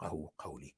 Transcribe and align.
يفقهوا 0.00 0.28
قولي. 0.38 0.74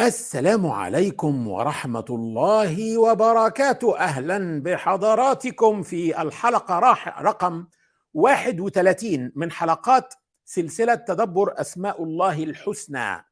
السلام 0.00 0.66
عليكم 0.66 1.48
ورحمة 1.48 2.04
الله 2.10 2.98
وبركاته. 2.98 3.98
أهلا 3.98 4.62
بحضراتكم 4.62 5.82
في 5.82 6.22
الحلقة 6.22 6.78
رقم 7.20 7.66
31 8.14 9.32
من 9.34 9.52
حلقات 9.52 10.14
سلسلة 10.44 10.94
تدبر 10.94 11.60
أسماء 11.60 12.02
الله 12.02 12.44
الحسنى. 12.44 13.24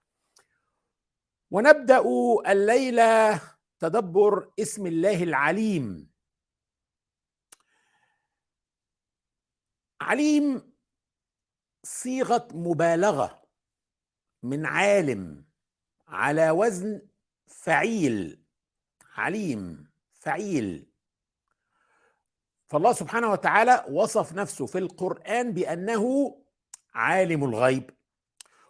ونبدأ 1.50 2.04
الليلة 2.46 3.40
تدبر 3.78 4.50
اسم 4.60 4.86
الله 4.86 5.22
العليم. 5.22 6.10
عليم 10.00 10.72
صيغة 11.84 12.48
مبالغة. 12.52 13.43
من 14.44 14.66
عالم 14.66 15.44
على 16.08 16.50
وزن 16.50 17.02
فعيل 17.46 18.44
عليم 19.16 19.90
فعيل. 20.10 20.86
فالله 22.66 22.92
سبحانه 22.92 23.30
وتعالى 23.32 23.84
وصف 23.90 24.32
نفسه 24.32 24.66
في 24.66 24.78
القرآن 24.78 25.52
بأنه 25.52 26.36
عالم 26.94 27.44
الغيب 27.44 27.90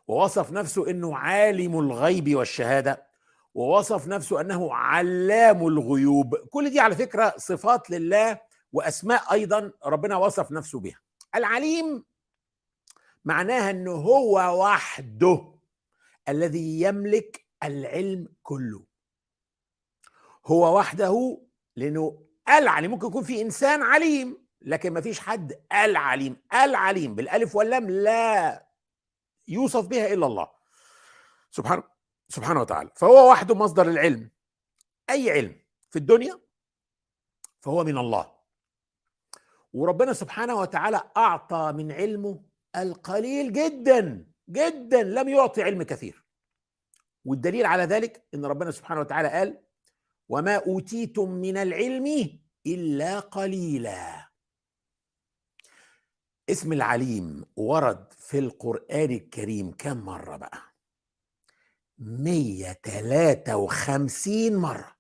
ووصف 0.07 0.53
نفسه 0.53 0.91
إنه 0.91 1.17
عالم 1.17 1.79
الغيب 1.79 2.35
والشهادة 2.37 3.07
ووصف 3.55 4.07
نفسه 4.09 4.41
أنه 4.41 4.75
علام 4.75 5.67
الغيوب. 5.67 6.37
كل 6.37 6.71
دي 6.71 6.81
على 6.81 6.97
فكرة 6.97 7.35
صفات 7.37 7.91
لله 7.91 8.41
وأسماء 8.73 9.33
أيضا 9.33 9.73
ربنا 9.85 10.17
وصف 10.17 10.53
نفسه 10.53 10.81
بها 10.81 11.01
العليم 11.35 12.05
معناها 13.25 13.71
إنه 13.71 13.93
هو 13.93 14.63
وحده. 14.65 15.54
الذي 16.29 16.81
يملك 16.81 17.47
العلم 17.63 18.29
كله. 18.43 18.85
هو 20.47 20.79
وحده 20.79 21.43
لأنه 21.77 22.27
العليم 22.49 22.91
ممكن 22.91 23.07
يكون 23.07 23.25
في 23.25 23.43
إنسان 23.43 23.83
عليم 23.83 24.47
لكن 24.63 24.93
ما 24.93 25.01
فيش 25.01 25.21
حد 25.21 25.61
العليم. 25.73 26.37
العليم 26.55 27.15
بالألف 27.15 27.57
واللام 27.57 27.91
لا 27.91 28.67
يوصف 29.49 29.87
بها 29.87 30.13
إلا 30.13 30.27
الله. 30.27 30.51
سبحانه 31.51 31.83
سبحانه 32.29 32.61
وتعالى. 32.61 32.91
فهو 32.97 33.31
وحده 33.31 33.55
مصدر 33.55 33.89
العلم. 33.89 34.31
أي 35.11 35.31
علم 35.31 35.61
في 35.91 35.99
الدنيا 35.99 36.41
فهو 37.61 37.85
من 37.85 37.99
الله. 37.99 38.35
وربنا 39.73 40.13
سبحانه 40.13 40.55
وتعالى 40.55 41.11
أعطى 41.17 41.73
من 41.77 41.93
علمه 41.93 42.45
القليل 42.77 43.53
جدا. 43.53 44.34
جدا 44.49 45.03
لم 45.03 45.29
يعطي 45.29 45.63
علم 45.63 45.83
كثير. 45.83 46.25
والدليل 47.25 47.67
على 47.67 47.83
ذلك 47.83 48.27
إن 48.35 48.45
ربنا 48.45 48.71
سبحانه 48.71 49.01
وتعالى 49.01 49.29
قال 49.29 49.61
وما 50.29 50.57
أوتيتم 50.57 51.31
من 51.31 51.57
العلم 51.57 52.39
إلا 52.67 53.21
قليلا. 53.21 54.29
اسم 56.51 56.73
العليم 56.73 57.45
ورد 57.57 58.13
في 58.13 58.39
القرآن 58.39 59.11
الكريم 59.11 59.73
كم 59.73 59.97
مرة 59.97 60.37
بقى؟ 60.37 60.63
153 61.99 64.57
مرة. 64.57 64.95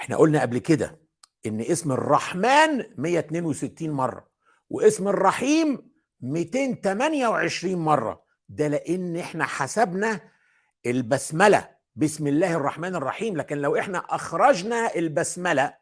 إحنا 0.00 0.16
قلنا 0.16 0.42
قبل 0.42 0.58
كده 0.58 1.00
إن 1.46 1.60
اسم 1.60 1.92
الرحمن 1.92 2.84
162 2.96 3.90
مرة 3.90 4.28
واسم 4.70 5.08
الرحيم 5.08 5.91
228 6.22 7.76
مرة. 7.76 8.24
ده 8.48 8.68
لأن 8.68 9.16
إحنا 9.16 9.44
حسبنا 9.46 10.20
البسملة. 10.86 11.68
بسم 11.96 12.26
الله 12.26 12.54
الرحمن 12.54 12.94
الرحيم. 12.96 13.36
لكن 13.36 13.58
لو 13.58 13.76
إحنا 13.76 13.98
أخرجنا 13.98 14.94
البسملة 14.94 15.74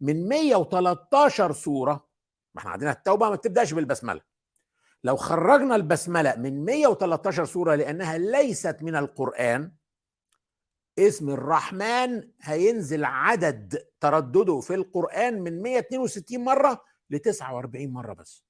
من 0.00 0.28
113 0.28 1.52
سورة 1.52 2.08
ما 2.54 2.60
إحنا 2.60 2.70
عندنا 2.70 2.90
التوبة 2.90 3.28
ما 3.30 3.34
بتبدأش 3.34 3.72
بالبسملة. 3.72 4.20
لو 5.04 5.16
خرجنا 5.16 5.76
البسملة 5.76 6.36
من 6.36 6.64
113 6.64 7.44
سورة 7.44 7.74
لأنها 7.74 8.18
ليست 8.18 8.76
من 8.82 8.96
القرآن 8.96 9.72
اسم 10.98 11.30
الرحمن 11.30 12.30
هينزل 12.42 13.04
عدد 13.04 13.82
تردده 14.00 14.60
في 14.60 14.74
القرآن 14.74 15.40
من 15.42 15.62
162 15.62 16.44
مرة 16.44 16.84
ل 17.10 17.18
49 17.18 17.92
مرة 17.92 18.12
بس. 18.12 18.49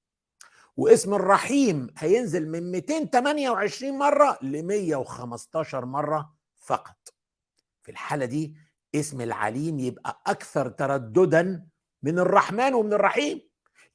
واسم 0.77 1.13
الرحيم 1.13 1.87
هينزل 1.97 2.47
من 2.49 2.71
228 2.71 3.97
مرة 3.97 4.37
ل 4.41 4.63
115 4.63 5.85
مرة 5.85 6.33
فقط. 6.57 7.13
في 7.81 7.91
الحالة 7.91 8.25
دي 8.25 8.55
اسم 8.95 9.21
العليم 9.21 9.79
يبقى 9.79 10.21
أكثر 10.27 10.69
ترددا 10.69 11.67
من 12.03 12.19
الرحمن 12.19 12.73
ومن 12.73 12.93
الرحيم 12.93 13.41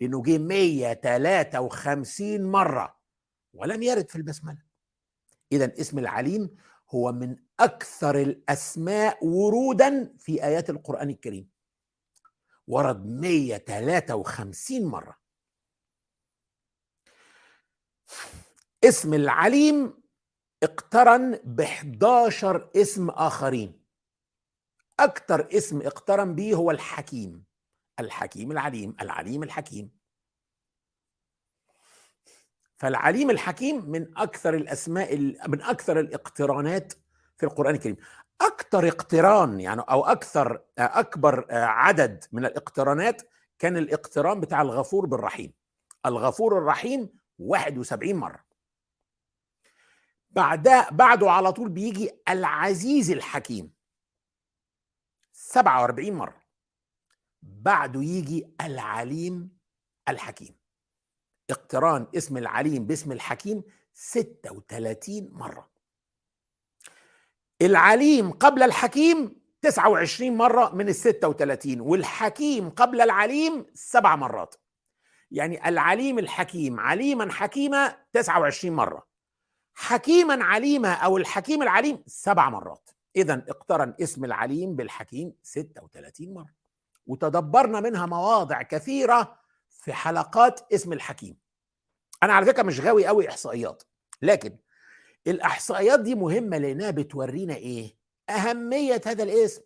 لأنه 0.01 0.23
جه 0.23 0.39
153 0.39 2.43
مرة 2.45 2.97
ولم 3.55 3.83
يرد 3.83 4.11
في 4.11 4.17
البسملة. 4.17 4.63
إذا 5.53 5.73
اسم 5.81 5.99
العليم 5.99 6.57
هو 6.91 7.13
من 7.13 7.37
أكثر 7.61 8.21
الأسماء 8.21 9.27
ورودا 9.27 10.15
في 10.19 10.45
آيات 10.45 10.71
القرآن 10.71 11.11
الكريم. 11.11 11.49
ورد 12.67 13.07
153 13.07 14.85
مرة. 14.85 15.26
اسم 18.89 19.15
العليم 19.15 20.03
اقترن 20.63 21.41
ب 21.45 21.61
11 21.61 22.71
اسم 22.77 23.11
آخرين. 23.11 23.83
أكثر 25.01 25.49
اسم 25.53 25.81
اقترن 25.83 26.35
به 26.35 26.55
هو 26.55 26.71
الحكيم. 26.71 27.45
الحكيم 28.01 28.53
العليم 28.53 28.97
العليم 29.01 29.43
الحكيم. 29.43 29.91
فالعليم 32.77 33.31
الحكيم 33.31 33.91
من 33.91 34.19
أكثر 34.19 34.55
الأسماء 34.55 35.17
من 35.49 35.63
أكثر 35.63 36.01
الاقترانات 36.01 36.93
في 37.37 37.47
القرآن 37.47 37.75
الكريم. 37.75 37.97
أكثر 38.41 38.89
اقتران 38.89 39.61
يعني 39.61 39.81
أو 39.81 40.05
أكثر 40.05 40.65
أكبر 40.79 41.47
عدد 41.51 42.25
من 42.33 42.45
الاقترانات 42.45 43.23
كان 43.59 43.77
الاقتران 43.77 44.41
بتاع 44.41 44.63
الغفور 44.63 45.07
بالرحيم. 45.07 45.53
الغفور 46.07 46.59
الرحيم 46.59 47.09
71 47.39 48.17
مرة. 48.17 48.46
بعد 50.37 50.69
بعده 50.91 51.31
على 51.31 51.53
طول 51.53 51.69
بيجي 51.69 52.11
العزيز 52.29 53.11
الحكيم. 53.11 53.73
47 55.33 56.13
مرة. 56.13 56.43
بعده 57.43 58.03
يجي 58.03 58.55
العليم 58.61 59.59
الحكيم. 60.09 60.57
اقتران 61.51 62.07
اسم 62.17 62.37
العليم 62.37 62.87
باسم 62.87 63.13
الحكيم 63.13 63.63
36 63.93 65.31
مرة. 65.33 65.71
العليم 67.63 68.33
قبل 68.33 68.63
الحكيم 68.63 69.41
29 69.63 70.37
مرة 70.37 70.75
من 70.75 70.89
ال 70.89 70.95
36 70.95 71.81
والحكيم 71.81 72.71
قبل 72.71 73.01
العليم 73.01 73.67
سبع 73.75 74.17
مرات. 74.17 74.55
يعني 75.31 75.69
العليم 75.69 76.19
الحكيم 76.19 76.81
عليما 76.81 77.33
حكيما 77.33 77.97
29 78.13 78.77
مرة. 78.77 79.16
حكيما 79.79 80.45
عليما 80.45 80.93
أو 80.93 81.17
الحكيم 81.17 81.63
العليم 81.63 82.03
سبع 82.07 82.49
مرات. 82.51 82.91
إذا 83.17 83.45
اقترن 83.49 83.95
اسم 84.03 84.25
العليم 84.25 84.77
بالحكيم 84.77 85.33
36 85.43 86.35
مرة. 86.35 86.55
وتدبرنا 87.07 87.81
منها 87.81 88.07
مواضع 88.07 88.63
كثيرة 88.63 89.39
في 89.69 89.93
حلقات 89.93 90.73
اسم 90.73 90.93
الحكيم. 90.93 91.37
أنا 92.23 92.33
على 92.33 92.47
فكرة 92.47 92.63
مش 92.63 92.81
غاوي 92.81 93.07
قوي 93.07 93.29
إحصائيات 93.29 93.83
لكن 94.23 94.57
الإحصائيات 95.27 96.01
دي 96.01 96.15
مهمة 96.15 96.59
لأنها 96.59 96.91
بتورينا 96.91 97.55
إيه؟ 97.55 97.97
أهمية 98.31 99.01
هذا 99.07 99.23
الاسم. 99.23 99.63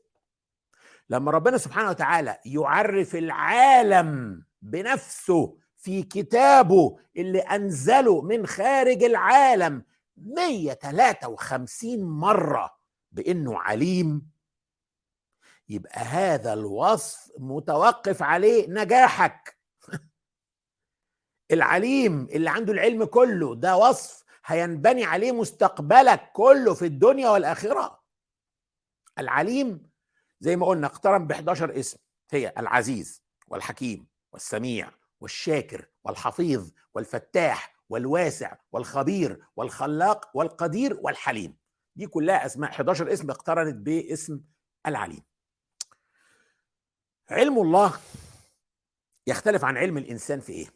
لما 1.10 1.30
ربنا 1.30 1.58
سبحانه 1.58 1.90
وتعالى 1.90 2.38
يعرف 2.44 3.14
العالم 3.14 4.42
بنفسه 4.62 5.56
في 5.76 6.02
كتابه 6.02 6.98
اللي 7.16 7.38
أنزله 7.38 8.22
من 8.22 8.46
خارج 8.46 9.04
العالم 9.04 9.82
153 10.20 12.04
مرة 12.04 12.76
بإنه 13.12 13.58
عليم 13.58 14.30
يبقى 15.68 16.00
هذا 16.00 16.52
الوصف 16.52 17.32
متوقف 17.38 18.22
عليه 18.22 18.66
نجاحك. 18.68 19.58
العليم 21.52 22.24
اللي 22.24 22.50
عنده 22.50 22.72
العلم 22.72 23.04
كله 23.04 23.54
ده 23.54 23.76
وصف 23.76 24.24
هينبني 24.44 25.04
عليه 25.04 25.32
مستقبلك 25.32 26.32
كله 26.32 26.74
في 26.74 26.84
الدنيا 26.86 27.30
والآخرة. 27.30 28.00
العليم 29.18 29.90
زي 30.40 30.56
ما 30.56 30.66
قلنا 30.66 30.86
اقترن 30.86 31.26
ب 31.26 31.32
11 31.32 31.78
اسم 31.78 31.98
هي 32.30 32.52
العزيز 32.58 33.22
والحكيم 33.48 34.06
والسميع 34.32 34.90
والشاكر 35.20 35.86
والحفيظ 36.04 36.70
والفتاح 36.94 37.69
والواسع 37.90 38.56
والخبير 38.72 39.44
والخلاق 39.56 40.36
والقدير 40.36 40.98
والحليم. 41.02 41.56
دي 41.96 42.06
كلها 42.06 42.46
أسماء. 42.46 42.70
11 42.70 43.12
اسم 43.12 43.30
اقترنت 43.30 43.76
باسم 43.76 44.40
العليم. 44.86 45.22
علم 47.30 47.58
الله 47.58 48.00
يختلف 49.26 49.64
عن 49.64 49.76
علم 49.76 49.98
الإنسان 49.98 50.40
في 50.40 50.52
إيه؟ 50.52 50.66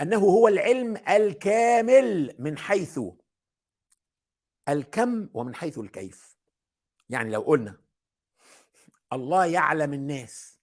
أنه 0.00 0.18
هو 0.18 0.48
العلم 0.48 0.96
الكامل 0.96 2.34
من 2.38 2.58
حيث 2.58 3.00
الكم 4.68 5.28
ومن 5.34 5.54
حيث 5.54 5.78
الكيف. 5.78 6.38
يعني 7.08 7.30
لو 7.30 7.40
قلنا 7.40 7.76
الله 9.12 9.46
يعلم 9.46 9.92
الناس 9.92 10.57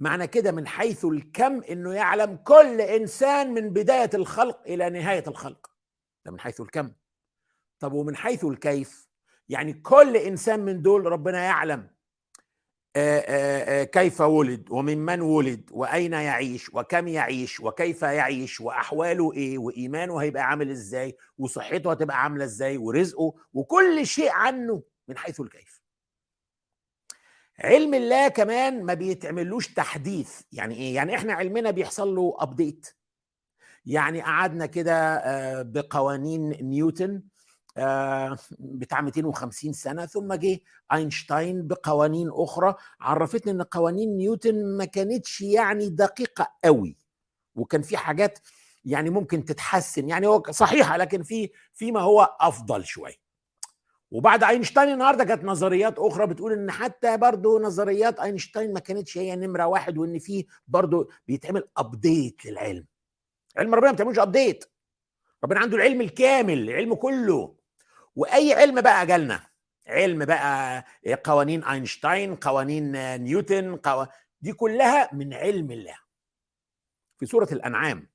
معنى 0.00 0.26
كده 0.26 0.52
من 0.52 0.66
حيث 0.66 1.04
الكم 1.04 1.62
إنه 1.62 1.92
يعلم 1.94 2.36
كل 2.36 2.80
إنسان 2.80 3.54
من 3.54 3.70
بداية 3.70 4.10
الخلق 4.14 4.60
إلى 4.66 4.90
نهاية 4.90 5.24
الخلق. 5.26 5.70
ده 6.24 6.32
من 6.32 6.40
حيث 6.40 6.60
الكم. 6.60 6.92
طب 7.80 7.92
ومن 7.92 8.16
حيث 8.16 8.44
الكيف؟ 8.44 9.08
يعني 9.48 9.72
كل 9.72 10.16
إنسان 10.16 10.60
من 10.60 10.82
دول 10.82 11.06
ربنا 11.06 11.44
يعلم 11.44 11.90
كيف 13.84 14.20
ولد 14.20 14.70
وممن 14.70 15.20
ولد 15.20 15.68
وأين 15.72 16.12
يعيش 16.12 16.70
وكم 16.74 17.08
يعيش 17.08 17.60
وكيف 17.60 18.02
يعيش 18.02 18.60
وأحواله 18.60 19.32
إيه 19.32 19.58
وإيمانه 19.58 20.18
هيبقى 20.22 20.42
عامل 20.42 20.70
إزاي 20.70 21.16
وصحته 21.38 21.90
هتبقى 21.90 22.22
عاملة 22.22 22.44
إزاي 22.44 22.76
ورزقه 22.76 23.34
وكل 23.52 24.06
شيء 24.06 24.30
عنه 24.30 24.82
من 25.08 25.16
حيث 25.18 25.40
الكيف. 25.40 25.75
علم 27.64 27.94
الله 27.94 28.28
كمان 28.28 28.84
ما 28.84 28.94
بيتعملوش 28.94 29.68
تحديث. 29.74 30.40
يعني 30.52 30.74
إيه؟ 30.74 30.94
يعني 30.94 31.14
إحنا 31.14 31.32
علمنا 31.32 31.70
بيحصل 31.70 32.14
له 32.14 32.36
ابديت 32.38 32.86
يعني 33.86 34.22
قعدنا 34.22 34.66
كده 34.66 35.22
بقوانين 35.62 36.48
نيوتن 36.50 37.22
بتاع 38.60 39.00
250 39.00 39.72
سنة 39.72 40.06
ثم 40.06 40.34
جه 40.34 40.60
أينشتاين 40.92 41.66
بقوانين 41.66 42.28
أخرى. 42.32 42.74
عرفتنا 43.00 43.52
إن 43.52 43.62
قوانين 43.62 44.16
نيوتن 44.16 44.76
ما 44.76 44.84
كانتش 44.84 45.40
يعني 45.40 45.88
دقيقة 45.88 46.52
قوي 46.64 46.96
وكان 47.54 47.82
في 47.82 47.96
حاجات 47.96 48.38
يعني 48.84 49.10
ممكن 49.10 49.44
تتحسن. 49.44 50.08
يعني 50.08 50.26
هو 50.26 50.42
صحيحة 50.50 50.96
لكن 50.96 51.22
في 51.22 51.50
فيما 51.74 52.00
هو 52.00 52.36
أفضل 52.40 52.84
شوية. 52.84 53.25
وبعد 54.10 54.44
أينشتاين 54.44 54.88
النهارده 54.92 55.24
كانت 55.24 55.44
نظريات 55.44 55.98
أخرى 55.98 56.26
بتقول 56.26 56.52
إن 56.52 56.70
حتى 56.70 57.16
برضه 57.16 57.60
نظريات 57.60 58.20
أينشتاين 58.20 58.72
ما 58.72 58.80
كانتش 58.80 59.18
هي 59.18 59.36
نمرة 59.36 59.66
واحد 59.66 59.98
وإن 59.98 60.18
في 60.18 60.46
برضه 60.68 61.08
بيتعمل 61.26 61.68
update 61.76 62.46
للعلم. 62.46 62.86
علم 63.56 63.74
ربنا 63.74 63.90
ما 63.90 63.94
بتعملوش 63.94 64.18
update 64.18 64.64
ربنا 65.44 65.60
عنده 65.60 65.76
العلم 65.76 66.00
الكامل 66.00 66.58
العلم 66.58 66.94
كله. 66.94 67.56
وأي 68.16 68.52
علم 68.54 68.80
بقى 68.80 69.06
جالنا 69.06 69.46
علم 69.86 70.24
بقى 70.24 70.84
قوانين 71.24 71.64
أينشتاين 71.64 72.36
قوانين 72.36 73.16
نيوتن 73.22 73.76
قو... 73.76 74.06
دي 74.40 74.52
كلها 74.52 75.10
من 75.14 75.34
علم 75.34 75.70
الله. 75.70 75.96
في 77.18 77.26
سورة 77.26 77.48
الأنعام 77.52 78.08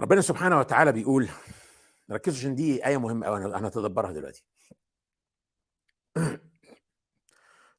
ربنا 0.00 0.20
سبحانه 0.20 0.58
وتعالى 0.58 0.92
بيقول 0.92 1.28
ركزوا 2.12 2.38
عشان 2.38 2.54
دي 2.54 2.80
مهمة 2.98 3.26
قوي 3.26 3.44
أنا 3.44 3.68
هتدبرها 3.68 4.12
دلوقتي. 4.12 4.44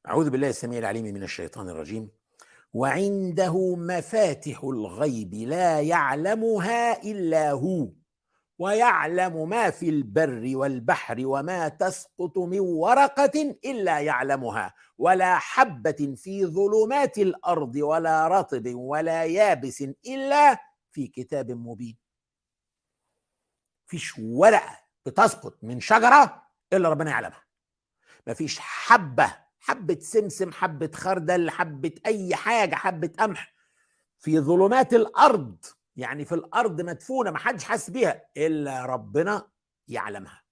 أعوذ 0.08 0.30
بالله 0.30 0.48
السميع 0.48 0.78
العليم 0.78 1.04
من 1.04 1.22
الشيطان 1.22 1.68
الرجيم. 1.68 2.10
وعنده 2.72 3.76
مفاتح 3.76 4.64
الغيب 4.64 5.34
لا 5.34 5.80
يعلمها 5.80 7.02
إلا 7.02 7.50
هو 7.50 7.88
ويعلم 8.58 9.48
ما 9.48 9.70
في 9.70 9.88
البر 9.88 10.50
والبحر 10.54 11.16
وما 11.26 11.68
تسقط 11.68 12.38
من 12.38 12.60
ورقة 12.60 13.56
إلا 13.64 14.00
يعلمها 14.00 14.74
ولا 14.98 15.38
حبة 15.38 16.14
في 16.16 16.46
ظلمات 16.46 17.18
الأرض 17.18 17.76
ولا 17.76 18.28
رطب 18.28 18.74
ولا 18.74 19.24
يابس 19.24 19.84
إلا 20.06 20.58
في 20.90 21.06
كتاب 21.06 21.50
مبين. 21.50 22.01
فيش 23.92 24.18
ورقة 24.18 24.78
بتسقط 25.06 25.58
من 25.62 25.80
شجرة 25.80 26.42
إلا 26.72 26.88
ربنا 26.88 27.10
يعلمها. 27.10 27.42
مفيش 28.26 28.58
حبة 28.58 29.36
حبة 29.60 29.98
سمسم 30.00 30.52
حبة 30.52 30.90
خردل 30.94 31.50
حبة 31.50 31.94
أي 32.06 32.34
حاجة 32.34 32.74
حبة 32.74 33.10
قمح 33.18 33.54
في 34.18 34.40
ظلمات 34.40 34.94
الأرض. 34.94 35.64
يعني 35.96 36.24
في 36.24 36.34
الأرض 36.34 36.80
مدفونة 36.80 37.30
ما 37.30 37.38
حدش 37.38 37.64
حاسس 37.64 37.90
بيها 37.90 38.22
إلا 38.36 38.86
ربنا 38.86 39.48
يعلمها. 39.88 40.42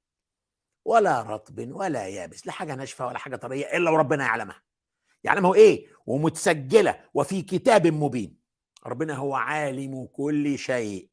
ولا 0.84 1.22
رطب 1.22 1.70
ولا 1.70 2.06
يابس 2.06 2.46
لا 2.46 2.52
حاجة 2.52 2.74
ناشفة 2.74 3.06
ولا 3.06 3.18
حاجة 3.18 3.36
طرية 3.36 3.76
إلا 3.76 3.90
وربنا 3.90 4.24
يعلمها. 4.24 4.62
يعلمها 5.24 5.54
إيه؟ 5.54 5.86
ومتسجلة 6.06 7.00
وفي 7.14 7.42
كتاب 7.42 7.86
مبين. 7.86 8.40
ربنا 8.86 9.14
هو 9.14 9.34
عالم 9.34 10.06
كل 10.12 10.58
شيء. 10.58 11.10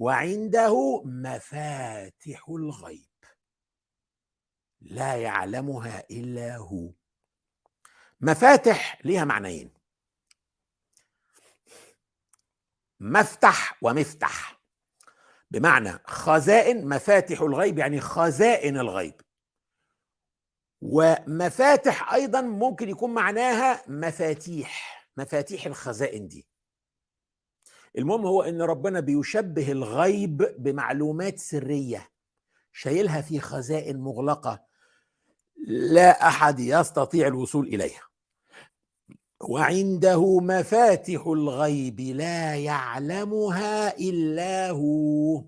وعنده 0.00 1.02
مفاتح 1.04 2.48
الغيب. 2.48 3.08
لا 4.80 5.16
يعلمها 5.16 6.04
إلا 6.10 6.56
هو. 6.56 6.92
مفاتح 8.20 9.00
ليها 9.04 9.24
معنيين. 9.24 9.74
مفتح 13.00 13.78
ومفتح 13.82 14.60
بمعنى 15.50 15.92
خزائن 16.06 16.88
مفاتح 16.88 17.40
الغيب 17.40 17.78
يعني 17.78 18.00
خزائن 18.00 18.78
الغيب. 18.78 19.20
ومفاتح 20.80 22.12
أيضا 22.12 22.40
ممكن 22.40 22.88
يكون 22.88 23.14
معناها 23.14 23.84
مفاتيح 23.88 25.06
مفاتيح 25.16 25.66
الخزائن 25.66 26.28
دي. 26.28 26.49
المهم 27.98 28.26
هو 28.26 28.42
إن 28.42 28.62
ربنا 28.62 29.00
بيشبه 29.00 29.72
الغيب 29.72 30.36
بمعلومات 30.58 31.38
سرية 31.38 32.10
شايلها 32.72 33.20
في 33.20 33.40
خزائن 33.40 34.00
مغلقة 34.00 34.64
لا 35.66 36.28
أحد 36.28 36.60
يستطيع 36.60 37.26
الوصول 37.26 37.66
إليها. 37.66 38.02
وعنده 39.40 40.40
مفاتح 40.40 41.26
الغيب 41.26 42.00
لا 42.00 42.56
يعلمها 42.56 43.98
إلا 43.98 44.70
هو. 44.70 45.44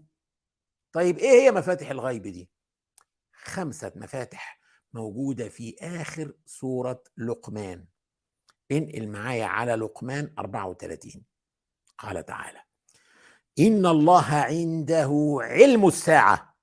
طيب 0.93 1.19
إيه 1.19 1.43
هي 1.43 1.51
مفاتح 1.51 1.91
الغيب 1.91 2.23
دي؟ 2.23 2.51
خمسة 3.33 3.93
مفاتح 3.97 4.61
موجودة 4.95 5.49
في 5.49 5.77
آخر 5.81 6.33
سورة 6.47 7.03
لقمان. 7.17 7.87
انقل 8.73 9.09
معايا 9.09 9.45
على 9.45 9.75
لقمان 9.75 10.35
34 10.39 11.25
قال 12.03 12.25
تعالى 12.27 12.63
ان 13.59 13.87
الله 13.87 14.35
عنده 14.35 15.39
علم 15.41 15.87
الساعة 15.87 16.57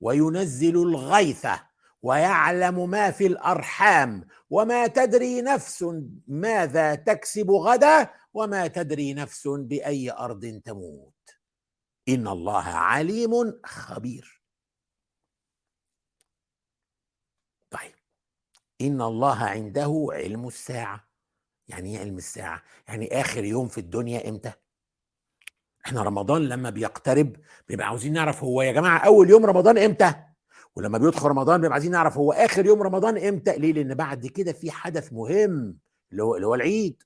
وينزل 0.00 0.76
الغيث 0.76 1.46
ويعلم 2.02 2.90
ما 2.90 3.10
في 3.10 3.26
الارحام 3.26 4.26
وما 4.50 4.86
تدري 4.86 5.42
نفس 5.42 5.84
ماذا 6.26 6.94
تكسب 6.94 7.50
غدا 7.50 8.10
وما 8.34 8.66
تدري 8.66 9.14
نفس 9.14 9.48
باي 9.48 10.12
ارض 10.12 10.60
تموت 10.64 11.14
ان 12.08 12.28
الله 12.28 12.64
عليم 12.64 13.60
خبير. 13.64 14.42
طيب 17.70 17.94
ان 18.80 19.02
الله 19.02 19.44
عنده 19.44 20.06
علم 20.12 20.48
الساعة. 20.48 21.08
يعني 21.68 21.94
إيه 21.94 22.00
علم 22.00 22.16
الساعة؟ 22.16 22.62
يعني 22.88 23.20
آخر 23.20 23.44
يوم 23.44 23.68
في 23.68 23.78
الدنيا 23.78 24.28
إمتى؟ 24.28 24.52
إحنا 25.86 26.02
رمضان 26.02 26.48
لما 26.48 26.70
بيقترب 26.70 27.36
بيبقى 27.68 27.86
عاوزين 27.86 28.12
نعرف 28.12 28.44
هو 28.44 28.62
يا 28.62 28.72
جماعة 28.72 28.98
أول 28.98 29.30
يوم 29.30 29.46
رمضان 29.46 29.78
إمتى؟ 29.78 30.14
ولما 30.76 30.98
بيدخل 30.98 31.28
رمضان 31.28 31.60
بيبقى 31.60 31.72
عايزين 31.72 31.92
نعرف 31.92 32.16
هو 32.16 32.32
آخر 32.32 32.66
يوم 32.66 32.82
رمضان 32.82 33.18
إمتى؟ 33.18 33.58
ليه؟ 33.58 33.72
لأن 33.72 33.94
بعد 33.94 34.26
كده 34.26 34.52
في 34.52 34.70
حدث 34.70 35.12
مهم 35.12 35.78
اللي 36.12 36.22
هو 36.22 36.34
اللي 36.36 36.46
هو 36.46 36.54
العيد. 36.54 37.02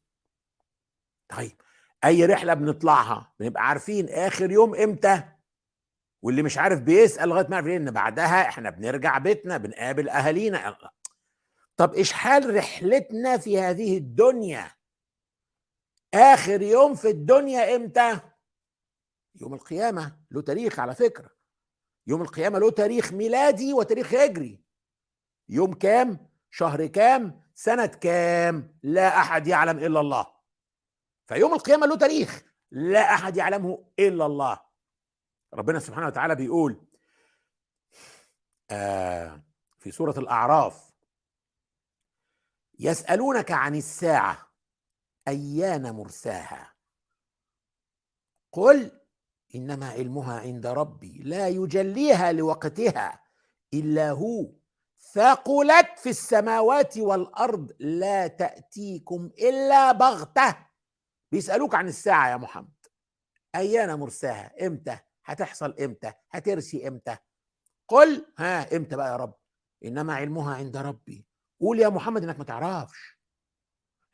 طيب 1.28 1.60
أي 2.04 2.26
رحلة 2.26 2.54
بنطلعها 2.54 3.32
بنبقى 3.40 3.68
عارفين 3.68 4.08
آخر 4.08 4.50
يوم 4.50 4.74
إمتى؟ 4.74 5.22
واللي 6.22 6.42
مش 6.42 6.58
عارف 6.58 6.80
بيسأل 6.80 7.28
لغاية 7.28 7.46
ما 7.48 7.56
يعرف 7.56 7.66
ان 7.66 7.90
بعدها 7.90 8.48
إحنا 8.48 8.70
بنرجع 8.70 9.18
بيتنا 9.18 9.56
بنقابل 9.56 10.08
أهالينا. 10.08 10.78
طب 11.76 11.94
إيش 11.94 12.12
حال 12.12 12.56
رحلتنا 12.56 13.36
في 13.36 13.60
هذه 13.60 13.98
الدنيا؟ 13.98 14.70
آخر 16.14 16.62
يوم 16.62 16.94
في 16.94 17.10
الدنيا 17.10 17.76
إمتى؟ 17.76 18.20
يوم 19.34 19.54
القيامة 19.54 20.20
له 20.30 20.42
تاريخ 20.42 20.78
على 20.80 20.94
فكرة. 20.94 21.30
يوم 22.06 22.22
القيامة 22.22 22.58
له 22.58 22.70
تاريخ 22.70 23.12
ميلادي 23.12 23.72
وتاريخ 23.72 24.14
هجري. 24.14 24.64
يوم 25.48 25.74
كام؟ 25.74 26.30
شهر 26.50 26.86
كام؟ 26.86 27.42
سنة 27.54 27.86
كام؟ 27.86 28.78
لا 28.82 29.18
أحد 29.18 29.46
يعلم 29.46 29.78
إلا 29.78 30.00
الله. 30.00 30.26
فيوم 31.26 31.54
القيامة 31.54 31.86
له 31.86 31.96
تاريخ. 31.96 32.42
لا 32.70 33.14
أحد 33.14 33.36
يعلمه 33.36 33.92
إلا 33.98 34.26
الله. 34.26 34.60
ربنا 35.54 35.78
سبحانه 35.78 36.06
وتعالى 36.06 36.34
بيقول 36.34 36.86
آه 38.70 39.42
في 39.78 39.90
سورة 39.90 40.18
الأعراف 40.18 40.90
يسألونك 42.78 43.50
عن 43.50 43.74
الساعة 43.74 44.52
أيان 45.28 45.90
مرساها؟ 45.94 46.74
قل 48.52 48.99
إنما 49.54 49.88
علمها 49.88 50.40
عند 50.40 50.66
ربي 50.66 51.22
لا 51.24 51.48
يجليها 51.48 52.32
لوقتها 52.32 53.22
إلا 53.74 54.10
هو. 54.10 54.52
ثقلت 55.12 55.98
في 55.98 56.10
السماوات 56.10 56.98
والأرض 56.98 57.72
لا 57.78 58.26
تأتيكم 58.26 59.30
إلا 59.38 59.92
بغتة. 59.92 60.56
بيسألوك 61.32 61.74
عن 61.74 61.88
الساعة 61.88 62.30
يا 62.30 62.36
محمد. 62.36 62.86
أيان 63.54 63.98
مرساها؟ 63.98 64.66
إمتى؟ 64.66 64.98
هتحصل 65.24 65.74
إمتى؟ 65.80 66.12
هترسي 66.30 66.88
إمتى؟ 66.88 67.16
قل 67.88 68.26
ها 68.38 68.76
إمتى 68.76 68.96
بقى 68.96 69.10
يا 69.10 69.16
رب؟ 69.16 69.34
إنما 69.84 70.14
علمها 70.14 70.54
عند 70.54 70.76
ربي. 70.76 71.26
قول 71.60 71.80
يا 71.80 71.88
محمد 71.88 72.24
إنك 72.24 72.38
ما 72.38 72.44
تعرفش. 72.44 73.18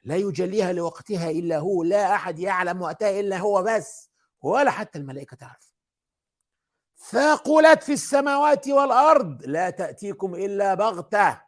لا 0.02 0.16
يجليها 0.16 0.72
لوقتها 0.72 1.30
إلا 1.30 1.58
هو 1.58 1.82
لا 1.82 2.14
أحد 2.14 2.38
يعلم 2.38 2.82
وقتها 2.82 3.20
إلا 3.20 3.38
هو 3.38 3.62
بس. 3.62 4.10
ولا 4.46 4.70
حتى 4.70 4.98
الملائكة 4.98 5.36
تعرف. 5.36 5.74
ثقلت 6.98 7.82
في 7.82 7.92
السماوات 7.92 8.68
والأرض 8.68 9.42
لا 9.44 9.70
تأتيكم 9.70 10.34
إلا 10.34 10.74
بغتة. 10.74 11.42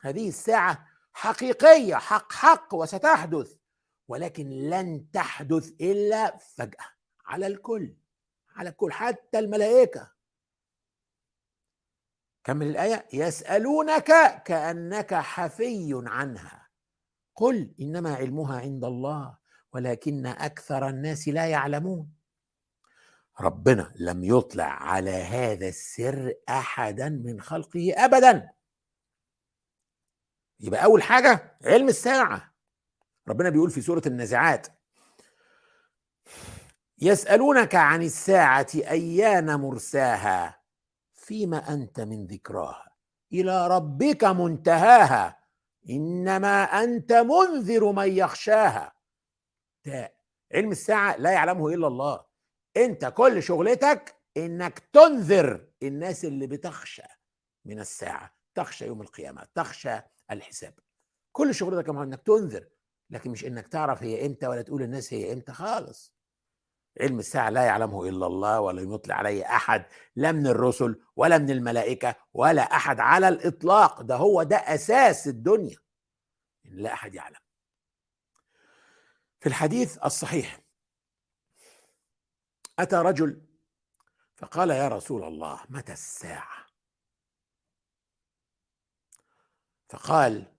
هذه 0.00 0.28
الساعة 0.28 0.86
حقيقية 1.12 1.94
حق 1.94 2.32
حق 2.32 2.74
وستحدث 2.74 3.56
ولكن 4.08 4.50
لن 4.50 5.10
تحدث 5.10 5.72
إلا 5.80 6.36
فجأة 6.36 6.86
على 7.26 7.46
الكل 7.46 7.96
على 8.56 8.68
الكل 8.68 8.92
حتى 8.92 9.38
الملائكة. 9.38 10.12
كمل 12.44 12.66
الآية؟ 12.66 13.06
يسألونك 13.12 14.42
كأنك 14.42 15.14
حفي 15.14 16.02
عنها. 16.06 16.68
قل 17.34 17.74
إنما 17.80 18.14
علمها 18.14 18.60
عند 18.60 18.84
الله. 18.84 19.38
ولكن 19.76 20.26
أكثر 20.26 20.88
الناس 20.88 21.28
لا 21.28 21.46
يعلمون. 21.46 22.12
ربنا 23.40 23.92
لم 23.96 24.24
يطلع 24.24 24.64
على 24.64 25.10
هذا 25.10 25.68
السر 25.68 26.34
أحدا 26.48 27.08
من 27.08 27.40
خلقه 27.40 27.92
أبدا. 27.96 28.50
يبقى 30.60 30.84
أول 30.84 31.02
حاجة 31.02 31.58
علم 31.64 31.88
الساعة. 31.88 32.54
ربنا 33.28 33.50
بيقول 33.50 33.70
في 33.70 33.80
سورة 33.80 34.02
النازعات 34.06 34.66
يسألونك 36.98 37.74
عن 37.74 38.02
الساعة 38.02 38.66
أيان 38.74 39.54
مرساها؟ 39.54 40.60
فيما 41.14 41.72
أنت 41.74 42.00
من 42.00 42.26
ذكراها. 42.26 42.96
إلى 43.32 43.68
ربك 43.68 44.24
منتهاها. 44.24 45.38
إنما 45.90 46.64
أنت 46.64 47.12
منذر 47.12 47.92
من 47.92 48.08
يخشاها. 48.08 48.95
علم 50.54 50.70
الساعة 50.70 51.16
لا 51.16 51.30
يعلمه 51.30 51.68
إلا 51.68 51.86
الله. 51.86 52.24
أنت 52.76 53.04
كل 53.04 53.42
شغلتك 53.42 54.14
إنك 54.36 54.78
تنذر 54.78 55.68
الناس 55.82 56.24
اللي 56.24 56.46
بتخشى 56.46 57.02
من 57.64 57.80
الساعة 57.80 58.34
تخشى 58.54 58.86
يوم 58.86 59.00
القيامة 59.00 59.46
تخشى 59.54 59.98
الحساب. 60.30 60.74
كل 61.32 61.54
شغلتك 61.54 61.88
إنك 61.88 62.22
تنذر 62.22 62.68
لكن 63.10 63.30
مش 63.30 63.44
إنك 63.44 63.68
تعرف 63.68 64.02
هي 64.02 64.26
إمتى 64.26 64.46
ولا 64.46 64.62
تقول 64.62 64.82
الناس 64.82 65.14
هي 65.14 65.32
إمتى 65.32 65.52
خالص. 65.52 66.16
علم 67.00 67.18
الساعة 67.18 67.50
لا 67.50 67.64
يعلمه 67.64 68.08
إلا 68.08 68.26
الله 68.26 68.60
ولا 68.60 68.94
يطلع 68.94 69.14
عليه 69.14 69.44
أحد 69.44 69.84
لا 70.16 70.32
من 70.32 70.46
الرسل 70.46 71.00
ولا 71.16 71.38
من 71.38 71.50
الملائكة 71.50 72.16
ولا 72.34 72.62
أحد 72.62 73.00
على 73.00 73.28
الإطلاق. 73.28 74.02
ده 74.02 74.16
هو 74.16 74.42
ده 74.42 74.56
أساس 74.56 75.28
الدنيا. 75.28 75.76
لا 76.64 76.92
أحد 76.92 77.14
يعلم. 77.14 77.45
في 79.46 79.50
الحديث 79.50 79.98
الصحيح. 80.04 80.60
أتى 82.78 82.96
رجل 82.96 83.42
فقال 84.36 84.70
يا 84.70 84.88
رسول 84.88 85.24
الله 85.24 85.60
متى 85.68 85.92
الساعة؟ 85.92 86.66
فقال 89.88 90.56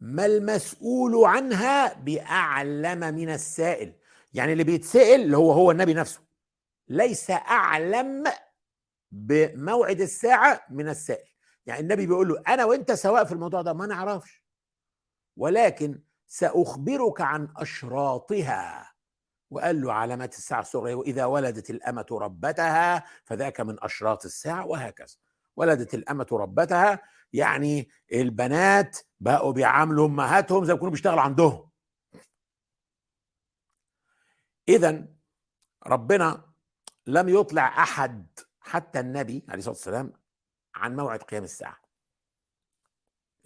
ما 0.00 0.26
المسؤول 0.26 1.24
عنها 1.24 1.94
بأعلم 1.94 2.98
من 3.14 3.30
السائل. 3.30 4.00
يعني 4.34 4.52
اللي 4.52 4.64
بيتسأل 4.64 5.20
اللي 5.20 5.36
هو 5.36 5.52
هو 5.52 5.70
النبي 5.70 5.94
نفسه. 5.94 6.20
ليس 6.88 7.30
أعلم 7.30 8.24
بموعد 9.10 10.00
الساعة 10.00 10.66
من 10.70 10.88
السائل. 10.88 11.28
يعني 11.66 11.80
النبي 11.80 12.06
بيقول 12.06 12.28
له 12.28 12.42
أنا 12.48 12.64
وأنت 12.64 12.92
سواء 12.92 13.24
في 13.24 13.32
الموضوع 13.32 13.62
ده 13.62 13.72
ما 13.72 13.86
نعرفش. 13.86 14.44
ولكن 15.36 16.02
سأخبرك 16.34 17.20
عن 17.20 17.48
أشراطها. 17.56 18.94
وقال 19.50 19.80
له 19.80 19.92
علامات 19.92 20.34
الساعة 20.34 20.60
الصغرى 20.60 20.94
وإذا 20.94 21.24
ولدت 21.24 21.70
الأمة 21.70 22.06
ربتها 22.12 23.04
فذاك 23.24 23.60
من 23.60 23.76
أشراط 23.82 24.24
الساعة 24.24 24.66
وهكذا. 24.66 25.16
ولدت 25.56 25.94
الأمة 25.94 26.26
ربتها 26.32 27.02
يعني 27.32 27.88
البنات 28.12 28.98
بقوا 29.20 29.52
بيعاملوا 29.52 30.06
أمهاتهم 30.06 30.64
زي 30.64 30.72
ما 30.72 30.76
يكونوا 30.76 30.90
بيشتغلوا 30.90 31.20
عندهم. 31.20 31.70
إذا 34.68 35.08
ربنا 35.86 36.52
لم 37.06 37.28
يطلع 37.28 37.82
أحد 37.82 38.40
حتى 38.60 39.00
النبي 39.00 39.44
عليه 39.48 39.58
الصلاة 39.58 39.74
والسلام 39.74 40.12
عن 40.74 40.96
موعد 40.96 41.22
قيام 41.22 41.44
الساعة 41.44 41.80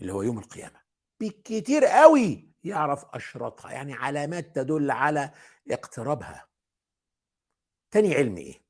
اللي 0.01 0.13
هو 0.13 0.23
يوم 0.23 0.39
القيامة. 0.39 0.81
بالكتير 1.21 1.85
قوي. 1.85 2.48
يعرف 2.65 3.05
أشرطها 3.05 3.73
يعني 3.73 3.95
علامات 3.95 4.57
تدل 4.57 4.91
على 4.91 5.31
اقترابها. 5.71 6.49
تاني 7.91 8.15
علم 8.15 8.37
إيه؟ 8.37 8.63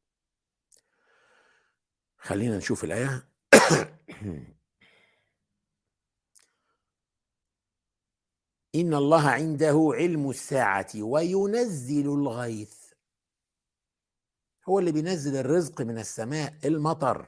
خلينا 2.19 2.57
نشوف 2.57 2.85
الآية. 2.85 3.29
إن 8.75 8.95
الله 8.95 9.29
عنده 9.29 9.91
علم 9.95 10.31
الساعة 10.31 10.89
وينزل 10.97 12.07
الغيث. 12.07 12.79
هو 14.69 14.79
اللي 14.79 14.93
بينزل 14.93 15.37
الرزق 15.37 15.81
من 15.81 15.99
السماء 15.99 16.55
المطر 16.65 17.27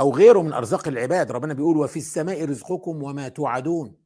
أو 0.00 0.14
غيره 0.14 0.42
من 0.42 0.52
أرزاق 0.52 0.88
العباد. 0.88 1.32
ربنا 1.32 1.54
بيقول 1.54 1.76
وفي 1.76 1.98
السماء 1.98 2.44
رزقكم 2.44 3.02
وما 3.02 3.28
توعدون. 3.28 4.01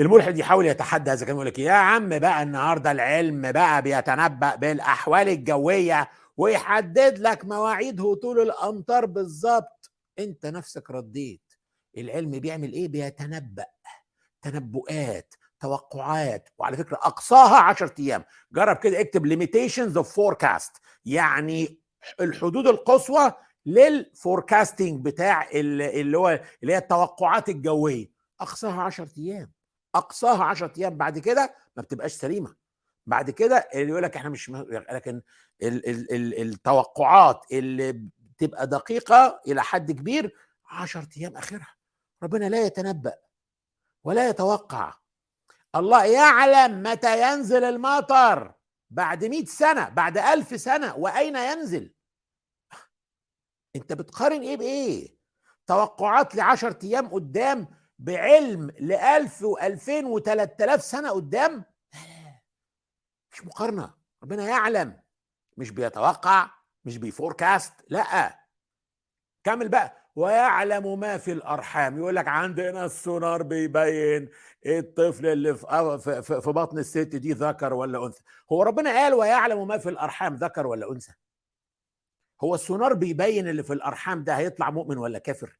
الملحد 0.00 0.38
يحاول 0.38 0.66
يتحدى 0.66 1.10
هذا 1.10 1.26
كان 1.26 1.34
يقول 1.34 1.46
لك 1.46 1.58
يا 1.58 1.72
عم 1.72 2.08
بقى 2.18 2.42
النهارده 2.42 2.90
العلم 2.92 3.52
بقى 3.52 3.82
بيتنبأ 3.82 4.54
بالأحوال 4.54 5.28
الجوية 5.28 6.10
ويحدد 6.36 7.18
لك 7.18 7.44
مواعيد 7.44 8.00
هطول 8.00 8.40
الأمطار 8.40 9.06
بالظبط 9.06 9.90
أنت 10.18 10.46
نفسك 10.46 10.90
رديت. 10.90 11.52
العلم 11.98 12.30
بيعمل 12.30 12.72
إيه؟ 12.72 12.88
بيتنبأ. 12.88 13.64
تنبؤات 14.42 15.34
توقعات 15.60 16.48
وعلى 16.58 16.76
فكرة 16.76 16.96
أقصاها 16.96 17.56
10 17.56 17.94
أيام. 17.98 18.24
جرب 18.52 18.76
كده 18.76 19.00
اكتب 19.00 19.26
limitations 19.26 20.02
of 20.04 20.06
forecast. 20.06 20.80
يعني 21.04 21.78
الحدود 22.20 22.66
القصوى 22.66 23.32
للفوركاستنج 23.66 25.04
بتاع 25.04 25.50
اللي 25.50 26.18
هو 26.18 26.40
اللي 26.62 26.72
هي 26.72 26.78
التوقعات 26.78 27.48
الجوية. 27.48 28.10
أقصاها 28.40 28.82
10 28.82 29.08
أيام. 29.18 29.52
أقصاها 29.94 30.44
10 30.44 30.72
أيام 30.78 30.96
بعد 30.96 31.18
كده 31.18 31.54
ما 31.76 31.82
بتبقاش 31.82 32.12
سليمة. 32.12 32.54
بعد 33.06 33.30
كده 33.30 33.56
اللي 33.74 33.88
يقول 33.88 34.02
لك 34.02 34.16
إحنا 34.16 34.30
مش 34.30 34.50
لكن 34.90 35.22
ال 35.62 35.88
ال 35.88 36.12
ال 36.14 36.42
التوقعات 36.48 37.46
اللي 37.52 37.92
بتبقى 38.18 38.66
دقيقة 38.66 39.40
إلى 39.46 39.62
حد 39.62 39.92
كبير 39.92 40.36
10 40.70 41.08
أيام 41.16 41.36
اخرها 41.36 41.74
ربنا 42.22 42.48
لا 42.48 42.66
يتنبأ 42.66 43.14
ولا 44.04 44.28
يتوقع. 44.28 44.94
الله 45.76 46.04
يعلم 46.04 46.82
متى 46.82 47.22
ينزل 47.32 47.64
المطر. 47.64 48.54
بعد 48.90 49.24
مئة 49.24 49.44
سنة 49.44 49.88
بعد 49.88 50.18
ألف 50.18 50.60
سنة. 50.60 50.96
وأين 50.96 51.36
ينزل؟ 51.36 51.94
أنت 53.76 53.92
بتقارن 53.92 54.40
إيه 54.40 54.56
بإيه؟ 54.56 55.16
توقعات 55.66 56.34
لعشر 56.34 56.76
أيام 56.84 57.08
قدام 57.08 57.68
بعلم 58.02 58.70
ل 58.80 58.92
1000 58.92 59.44
و2000 59.44 60.04
و3000 60.04 60.76
سنة 60.76 61.10
قدام؟ 61.10 61.64
مش 63.32 63.44
مقارنة. 63.44 63.94
ربنا 64.22 64.48
يعلم. 64.48 65.00
مش 65.56 65.70
بيتوقع 65.70 66.50
مش 66.84 66.98
بيفوركاست 66.98 67.72
لأ. 67.88 68.38
كمل 69.44 69.68
بقى. 69.68 69.96
ويعلم 70.16 71.00
ما 71.00 71.18
في 71.18 71.32
الأرحام. 71.32 71.98
يقول 71.98 72.16
لك 72.16 72.28
عندنا 72.28 72.84
السونار 72.84 73.42
بيبين 73.42 74.28
الطفل 74.66 75.26
اللي 75.26 75.54
في, 75.54 76.22
في 76.22 76.50
بطن 76.50 76.78
الست 76.78 76.98
دي 76.98 77.32
ذكر 77.32 77.74
ولا 77.74 78.06
أنثى. 78.06 78.22
هو 78.52 78.62
ربنا 78.62 78.90
قال 78.90 79.14
ويعلم 79.14 79.68
ما 79.68 79.78
في 79.78 79.88
الأرحام 79.88 80.34
ذكر 80.36 80.66
ولا 80.66 80.92
أنثى. 80.92 81.12
هو 82.40 82.54
السونار 82.54 82.94
بيبين 82.94 83.48
اللي 83.48 83.62
في 83.62 83.72
الأرحام 83.72 84.24
ده 84.24 84.36
هيطلع 84.36 84.70
مؤمن 84.70 84.98
ولا 84.98 85.18
كافر؟ 85.18 85.58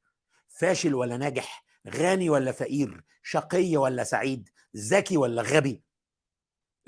فاشل 0.49 0.95
ولا 0.95 1.17
ناجح؟ 1.17 1.65
غني 1.89 2.31
ولا 2.31 2.53
فقير 2.53 3.05
شقي 3.23 3.77
ولا 3.77 4.05
سعيد 4.05 4.49
ذكي 4.77 5.17
ولا 5.17 5.43
غبي؟ 5.43 5.83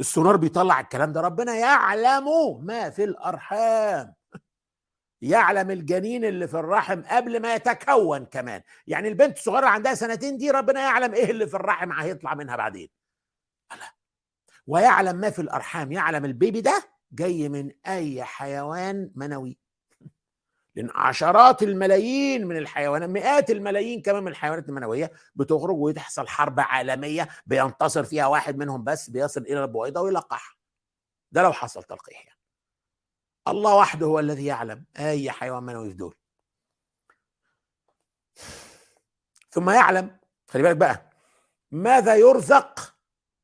السونار 0.00 0.36
بيطلع 0.36 0.80
الكلام 0.80 1.12
ده 1.12 1.20
ربنا 1.20 1.54
يعلم 1.54 2.24
ما 2.64 2.90
في 2.90 3.04
الأرحام. 3.04 4.14
يعلم 5.22 5.70
الجنين 5.70 6.24
اللي 6.24 6.48
في 6.48 6.54
الرحم 6.54 7.02
قبل 7.02 7.42
ما 7.42 7.54
يتكون 7.54 8.24
كمان. 8.26 8.62
يعني 8.86 9.08
البنت 9.08 9.38
الصغيرة 9.38 9.66
عندها 9.66 9.94
سنتين 9.94 10.36
دي 10.36 10.50
ربنا 10.50 10.80
يعلم 10.80 11.14
إيه 11.14 11.30
اللي 11.30 11.46
في 11.46 11.54
الرحم 11.54 11.92
هيطلع 11.92 12.34
منها 12.34 12.56
بعدين. 12.56 12.88
ويعلم 14.66 15.16
ما 15.16 15.30
في 15.30 15.42
الأرحام 15.42 15.92
يعلم 15.92 16.24
البيبي 16.24 16.60
ده 16.60 16.82
جاي 17.12 17.48
من 17.48 17.70
أي 17.86 18.24
حيوان 18.24 19.12
منوي. 19.14 19.58
لأن 20.76 20.90
عشرات 20.94 21.62
الملايين 21.62 22.46
من 22.46 22.56
الحيوانات 22.56 23.08
مئات 23.08 23.50
الملايين 23.50 24.02
كمان 24.02 24.22
من 24.22 24.28
الحيوانات 24.28 24.68
المنوية 24.68 25.12
بتخرج 25.34 25.76
وتحصل 25.76 26.28
حرب 26.28 26.60
عالمية 26.60 27.28
بينتصر 27.46 28.04
فيها 28.04 28.26
واحد 28.26 28.56
منهم 28.56 28.84
بس 28.84 29.10
بيصل 29.10 29.40
إلى 29.40 29.62
البويضة 29.64 30.00
ويلقحها. 30.00 30.54
ده 31.32 31.42
لو 31.42 31.52
حصل 31.52 31.82
تلقيح 31.82 32.26
يعني. 32.26 32.38
الله 33.48 33.74
وحده 33.76 34.06
هو 34.06 34.18
الذي 34.18 34.44
يعلم 34.46 34.84
أي 34.98 35.30
حيوان 35.30 35.62
منوي 35.62 35.88
في 35.90 35.96
دول. 35.96 36.14
ثم 39.50 39.70
يعلم 39.70 40.16
خلي 40.48 40.62
بالك 40.62 40.76
بقى 40.76 41.10
ماذا 41.70 42.14
يرزق 42.14 42.94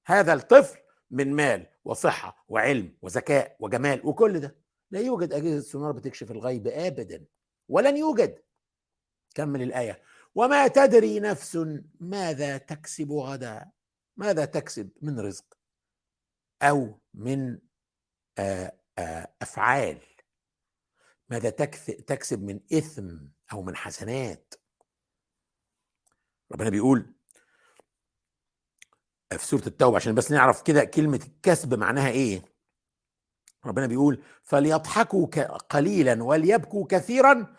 هذا 0.07 0.33
الطفل 0.33 0.79
من 1.11 1.33
مال 1.37 1.67
وصحة 1.85 2.45
وعلم 2.49 2.97
وذكاء 3.03 3.57
وجمال 3.61 4.01
وكل 4.07 4.41
ده؟ 4.41 4.60
لا 4.91 5.01
يوجد 5.01 5.33
أجهزة 5.33 5.61
سونار 5.61 5.93
بتكشف 5.93 6.31
الغيب 6.31 6.67
ابدا 6.67 7.25
ولن 7.69 7.97
يوجد. 7.97 8.43
كمل 9.35 9.63
الآية. 9.63 10.03
وما 10.35 10.69
تدري 10.69 11.21
نفس 11.21 11.59
ماذا 12.01 12.59
تكسب 12.59 13.13
غدا 13.13 13.71
ماذا 14.17 14.45
تكسب 14.45 14.91
من 15.03 15.21
رزق 15.21 15.59
أو 16.63 17.01
من 17.15 17.59
آه 18.39 18.79
أفعال. 19.43 19.99
ماذا 21.29 21.51
تكسب 22.07 22.43
من 22.43 22.61
إثم 22.73 23.17
أو 23.53 23.63
من 23.63 23.77
حسنات. 23.77 24.55
ربنا 26.53 26.71
بيقول 26.71 27.15
في 29.31 29.47
سورة 29.47 29.67
التوبة 29.67 29.97
عشان 29.97 30.15
بس 30.15 30.33
نعرف 30.33 30.63
كده 30.63 30.85
كلمة 30.85 31.21
الكسب 31.27 31.75
معناها 31.75 32.09
إيه؟ 32.09 32.43
ربنا 33.67 33.87
بيقول 33.87 34.23
فليضحكوا 34.43 35.27
قليلا 35.57 36.25
وليبكوا 36.25 36.87
كثيرا 36.89 37.57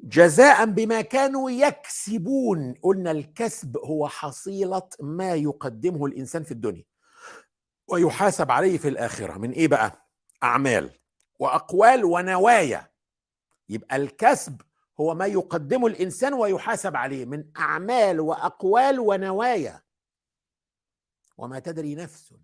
جزاء 0.00 0.64
بما 0.64 1.00
كانوا 1.00 1.50
يكسبون. 1.50 2.74
قلنا 2.82 3.10
الكسب 3.10 3.76
هو 3.76 4.08
حصيلة 4.08 4.88
ما 5.00 5.34
يقدمه 5.34 6.06
الإنسان 6.06 6.44
في 6.44 6.52
الدنيا. 6.52 6.84
ويحاسب 7.88 8.50
عليه 8.50 8.78
في 8.78 8.88
الآخرة. 8.88 9.38
من 9.38 9.50
إيه 9.50 9.68
بقى؟ 9.68 10.08
أعمال 10.42 10.90
وأقوال 11.38 12.04
ونوايا. 12.04 12.90
يبقى 13.68 13.96
الكسب 13.96 14.60
هو 15.00 15.14
ما 15.14 15.26
يقدمه 15.26 15.86
الإنسان 15.86 16.34
ويحاسب 16.34 16.96
عليه. 16.96 17.24
من 17.24 17.44
أعمال 17.56 18.20
وأقوال 18.20 19.00
ونوايا. 19.00 19.82
وما 21.38 21.58
تدري 21.58 21.94
نفس 21.94 22.34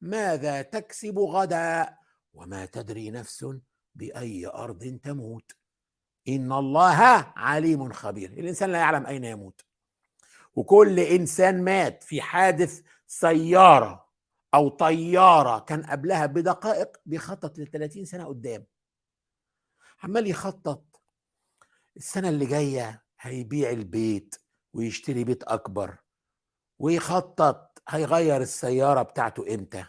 ماذا 0.00 0.62
تكسب 0.62 1.18
غدا 1.18 1.96
وما 2.34 2.66
تدري 2.66 3.10
نفس 3.10 3.46
بأي 3.94 4.46
أرض 4.46 5.00
تموت. 5.02 5.52
إن 6.28 6.52
الله 6.52 6.96
عليم 7.36 7.92
خبير. 7.92 8.30
الإنسان 8.30 8.72
لا 8.72 8.78
يعلم 8.78 9.06
أين 9.06 9.24
يموت. 9.24 9.64
وكل 10.54 11.00
إنسان 11.00 11.64
مات 11.64 12.02
في 12.02 12.20
حادث 12.20 12.82
سيارة 13.06 14.08
أو 14.54 14.68
طيارة 14.68 15.58
كان 15.58 15.82
قبلها 15.82 16.26
بدقائق 16.26 16.96
بيخطط 17.06 17.58
ل 17.58 17.66
30 17.66 18.04
سنة 18.04 18.24
قدام. 18.24 18.66
عمال 20.02 20.26
يخطط. 20.26 21.02
السنة 21.96 22.28
اللي 22.28 22.46
جاية 22.46 23.04
هيبيع 23.20 23.70
البيت 23.70 24.34
ويشتري 24.72 25.24
بيت 25.24 25.42
أكبر. 25.42 25.96
ويخطط 26.78 27.82
هيغير 27.88 28.40
السيارة 28.40 29.02
بتاعته 29.02 29.54
إمتى؟ 29.54 29.86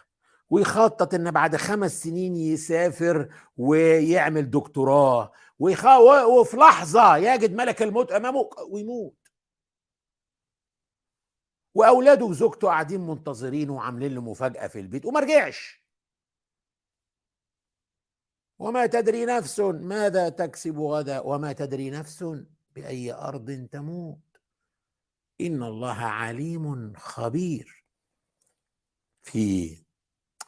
ويخطط 0.50 1.14
إن 1.14 1.30
بعد 1.30 1.56
خمس 1.56 2.02
سنين 2.02 2.36
يسافر 2.36 3.34
ويعمل 3.56 4.50
دكتوراه. 4.50 5.32
وفي 5.58 6.56
لحظة 6.56 7.16
يجد 7.16 7.54
ملك 7.54 7.82
الموت 7.82 8.12
أمامه 8.12 8.50
ويموت. 8.70 9.16
وأولاده 11.74 12.24
وزوجته 12.24 12.68
قاعدين 12.68 13.00
منتظرين 13.00 13.70
وعاملين 13.70 14.14
له 14.14 14.20
مفاجأة 14.20 14.66
في 14.66 14.80
البيت 14.80 15.06
وما 15.06 15.20
رجعش. 15.20 15.86
وما 18.58 18.86
تدري 18.86 19.24
نفس 19.24 19.60
ماذا 19.60 20.28
تكسب 20.28 20.78
غدا؟ 20.78 21.20
وما 21.20 21.52
تدري 21.52 21.90
نفس 21.90 22.24
بأي 22.70 23.12
أرض 23.12 23.68
تموت. 23.72 24.40
إن 25.40 25.62
الله 25.62 25.96
عليم 25.96 26.92
خبير. 26.96 27.84
في 29.22 29.85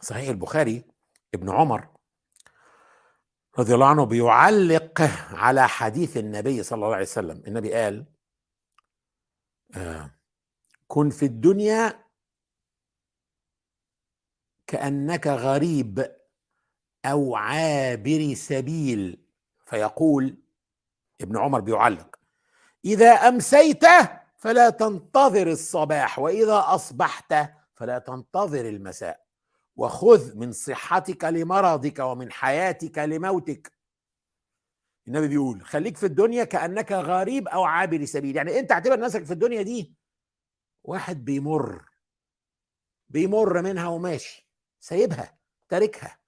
صحيح 0.00 0.28
البخاري 0.28 0.84
ابن 1.34 1.50
عمر 1.50 1.88
رضي 3.58 3.74
الله 3.74 3.86
عنه 3.86 4.04
بيعلق 4.04 5.00
على 5.30 5.68
حديث 5.68 6.16
النبي 6.16 6.62
صلى 6.62 6.76
الله 6.76 6.94
عليه 6.94 7.04
وسلم. 7.04 7.42
النبي 7.46 7.74
قال 7.74 8.06
آه 9.74 10.10
كن 10.86 11.10
في 11.10 11.24
الدنيا 11.24 12.04
كأنك 14.66 15.26
غريب 15.26 16.16
أو 17.04 17.36
عابر 17.36 18.34
سبيل. 18.34 19.24
فيقول 19.66 20.36
ابن 21.20 21.36
عمر 21.38 21.60
بيعلق 21.60 22.16
إذا 22.84 23.10
أمسيت 23.10 23.84
فلا 24.36 24.70
تنتظر 24.70 25.46
الصباح 25.46 26.18
وإذا 26.18 26.64
أصبحت 26.66 27.34
فلا 27.74 27.98
تنتظر 27.98 28.68
المساء. 28.68 29.27
وخذ 29.78 30.36
من 30.36 30.52
صحتك 30.52 31.24
لمرضك 31.24 31.98
ومن 31.98 32.32
حياتك 32.32 32.98
لموتك. 32.98 33.72
النبي 35.08 35.28
بيقول 35.28 35.62
خليك 35.62 35.96
في 35.96 36.06
الدنيا 36.06 36.44
كأنك 36.44 36.92
غريب 36.92 37.48
أو 37.48 37.64
عابر 37.64 38.04
سبيل. 38.04 38.36
يعني 38.36 38.58
أنت 38.58 38.72
اعتبر 38.72 39.00
نفسك 39.00 39.24
في 39.24 39.32
الدنيا 39.32 39.62
دي 39.62 39.94
واحد 40.84 41.24
بيمر 41.24 41.88
بيمر 43.08 43.62
منها 43.62 43.88
وماشي 43.88 44.48
سايبها 44.80 45.38
تاركها. 45.68 46.18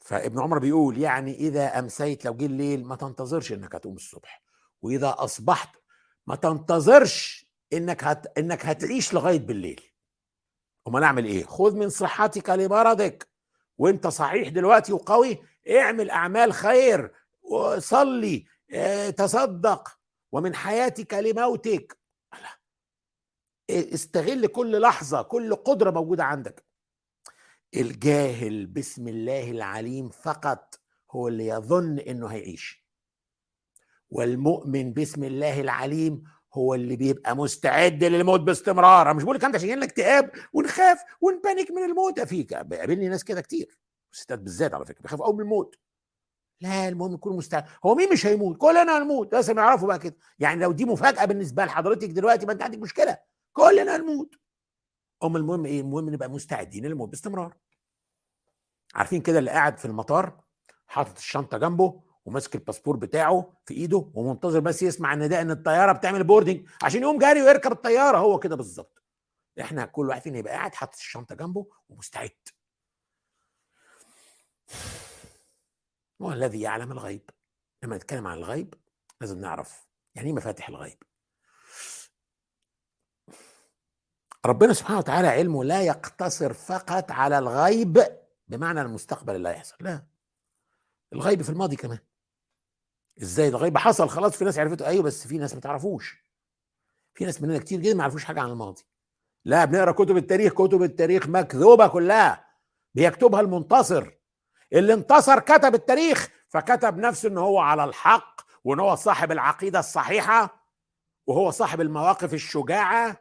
فابن 0.00 0.40
عمر 0.40 0.58
بيقول 0.58 0.98
يعني 0.98 1.34
إذا 1.34 1.78
أمسيت 1.78 2.24
لو 2.24 2.34
جه 2.34 2.46
الليل 2.46 2.84
ما 2.86 2.96
تنتظرش 2.96 3.52
إنك 3.52 3.74
هتقوم 3.74 3.94
الصبح 3.94 4.42
وإذا 4.82 5.14
أصبحت 5.18 5.76
ما 6.26 6.36
تنتظرش 6.36 7.46
إنك 7.72 8.04
هت... 8.04 8.38
إنك 8.38 8.66
هتعيش 8.66 9.14
لغاية 9.14 9.38
بالليل. 9.38 9.95
أمال 10.88 11.02
أعمل 11.04 11.24
إيه؟ 11.24 11.44
خذ 11.44 11.76
من 11.76 11.88
صحتك 11.88 12.50
لمرضك. 12.50 13.28
وأنت 13.78 14.06
صحيح 14.06 14.48
دلوقتي 14.48 14.92
وقوي 14.92 15.38
اعمل 15.70 16.10
أعمال 16.10 16.52
خير 16.52 17.12
وصلي 17.42 18.46
آه 18.70 19.10
تصدق. 19.10 19.98
ومن 20.32 20.54
حياتك 20.54 21.14
لموتك. 21.14 21.98
استغل 23.70 24.46
كل 24.46 24.80
لحظة 24.80 25.22
كل 25.22 25.54
قدرة 25.54 25.90
موجودة 25.90 26.24
عندك. 26.24 26.64
الجاهل 27.76 28.66
بسم 28.66 29.08
الله 29.08 29.50
العليم 29.50 30.08
فقط 30.08 30.80
هو 31.10 31.28
اللي 31.28 31.46
يظن 31.46 31.98
إنه 31.98 32.26
هيعيش. 32.26 32.86
والمؤمن 34.10 34.92
بسم 34.92 35.24
الله 35.24 35.60
العليم 35.60 36.24
هو 36.58 36.74
اللي 36.74 36.96
بيبقى 36.96 37.36
مستعد 37.36 38.04
للموت 38.04 38.40
باستمرار. 38.40 39.14
مش 39.14 39.22
بقول 39.22 39.36
لك 39.36 39.44
انت 39.44 39.54
عشان 39.54 39.82
اكتئاب 39.82 40.30
ونخاف 40.52 40.98
ونبانك 41.20 41.70
من 41.70 41.82
الموت. 41.84 42.20
فيك 42.20 42.54
بيقابلني 42.56 43.08
ناس 43.08 43.24
كده 43.24 43.40
كتير. 43.40 43.78
الستات 44.12 44.38
بالذات 44.38 44.74
على 44.74 44.86
فكرة 44.86 45.02
بيخافوا 45.02 45.24
قوي 45.26 45.34
من 45.34 45.40
الموت. 45.40 45.78
لا 46.60 46.88
المهم 46.88 47.14
يكون 47.14 47.36
مستعد 47.36 47.64
هو 47.86 47.94
مين 47.94 48.12
مش 48.12 48.26
هيموت؟ 48.26 48.56
كلنا 48.56 48.98
هنموت. 48.98 49.32
لازم 49.32 49.58
يعرفوا 49.58 49.88
بقى 49.88 49.98
كده. 49.98 50.16
يعني 50.38 50.60
لو 50.60 50.72
دي 50.72 50.84
مفاجأة 50.84 51.24
بالنسبة 51.24 51.64
لحضرتك 51.64 52.08
دلوقتي 52.08 52.46
ما 52.46 52.52
انت 52.52 52.62
عندك 52.62 52.78
مشكلة. 52.78 53.18
كلنا 53.52 53.96
نموت 53.96 54.34
أم 55.24 55.36
المهم 55.36 55.66
إيه؟ 55.66 55.80
المهم 55.80 56.10
نبقى 56.10 56.30
مستعدين 56.30 56.86
للموت 56.86 57.08
باستمرار. 57.08 57.56
عارفين 58.94 59.20
كده 59.20 59.38
اللي 59.38 59.50
قاعد 59.50 59.78
في 59.78 59.84
المطار 59.84 60.40
حاطط 60.86 61.16
الشنطة 61.16 61.58
جنبه 61.58 62.02
وماسك 62.26 62.54
الباسبور 62.54 62.96
بتاعه 62.96 63.52
في 63.66 63.74
ايده 63.74 64.10
ومنتظر 64.14 64.60
بس 64.60 64.82
يسمع 64.82 65.12
النداء 65.14 65.42
ان 65.42 65.50
الطياره 65.50 65.92
بتعمل 65.92 66.24
boarding 66.24 66.68
عشان 66.82 67.02
يقوم 67.02 67.18
جاري 67.18 67.42
ويركب 67.42 67.72
الطياره 67.72 68.18
هو 68.18 68.38
كده 68.38 68.56
بالظبط. 68.56 69.02
إحنا 69.60 69.86
كل 69.86 70.08
واحد 70.08 70.22
فينا 70.22 70.38
يبقى 70.38 70.52
قاعد 70.52 70.74
حاطط 70.74 70.94
الشنطه 70.94 71.34
جنبه 71.34 71.66
ومستعد. 71.88 72.30
هو 76.22 76.32
الذي 76.32 76.60
يعلم 76.60 76.92
الغيب. 76.92 77.30
لما 77.82 77.96
نتكلم 77.96 78.26
عن 78.26 78.38
الغيب 78.38 78.74
لازم 79.20 79.38
نعرف 79.40 79.86
يعني 80.14 80.28
إيه 80.28 80.34
مفاتح 80.34 80.68
الغيب. 80.68 81.02
ربنا 84.46 84.72
سبحانه 84.72 84.98
وتعالى 84.98 85.28
علمه 85.28 85.64
لا 85.64 85.82
يقتصر 85.82 86.52
فقط 86.52 87.10
على 87.10 87.38
الغيب 87.38 88.06
بمعنى 88.48 88.80
المستقبل 88.82 89.34
اللي 89.36 89.48
هيحصل. 89.48 89.76
لا. 89.80 90.06
الغيب 91.12 91.42
في 91.42 91.50
الماضي 91.50 91.76
كمان. 91.76 91.98
إزاي؟ 93.22 93.48
الغيب 93.48 93.78
حصل 93.78 94.08
خلاص 94.08 94.36
في 94.36 94.44
ناس 94.44 94.58
عرفته. 94.58 94.86
أيوه 94.86 95.02
بس 95.02 95.26
في 95.26 95.38
ناس 95.38 95.54
ما 95.54 95.60
تعرفوش. 95.60 96.26
في 97.14 97.24
ناس 97.24 97.42
مننا 97.42 97.58
كتير 97.58 97.80
جدا 97.80 97.94
ما 97.94 98.00
يعرفوش 98.00 98.24
حاجة 98.24 98.40
عن 98.40 98.50
الماضي. 98.50 98.82
لا 99.44 99.64
بنقرأ 99.64 99.92
كتب 99.92 100.16
التاريخ 100.16 100.52
كتب 100.52 100.82
التاريخ 100.82 101.28
مكذوبة 101.28 101.86
كلها. 101.86 102.46
بيكتبها 102.94 103.40
المنتصر. 103.40 104.10
اللي 104.72 104.94
انتصر 104.94 105.40
كتب 105.40 105.74
التاريخ 105.74 106.28
فكتب 106.48 106.96
نفسه 106.98 107.28
إن 107.28 107.38
هو 107.38 107.58
على 107.58 107.84
الحق 107.84 108.40
وإن 108.64 108.80
هو 108.80 108.94
صاحب 108.94 109.32
العقيدة 109.32 109.78
الصحيحة 109.78 110.66
وهو 111.26 111.50
صاحب 111.50 111.80
المواقف 111.80 112.34
الشجاعة. 112.34 113.16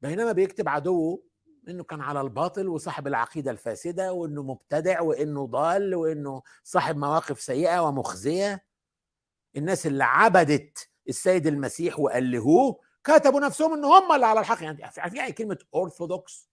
بينما 0.00 0.32
بيكتب 0.32 0.68
عدوه 0.68 1.22
إنه 1.68 1.84
كان 1.84 2.00
على 2.00 2.20
الباطل 2.20 2.68
وصاحب 2.68 3.06
العقيدة 3.06 3.50
الفاسدة 3.50 4.12
وإنه 4.12 4.42
مبتدع 4.42 5.00
وإنه 5.00 5.46
ضال 5.46 5.94
وإنه 5.94 6.42
صاحب 6.64 6.96
مواقف 6.96 7.40
سيئة 7.40 7.82
ومخزية. 7.82 8.71
الناس 9.56 9.86
اللي 9.86 10.04
عبدت 10.04 10.90
السيد 11.08 11.46
المسيح 11.46 11.98
وألهوه 11.98 12.80
كتبوا 13.04 13.40
نفسهم 13.40 13.72
إن 13.72 13.84
هم 13.84 14.12
اللي 14.12 14.26
على 14.26 14.40
الحق. 14.40 14.62
يعني 14.62 14.84
عارفين 14.84 15.16
يعني 15.16 15.32
كلمة 15.32 15.58
orthodox 15.74 16.50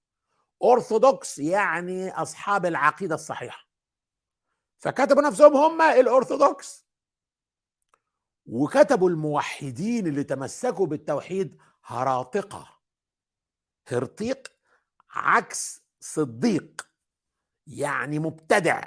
orthodox 0.63 1.39
يعني 1.39 2.11
أصحاب 2.11 2.65
العقيدة 2.65 3.15
الصحيحة. 3.15 3.69
فكتبوا 4.79 5.21
نفسهم 5.21 5.57
هم 5.57 5.81
الارثوذكس 5.81 6.85
وكتبوا 8.45 9.09
الموحدين 9.09 10.07
اللي 10.07 10.23
تمسكوا 10.23 10.87
بالتوحيد 10.87 11.57
هراطقه 11.83 12.79
هرطيق 13.87 14.51
عكس 15.09 15.83
صديق 15.99 16.89
يعني 17.67 18.19
مبتدع. 18.19 18.83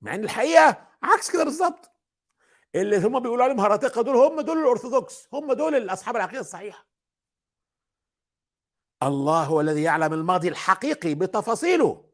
مع 0.00 0.14
إن 0.14 0.24
الحقيقة 0.24 0.88
عكس 1.04 1.30
كده 1.30 1.44
بالظبط. 1.44 1.90
اللي 2.74 2.98
هم 2.98 3.20
بيقولوا 3.20 3.44
عليهم 3.44 3.60
هراطقه 3.60 4.02
دول 4.02 4.16
هم 4.16 4.40
دول 4.40 4.58
الأرثوذكس 4.58 5.28
هم 5.32 5.52
دول 5.52 5.90
اصحاب 5.90 6.16
العقيدة 6.16 6.40
الصحيحة. 6.40 6.86
الله 9.02 9.44
هو 9.44 9.60
الذي 9.60 9.82
يعلم 9.82 10.12
الماضي 10.12 10.48
الحقيقي 10.48 11.14
بتفاصيله 11.14 12.04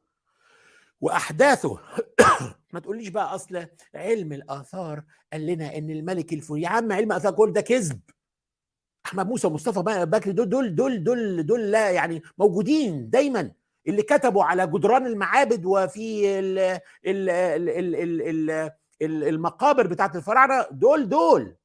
وأحداثه. 1.00 1.80
ما 2.72 2.80
تقوليش 2.80 3.08
بقى 3.08 3.34
أصل 3.34 3.66
علم 3.94 4.32
الآثار 4.32 5.04
قال 5.32 5.46
لنا 5.46 5.76
إن 5.78 5.90
الملك 5.90 6.32
الفلاني 6.32 6.62
يا 6.62 6.68
عم 6.68 6.92
علم 6.92 7.12
الآثار 7.12 7.32
كل 7.32 7.52
ده 7.52 7.60
كذب. 7.60 8.00
أحمد 9.06 9.26
موسى 9.26 9.46
ومصطفى 9.46 10.06
بكري 10.06 10.32
دول 10.32 10.48
دول 10.48 10.74
دول 10.74 11.04
دول 11.04 11.46
دول 11.46 11.70
لا 11.70 11.90
يعني 11.90 12.22
موجودين 12.38 13.10
دايما. 13.10 13.52
اللي 13.88 14.02
كتبوا 14.02 14.44
على 14.44 14.66
جدران 14.66 15.06
المعابد 15.06 15.64
وفي 15.64 16.38
ال 16.38 16.58
ال 16.58 17.30
ال 17.30 17.94
ال 17.94 18.50
ال 18.50 18.70
المقابر 19.02 19.86
بتاعت 19.86 20.16
الفراعنة 20.16 20.66
دول 20.70 21.08
دول. 21.08 21.56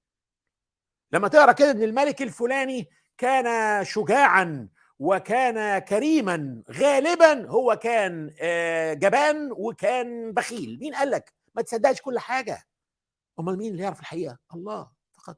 لما 1.11 1.27
تقرأ 1.27 1.51
كده 1.51 1.71
إن 1.71 1.83
الملك 1.83 2.21
الفلاني 2.21 2.89
كان 3.17 3.85
شجاعا 3.85 4.69
وكان 4.99 5.79
كريما 5.79 6.63
غالبا 6.71 7.47
هو 7.49 7.75
كان 7.75 8.35
آه، 8.41 8.93
جبان 8.93 9.49
وكان 9.51 10.31
بخيل. 10.31 10.79
مين 10.81 10.95
قال 10.95 11.11
لك؟ 11.11 11.33
ما 11.55 11.61
تصدقش 11.61 12.01
كل 12.01 12.19
حاجة. 12.19 12.67
أمال 13.39 13.57
مين 13.57 13.71
اللي 13.71 13.83
يعرف 13.83 13.99
الحقيقة؟ 13.99 14.37
الله 14.53 14.91
فقط. 15.13 15.37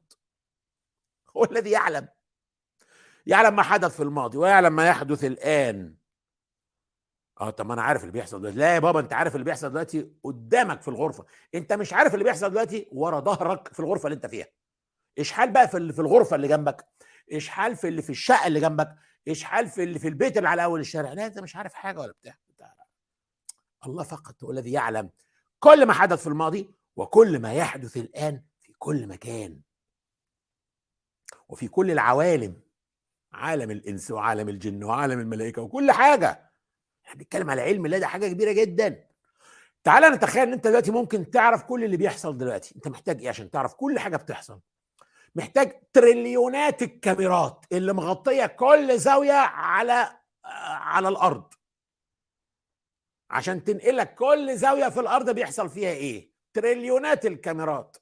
هو 1.37 1.43
الذي 1.43 1.71
يعلم. 1.71 2.07
يعلم 3.25 3.55
ما 3.55 3.63
حدث 3.63 3.95
في 3.95 4.03
الماضي 4.03 4.37
ويعلم 4.37 4.75
ما 4.75 4.87
يحدث 4.87 5.23
الآن. 5.23 5.96
آه 7.41 7.49
طب 7.49 7.65
ما 7.65 7.73
أنا 7.73 7.81
عارف 7.81 8.01
اللي 8.01 8.11
بيحصل 8.11 8.39
دلوقتي. 8.39 8.57
لا 8.57 8.73
يا 8.75 8.79
بابا 8.79 8.99
أنت 8.99 9.13
عارف 9.13 9.35
اللي 9.35 9.45
بيحصل 9.45 9.69
دلوقتي 9.69 10.11
قدامك 10.23 10.81
في 10.81 10.87
الغرفة. 10.87 11.25
أنت 11.55 11.73
مش 11.73 11.93
عارف 11.93 12.13
اللي 12.13 12.23
بيحصل 12.23 12.49
دلوقتي 12.49 12.87
ورا 12.91 13.19
ظهرك 13.19 13.73
في 13.73 13.79
الغرفة 13.79 14.07
اللي 14.07 14.15
أنت 14.15 14.25
فيها. 14.25 14.45
اشحال 15.19 15.51
بقى 15.51 15.67
في 15.67 15.93
في 15.93 15.99
الغرفة 16.01 16.35
اللي 16.35 16.47
جنبك؟ 16.47 16.87
اشحال 17.31 17.75
في 17.75 17.87
اللي 17.87 18.01
في 18.01 18.09
الشقة 18.09 18.47
اللي 18.47 18.59
جنبك؟ 18.59 18.95
اشحال 19.27 19.67
في 19.67 19.83
اللي 19.83 19.99
في 19.99 20.07
البيت 20.07 20.37
اللي 20.37 20.49
على 20.49 20.63
أول 20.63 20.79
الشارع؟ 20.79 21.13
لا 21.13 21.25
أنت 21.25 21.39
مش 21.39 21.55
عارف 21.55 21.73
حاجة 21.73 21.99
ولا 21.99 22.11
بتاع. 22.11 22.37
الله 23.85 24.03
فقط 24.03 24.43
هو 24.43 24.51
الذي 24.51 24.71
يعلم 24.71 25.09
كل 25.59 25.85
ما 25.85 25.93
حدث 25.93 26.21
في 26.21 26.27
الماضي 26.27 26.71
وكل 26.95 27.39
ما 27.39 27.53
يحدث 27.53 27.97
الآن 27.97 28.43
في 28.61 28.73
كل 28.77 29.07
مكان. 29.07 29.61
وفي 31.49 31.67
كل 31.67 31.91
العوالم 31.91 32.61
عالم 33.31 33.71
الإنس 33.71 34.11
وعالم 34.11 34.49
الجن 34.49 34.83
وعالم 34.83 35.19
الملائكة 35.19 35.61
وكل 35.61 35.91
حاجة. 35.91 36.46
إحنا 37.07 37.19
بنتكلم 37.19 37.49
على 37.49 37.61
علم 37.61 37.85
الله 37.85 37.97
ده 37.97 38.07
حاجة 38.07 38.27
كبيرة 38.27 38.51
جدا. 38.51 39.07
تعال 39.83 40.03
نتخيل 40.13 40.43
إن 40.47 40.53
أنت 40.53 40.67
دلوقتي 40.67 40.91
ممكن 40.91 41.29
تعرف 41.31 41.63
كل 41.63 41.83
اللي 41.83 41.97
بيحصل 41.97 42.37
دلوقتي. 42.37 42.75
أنت 42.75 42.87
محتاج 42.87 43.21
إيه 43.21 43.29
عشان 43.29 43.51
تعرف 43.51 43.73
كل 43.73 43.99
حاجة 43.99 44.17
بتحصل؟ 44.17 44.59
محتاج 45.35 45.81
تريليونات 45.93 46.81
الكاميرات 46.81 47.65
اللي 47.71 47.93
مغطية 47.93 48.45
كل 48.45 48.99
زاوية 48.99 49.33
على 49.33 50.19
على 50.81 51.09
الأرض. 51.09 51.53
عشان 53.29 53.63
تنقلك 53.63 54.15
كل 54.15 54.57
زاوية 54.57 54.89
في 54.89 54.99
الأرض 54.99 55.29
بيحصل 55.29 55.69
فيها 55.69 55.89
إيه؟ 55.89 56.31
تريليونات 56.53 57.25
الكاميرات. 57.25 57.97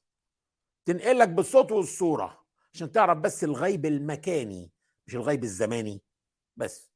تنقلك 0.86 1.30
بالصوت 1.30 1.72
والصورة. 1.72 2.46
عشان 2.74 2.92
تعرف 2.92 3.18
بس 3.18 3.44
الغيب 3.44 3.86
المكاني 3.86 4.72
مش 5.08 5.16
الغيب 5.16 5.44
الزماني 5.44 6.02
بس. 6.58 6.95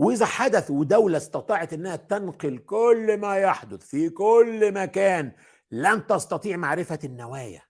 وإذا 0.00 0.26
حدث 0.26 0.70
ودولة 0.70 1.16
استطاعت 1.16 1.72
إنها 1.72 1.96
تنقل 1.96 2.58
كل 2.58 3.18
ما 3.20 3.36
يحدث 3.36 3.86
في 3.86 4.10
كل 4.10 4.74
مكان 4.74 5.32
لن 5.70 6.06
تستطيع 6.06 6.56
معرفة 6.56 6.98
النوايا. 7.04 7.62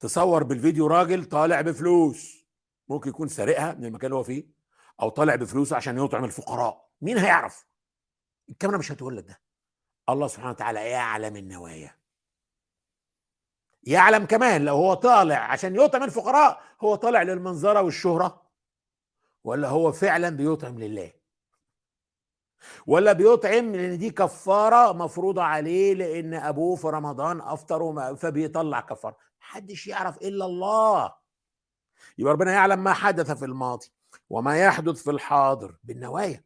تصور 0.00 0.42
بالفيديو 0.42 0.86
راجل 0.86 1.24
طالع 1.24 1.60
بفلوس 1.60 2.46
ممكن 2.88 3.10
يكون 3.10 3.28
سارقها 3.28 3.74
من 3.74 3.84
المكان 3.84 4.06
اللي 4.06 4.16
هو 4.16 4.22
فيه 4.22 4.50
أو 5.02 5.08
طالع 5.08 5.34
بفلوسه 5.34 5.76
عشان 5.76 6.04
يطعم 6.04 6.24
الفقراء. 6.24 6.90
مين 7.00 7.18
هيعرف؟ 7.18 7.66
الكاميرا 8.48 8.78
مش 8.78 8.92
هتقول 8.92 9.16
لك 9.16 9.24
ده. 9.24 9.40
الله 10.08 10.26
سبحانه 10.26 10.50
وتعالى 10.50 10.90
يعلم 10.90 11.36
النوايا. 11.36 11.98
يعلم 13.82 14.26
كمان 14.26 14.64
لو 14.64 14.74
هو 14.74 14.94
طالع 14.94 15.38
عشان 15.38 15.76
يطعم 15.76 16.02
الفقراء 16.02 16.62
هو 16.80 16.94
طالع 16.94 17.22
للمنظرة 17.22 17.82
والشهرة. 17.82 18.45
ولا 19.46 19.68
هو 19.68 19.92
فعلا 19.92 20.30
بيطعم 20.30 20.78
لله؟ 20.78 21.12
ولا 22.86 23.12
بيطعم 23.12 23.72
لأن 23.76 23.98
دي 23.98 24.10
كفارة 24.10 24.92
مفروضة 24.92 25.42
عليه 25.42 25.94
لأن 25.94 26.34
أبوه 26.34 26.76
في 26.76 26.86
رمضان 26.86 27.40
أفطر 27.40 28.16
فبيطلع 28.16 28.80
كفارة. 28.80 29.16
محدش 29.40 29.86
يعرف 29.86 30.16
إلا 30.16 30.44
الله. 30.44 31.14
يبقى 32.18 32.32
ربنا 32.32 32.52
يعلم 32.52 32.84
ما 32.84 32.92
حدث 32.92 33.30
في 33.30 33.44
الماضي 33.44 33.86
وما 34.30 34.58
يحدث 34.58 35.02
في 35.02 35.10
الحاضر 35.10 35.76
بالنوايا 35.84 36.44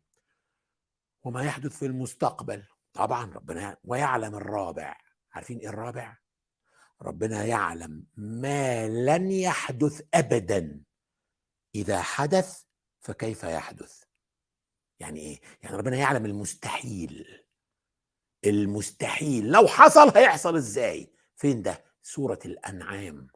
وما 1.23 1.45
يحدث 1.45 1.79
في 1.79 1.87
المستقبل. 1.87 2.65
طبعا 2.93 3.33
ربنا 3.35 3.77
ويعلم 3.85 4.35
الرابع. 4.35 4.97
عارفين 5.33 5.59
إيه 5.59 5.69
الرابع؟ 5.69 6.17
ربنا 7.03 7.45
يعلم 7.45 8.05
ما 8.17 8.89
لن 8.89 9.31
يحدث 9.31 10.03
ابدا 10.15 10.83
إذا 11.75 12.03
حدث 12.03 12.70
فكيف 13.01 13.43
يحدث؟ 13.45 14.03
يعني 15.01 15.21
إيه؟ 15.21 15.41
يعني 15.63 15.77
ربنا 15.77 15.97
يعلم 15.97 16.27
المستحيل. 16.27 17.43
المستحيل. 18.47 19.51
لو 19.51 19.67
حصل 19.67 20.19
هيحصل 20.19 20.57
إزاي؟ 20.57 21.13
فين 21.37 21.63
ده؟ 21.63 21.85
سورة 22.03 22.39
الأنعام. 22.45 23.29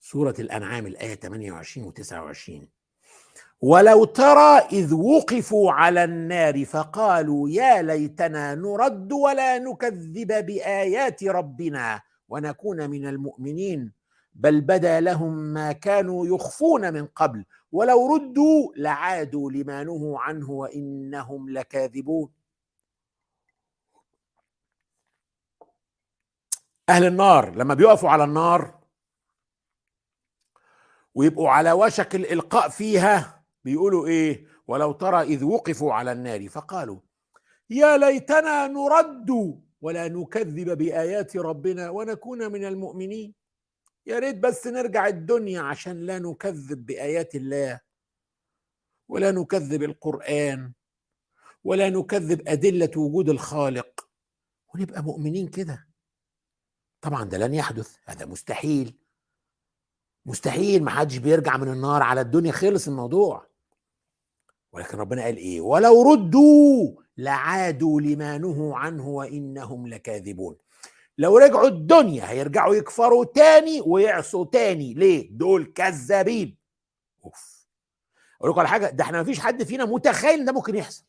سورة 0.00 0.34
الأنعام 0.38 0.86
الآية 0.86 1.14
28 1.14 1.86
و 1.86 1.90
29 1.90 2.68
ولو 3.60 4.04
ترى 4.04 4.58
إذ 4.72 4.94
وقفوا 4.94 5.72
على 5.72 6.04
النار 6.04 6.64
فقالوا 6.64 7.48
يا 7.48 7.82
ليتنا 7.82 8.54
نرد 8.54 9.12
ولا 9.12 9.58
نكذب 9.58 10.46
بآيات 10.46 11.24
ربنا 11.24 12.02
ونكون 12.28 12.90
من 12.90 13.06
المؤمنين. 13.06 13.92
بل 14.34 14.60
بدا 14.60 15.00
لهم 15.00 15.32
ما 15.32 15.72
كانوا 15.72 16.26
يخفون 16.26 16.92
من 16.92 17.06
قبل 17.06 17.44
ولو 17.72 18.14
ردوا 18.14 18.72
لعادوا 18.76 19.50
لما 19.50 19.84
نهوا 19.84 20.18
عنه 20.18 20.50
وإنهم 20.50 21.50
لكاذبون. 21.50 22.30
أهل 26.88 27.04
النار 27.04 27.54
لما 27.54 27.74
بيقفوا 27.74 28.10
على 28.10 28.24
النار 28.24 28.80
ويبقوا 31.14 31.50
على 31.50 31.72
وشك 31.72 32.14
الإلقاء 32.14 32.68
فيها 32.68 33.44
بيقولوا 33.64 34.06
إيه؟ 34.06 34.46
ولو 34.68 34.92
ترى 34.92 35.22
إذ 35.22 35.44
وقفوا 35.44 35.92
على 35.94 36.12
النار 36.12 36.48
فقالوا 36.48 37.00
يا 37.70 37.96
ليتنا 37.96 38.66
نرد 38.66 39.60
ولا 39.80 40.08
نكذب 40.08 40.78
بآيات 40.78 41.36
ربنا 41.36 41.90
ونكون 41.90 42.52
من 42.52 42.64
المؤمنين. 42.64 43.39
يا 44.06 44.18
ريت 44.18 44.36
بس 44.36 44.66
نرجع 44.66 45.06
الدنيا 45.06 45.60
عشان 45.60 46.06
لا 46.06 46.18
نكذب 46.18 46.86
بآيات 46.86 47.34
الله 47.34 47.80
ولا 49.08 49.30
نكذب 49.30 49.82
القرآن 49.82 50.72
ولا 51.64 51.90
نكذب 51.90 52.48
أدلة 52.48 52.90
وجود 52.96 53.28
الخالق. 53.28 54.08
ونبقى 54.74 55.02
مؤمنين 55.02 55.48
كده. 55.48 55.88
طبعا 57.00 57.24
ده 57.24 57.38
لن 57.38 57.54
يحدث. 57.54 57.96
هذا 58.04 58.26
مستحيل. 58.26 58.98
مستحيل. 60.26 60.84
ما 60.84 60.90
حدش 60.90 61.16
بيرجع 61.16 61.56
من 61.56 61.72
النار 61.72 62.02
على 62.02 62.20
الدنيا. 62.20 62.52
خلص 62.52 62.88
الموضوع. 62.88 63.46
ولكن 64.72 64.98
ربنا 64.98 65.22
قال 65.24 65.36
إيه؟ 65.36 65.60
ولو 65.60 66.12
ردوا 66.12 67.02
لعادوا 67.16 68.00
لما 68.00 68.38
نهوا 68.38 68.76
عنه 68.76 69.08
وإنهم 69.08 69.86
لكاذبون. 69.86 70.56
لو 71.20 71.38
رجعوا 71.38 71.68
الدنيا 71.68 72.30
هيرجعوا 72.30 72.74
يكفروا 72.74 73.24
تاني 73.24 73.80
ويعصوا 73.86 74.44
تاني. 74.44 74.94
ليه؟ 74.94 75.28
دول 75.30 75.72
كذابين. 75.74 76.56
أوف. 77.24 77.66
أقول 78.40 78.50
لكم 78.50 78.60
على 78.60 78.68
حاجة 78.68 78.86
ده 78.90 79.04
إحنا 79.04 79.18
ما 79.18 79.24
فيش 79.24 79.40
حد 79.40 79.62
فينا 79.62 79.84
متخيل 79.84 80.44
ده 80.44 80.52
ممكن 80.52 80.74
يحصل. 80.74 81.04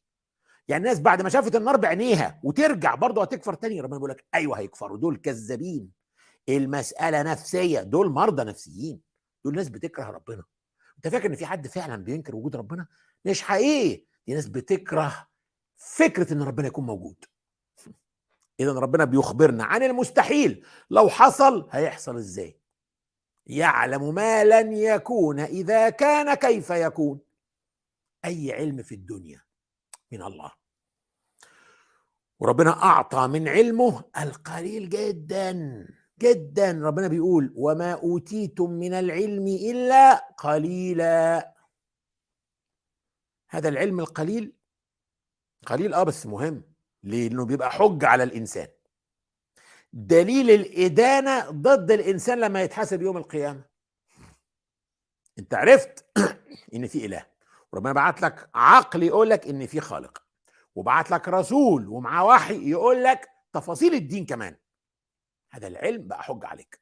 يعني 0.68 0.84
الناس 0.84 1.00
بعد 1.00 1.22
ما 1.22 1.30
شافت 1.30 1.56
النار 1.56 1.78
بعينيها 1.78 2.40
وترجع 2.44 2.96
برضه 2.96 3.22
هتكفر 3.22 3.54
تاني. 3.54 3.82
ربنا 3.82 3.98
بيقول 3.98 4.10
لك 4.10 4.26
أيوه 4.36 4.60
هيكفروا 4.60 4.98
دول 4.98 5.18
كذابين. 5.18 5.92
المسألة 6.50 7.22
نفسية 7.24 7.82
دول 7.82 8.10
مرضى 8.10 8.44
نفسيين. 8.44 9.02
دول 9.46 9.56
ناس 9.56 9.70
بتكره 9.70 10.04
ربنا. 10.04 10.44
أنت 10.96 11.08
فاكر 11.08 11.30
إن 11.30 11.36
في 11.36 11.46
حد 11.46 11.68
فعلا 11.68 11.96
بينكر 11.96 12.36
وجود 12.36 12.56
ربنا؟ 12.56 12.88
مش 13.26 13.42
حقيقي. 13.42 14.06
دي 14.28 14.34
ناس 14.34 14.48
بتكره 14.48 15.28
فكرة 15.78 16.34
إن 16.34 16.42
ربنا 16.42 16.68
يكون 16.68 16.86
موجود. 16.86 17.26
اذا 18.70 18.80
ربنا 18.80 19.06
بيخبرنا 19.06 19.64
عن 19.64 19.84
المستحيل. 19.84 20.66
لو 20.90 21.10
حصل 21.10 21.68
هيحصل 21.72 22.18
إزاي؟ 22.18 22.60
يعلم 23.46 24.14
ما 24.14 24.44
لن 24.44 24.74
يكون 24.74 25.40
إذا 25.40 25.90
كان 25.90 26.34
كيف 26.34 26.70
يكون. 26.70 27.20
أي 28.26 28.54
علم 28.54 28.84
في 28.84 28.96
الدنيا 28.96 29.42
من 30.12 30.22
الله. 30.22 30.52
وربنا 32.40 32.84
أعطى 32.84 33.28
من 33.28 33.48
علمه 33.48 34.04
القليل 34.22 34.90
جدا. 34.90 35.88
جدا. 36.20 36.72
ربنا 36.72 37.08
بيقول 37.08 37.54
وما 37.56 37.92
أوتيتم 37.92 38.70
من 38.70 38.94
العلم 38.94 39.48
إلا 39.48 40.16
قليلا. 40.38 41.54
هذا 43.50 43.70
العلم 43.70 44.00
القليل 44.00 44.54
قليل 45.66 45.94
آه 45.94 46.04
بس 46.04 46.26
مهم. 46.26 46.71
لأنه 47.04 47.46
بيبقى 47.46 47.72
حجه 47.72 48.08
على 48.08 48.24
الإنسان. 48.24 48.68
دليل 49.94 50.52
الإدانة 50.52 51.50
ضد 51.50 51.92
الإنسان 51.92 52.40
لما 52.40 52.62
يتحاسب 52.62 53.02
يوم 53.02 53.18
القيامة. 53.18 53.64
أنت 55.40 55.54
عرفت 55.54 56.06
إن 56.76 56.88
في 56.88 57.06
إله. 57.06 57.26
وربنا 57.72 57.94
بعت 57.94 58.22
لك 58.22 58.50
عقل 58.56 59.04
يقول 59.04 59.30
لك 59.30 59.48
إن 59.48 59.68
في 59.68 59.82
خالق. 59.82 60.24
وبعت 60.76 61.12
لك 61.12 61.28
رسول 61.28 61.88
ومعاه 61.88 62.26
وحي 62.26 62.70
يقول 62.70 63.04
لك 63.04 63.30
تفاصيل 63.54 63.94
الدين 63.94 64.26
كمان. 64.26 64.56
هذا 65.52 65.68
العلم 65.68 66.08
بقى 66.08 66.24
حجه 66.24 66.48
عليك. 66.48 66.82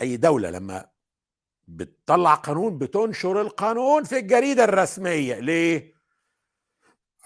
أي 0.00 0.16
دولة 0.16 0.50
لما 0.50 0.90
بتطلع 1.68 2.34
قانون 2.34 2.78
بتنشر 2.78 3.40
القانون 3.40 4.04
في 4.04 4.18
الجريدة 4.18 4.64
الرسمية. 4.64 5.34
ليه؟ 5.34 5.93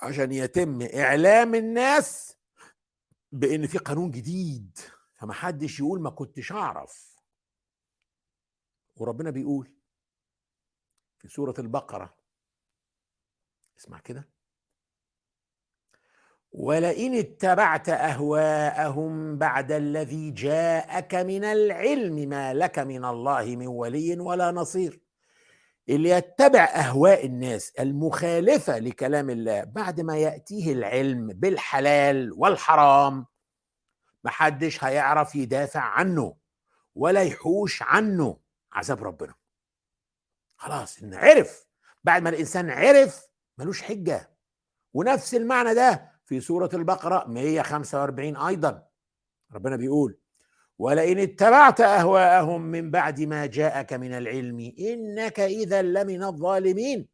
عشان 0.02 0.32
يتم 0.32 0.82
إعلام 0.82 1.54
الناس 1.54 2.37
بإن 3.32 3.66
في 3.66 3.78
قانون 3.78 4.11
جديد 4.11 4.78
فما 5.14 5.32
حدش 5.32 5.80
يقول 5.80 6.00
ما 6.00 6.11
كنتش 6.11 6.52
أعرف. 6.52 7.18
وربنا 8.96 9.30
بيقول 9.30 9.72
في 11.18 11.28
سورة 11.28 11.54
البقرة 11.58 12.16
اسمع 13.78 13.98
كده 14.00 14.28
ولئن 16.52 17.14
اتبعت 17.14 17.88
أهواءهم 17.88 19.38
بعد 19.38 19.72
الذي 19.72 20.30
جاءك 20.30 21.14
من 21.14 21.44
العلم 21.44 22.14
ما 22.28 22.54
لك 22.54 22.78
من 22.78 23.04
الله 23.04 23.56
من 23.56 23.66
ولي 23.66 24.20
ولا 24.20 24.50
نصير. 24.50 25.07
اللي 25.88 26.09
يتبع 26.11 26.64
أهواء 26.64 27.27
الناس 27.27 27.70
المخالفة 27.70 28.79
لكلام 28.79 29.31
الله 29.31 29.64
بعد 29.64 30.01
ما 30.01 30.16
يأتيه 30.16 30.72
العلم 30.72 31.27
بالحلال 31.27 32.33
والحرام 32.33 33.27
محدش 34.24 34.85
هيعرف 34.85 35.35
يدافع 35.35 35.81
عنه 35.81 36.37
ولا 36.94 37.22
يحوش 37.22 37.83
عنه. 37.83 38.40
عذاب 38.72 39.05
ربنا. 39.05 39.35
خلاص 40.57 41.03
إن 41.03 41.14
عرف 41.14 41.66
بعد 42.05 42.22
ما 42.22 42.31
الإنسان 42.31 42.70
عرف 42.70 43.29
ملوش 43.59 43.83
حجة. 43.83 44.31
ونفس 44.94 45.35
المعنى 45.35 45.74
ده 45.74 46.12
في 46.24 46.40
سورة 46.40 46.70
البقرة 46.74 47.24
145 47.29 48.37
أيضا. 48.37 48.88
ربنا 49.53 49.77
بيقول 49.77 50.18
ولئن 50.78 51.18
اتبعت 51.18 51.80
أهواءهم 51.80 52.60
من 52.60 52.90
بعد 52.90 53.20
ما 53.20 53.46
جاءك 53.46 53.92
من 53.92 54.12
العلم 54.12 54.72
إنك 54.78 55.40
إذا 55.40 55.82
لمن 55.82 56.22
الظالمين. 56.22 57.08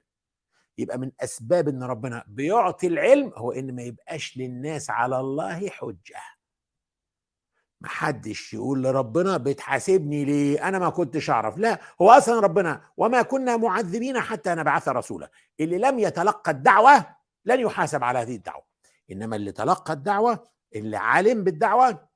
يبقى 0.78 0.98
من 0.98 1.12
أسباب 1.20 1.68
إن 1.68 1.82
ربنا 1.82 2.24
بيعطي 2.26 2.86
العلم 2.86 3.32
هو 3.36 3.52
إن 3.52 3.74
ما 3.74 3.82
يبقاش 3.82 4.36
للناس 4.36 4.90
على 4.90 5.20
الله 5.20 5.68
حجة. 5.68 6.20
محدش 7.80 8.54
يقول 8.54 8.82
لربنا 8.82 9.36
بتحاسبني 9.36 10.24
ليه؟ 10.24 10.68
أنا 10.68 10.78
ما 10.78 10.88
كنتش 10.88 11.30
أعرف. 11.30 11.58
لا 11.58 11.80
هو 12.02 12.10
أصلا 12.10 12.40
ربنا 12.40 12.82
وما 12.96 13.22
كنا 13.22 13.56
معذبين 13.56 14.20
حتى 14.20 14.54
نبعث 14.54 14.88
رسولا. 14.88 15.30
اللي 15.60 15.78
لم 15.78 15.98
يتلقى 15.98 16.50
الدعوة 16.50 17.06
لن 17.44 17.60
يحاسب 17.60 18.04
على 18.04 18.18
هذه 18.18 18.36
الدعوة. 18.36 18.64
إنما 19.10 19.36
اللي 19.36 19.52
تلقى 19.52 19.92
الدعوة 19.92 20.48
اللي 20.74 20.96
علم 20.96 21.44
بالدعوة 21.44 22.08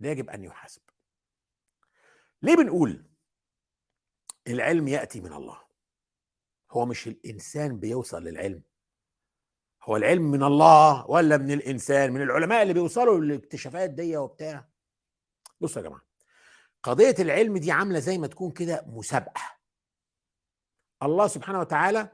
يجب 0.00 0.30
أن 0.30 0.44
يحاسب. 0.44 0.82
ليه 2.44 2.56
بنقول 2.56 3.04
العلم 4.48 4.88
يأتي 4.88 5.20
من 5.20 5.32
الله؟ 5.32 5.60
هو 6.70 6.86
مش 6.86 7.08
الإنسان 7.08 7.80
بيوصل 7.80 8.22
للعلم. 8.24 8.62
هو 9.82 9.96
العلم 9.96 10.30
من 10.30 10.42
الله 10.42 11.10
ولا 11.10 11.36
من 11.36 11.50
الإنسان؟ 11.50 12.12
من 12.12 12.22
العلماء 12.22 12.62
اللي 12.62 12.72
بيوصلوا 12.74 13.20
للاكتشافات 13.20 13.90
دي 13.90 14.16
وبتاع. 14.16 14.68
بصوا 15.60 15.82
يا 15.82 15.88
جماعة 15.88 16.02
قضية 16.82 17.14
العلم 17.18 17.56
دي 17.56 17.72
عاملة 17.72 17.98
زي 17.98 18.18
ما 18.18 18.26
تكون 18.26 18.50
كده 18.50 18.84
مسابقة. 18.86 19.42
الله 21.02 21.26
سبحانه 21.26 21.60
وتعالى 21.60 22.08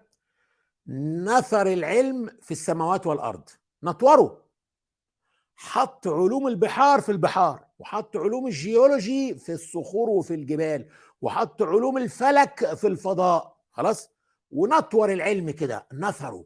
نثر 1.26 1.66
العلم 1.66 2.38
في 2.42 2.50
السماوات 2.50 3.06
والأرض. 3.06 3.48
نثره. 3.82 4.49
حط 5.62 6.08
علوم 6.08 6.46
البحار 6.46 7.00
في 7.00 7.12
البحار 7.12 7.64
وحط 7.78 8.16
علوم 8.16 8.46
الجيولوجي 8.46 9.34
في 9.34 9.52
الصخور 9.52 10.10
وفي 10.10 10.34
الجبال 10.34 10.88
وحط 11.22 11.62
علوم 11.62 11.98
الفلك 11.98 12.74
في 12.74 12.86
الفضاء 12.86 13.56
خلاص؟ 13.72 14.10
ونثر 14.50 15.12
العلم 15.12 15.50
كده 15.50 15.86
نثره. 15.92 16.44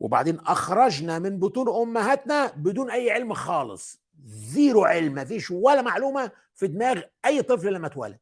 وبعدين 0.00 0.40
أخرجنا 0.40 1.18
من 1.18 1.38
بطون 1.38 1.82
أمهاتنا 1.82 2.46
بدون 2.56 2.90
أي 2.90 3.10
علم 3.10 3.34
خالص 3.34 4.02
zero 4.24 4.84
علم 4.84 5.14
مفيش 5.14 5.50
ولا 5.50 5.82
معلومة 5.82 6.30
في 6.54 6.66
دماغ 6.66 7.02
أي 7.24 7.42
طفل 7.42 7.72
لما 7.72 7.86
اتولد. 7.86 8.20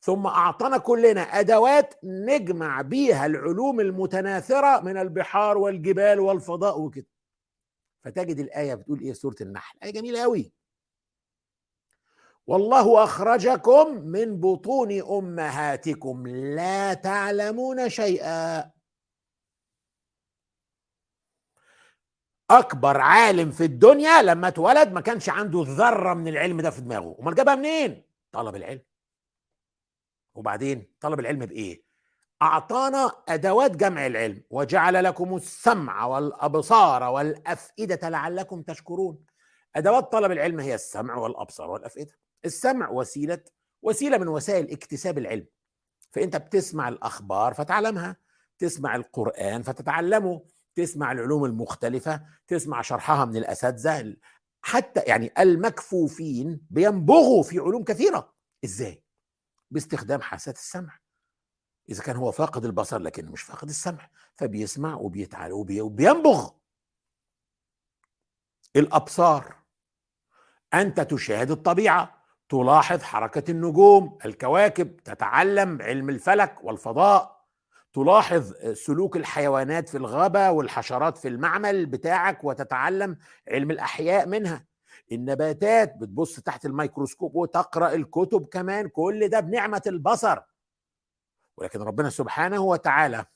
ثم 0.00 0.26
أعطانا 0.26 0.78
كلنا 0.78 1.20
أدوات 1.20 1.94
نجمع 2.04 2.82
بيها 2.82 3.26
العلوم 3.26 3.80
المتناثرة 3.80 4.80
من 4.80 4.96
البحار 4.96 5.58
والجبال 5.58 6.20
والفضاء 6.20 6.80
وكده. 6.80 7.06
فتجد 8.02 8.38
الآية 8.38 8.74
بتقول 8.74 9.00
إيه؟ 9.00 9.12
سورة 9.12 9.36
النحل. 9.40 9.78
آية 9.82 9.90
جميلة 9.90 10.22
قوي 10.22 10.52
والله 12.46 13.04
أخرجكم 13.04 13.94
من 13.94 14.40
بطون 14.40 15.02
أمهاتكم. 15.02 16.26
لا 16.26 16.94
تعلمون 16.94 17.88
شيئا. 17.88 18.70
أكبر 22.50 23.00
عالم 23.00 23.50
في 23.50 23.64
الدنيا 23.64 24.22
لما 24.22 24.48
اتولد 24.48 24.92
ما 24.92 25.00
كانش 25.00 25.28
عنده 25.28 25.64
ذرة 25.66 26.14
من 26.14 26.28
العلم 26.28 26.60
ده 26.60 26.70
في 26.70 26.80
دماغه. 26.80 27.16
أمال 27.20 27.34
جابها 27.34 27.54
منين؟ 27.54 28.02
طلب 28.32 28.56
العلم. 28.56 28.82
وبعدين 30.34 30.92
طلب 31.00 31.20
العلم 31.20 31.46
بإيه؟ 31.46 31.89
أعطانا 32.42 33.12
أدوات 33.28 33.76
جمع 33.76 34.06
العلم 34.06 34.42
وجعل 34.50 35.04
لكم 35.04 35.36
السمع 35.36 36.04
والأبصار 36.04 37.02
والأفئدة 37.02 38.08
لعلكم 38.08 38.62
تشكرون. 38.62 39.24
أدوات 39.76 40.12
طلب 40.12 40.32
العلم 40.32 40.60
هي 40.60 40.74
السمع 40.74 41.14
والأبصار 41.16 41.70
والأفئدة. 41.70 42.12
السمع 42.44 42.88
وسيلة 42.90 43.44
وسيلة 43.82 44.18
من 44.18 44.28
وسائل 44.28 44.70
اكتساب 44.70 45.18
العلم. 45.18 45.46
فأنت 46.10 46.36
بتسمع 46.36 46.88
الأخبار 46.88 47.54
فتعلمها 47.54 48.16
تسمع 48.58 48.96
القرآن 48.96 49.62
فتتعلمه 49.62 50.44
تسمع 50.74 51.12
العلوم 51.12 51.44
المختلفة 51.44 52.22
تسمع 52.46 52.82
شرحها 52.82 53.24
من 53.24 53.36
الأساتذة 53.36 54.16
حتى 54.62 55.00
يعني 55.00 55.32
المكفوفين 55.38 56.60
بينبغوا 56.70 57.42
في 57.42 57.58
علوم 57.58 57.84
كثيرة. 57.84 58.32
إزاي؟ 58.64 59.04
باستخدام 59.70 60.20
حاسات 60.20 60.56
السمع. 60.56 60.98
إذا 61.90 62.02
كان 62.02 62.16
هو 62.16 62.30
فاقد 62.32 62.64
البصر 62.64 62.98
لكن 62.98 63.26
مش 63.26 63.42
فاقد 63.42 63.68
السمع 63.68 64.08
فبيسمع 64.34 64.94
وبيتعالى 64.94 65.52
وبينبغ. 65.52 66.50
الأبصار. 68.76 69.54
أنت 70.74 71.00
تشاهد 71.00 71.50
الطبيعة 71.50 72.20
تلاحظ 72.48 73.02
حركة 73.02 73.50
النجوم 73.50 74.18
الكواكب 74.24 74.96
تتعلم 74.96 75.82
علم 75.82 76.08
الفلك 76.10 76.64
والفضاء 76.64 77.40
تلاحظ 77.92 78.52
سلوك 78.72 79.16
الحيوانات 79.16 79.88
في 79.88 79.96
الغابة 79.96 80.50
والحشرات 80.50 81.18
في 81.18 81.28
المعمل 81.28 81.86
بتاعك 81.86 82.44
وتتعلم 82.44 83.16
علم 83.48 83.70
الأحياء 83.70 84.26
منها. 84.26 84.66
النباتات 85.12 85.96
بتبص 85.96 86.40
تحت 86.40 86.66
الميكروسكوب 86.66 87.34
وتقرأ 87.36 87.94
الكتب 87.94 88.46
كمان 88.46 88.88
كل 88.88 89.28
ده 89.28 89.40
بنعمة 89.40 89.82
البصر. 89.86 90.38
ولكن 91.60 91.82
ربنا 91.82 92.10
سبحانه 92.10 92.60
وتعالى 92.60 93.26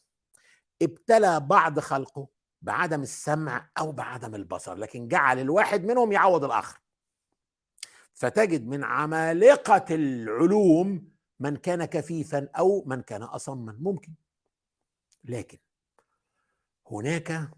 ابتلى 0.82 1.40
بعض 1.40 1.80
خلقه 1.80 2.28
بعدم 2.62 3.02
السمع 3.02 3.70
أو 3.78 3.92
بعدم 3.92 4.34
البصر 4.34 4.74
لكن 4.74 5.08
جعل 5.08 5.38
الواحد 5.38 5.84
منهم 5.84 6.12
يعوض 6.12 6.44
الآخر. 6.44 6.80
فتجد 8.14 8.66
من 8.66 8.84
عمالقة 8.84 9.94
العلوم 9.94 11.08
من 11.40 11.56
كان 11.56 11.84
كفيفا 11.84 12.48
أو 12.58 12.84
من 12.86 13.02
كان 13.02 13.22
اصما 13.22 13.76
ممكن. 13.80 14.12
لكن 15.24 15.58
هناك 16.90 17.50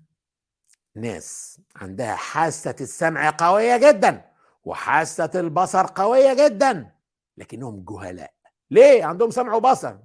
ناس 0.95 1.61
عندها 1.77 2.15
حاسة 2.15 2.77
السمع 2.81 3.31
قوية 3.39 3.91
جدا 3.91 4.33
وحاسة 4.65 5.31
البصر 5.35 5.87
قوية 5.87 6.47
جدا 6.47 6.93
لكنهم 7.37 7.85
جهلاء. 7.85 8.35
ليه؟ 8.71 9.05
عندهم 9.05 9.31
سمع 9.31 9.55
وبصر. 9.55 9.97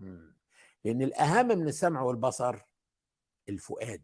لأن 0.83 1.01
الأهم 1.01 1.47
من 1.47 1.67
السمع 1.67 2.01
والبصر 2.01 2.59
الفؤاد. 3.49 4.03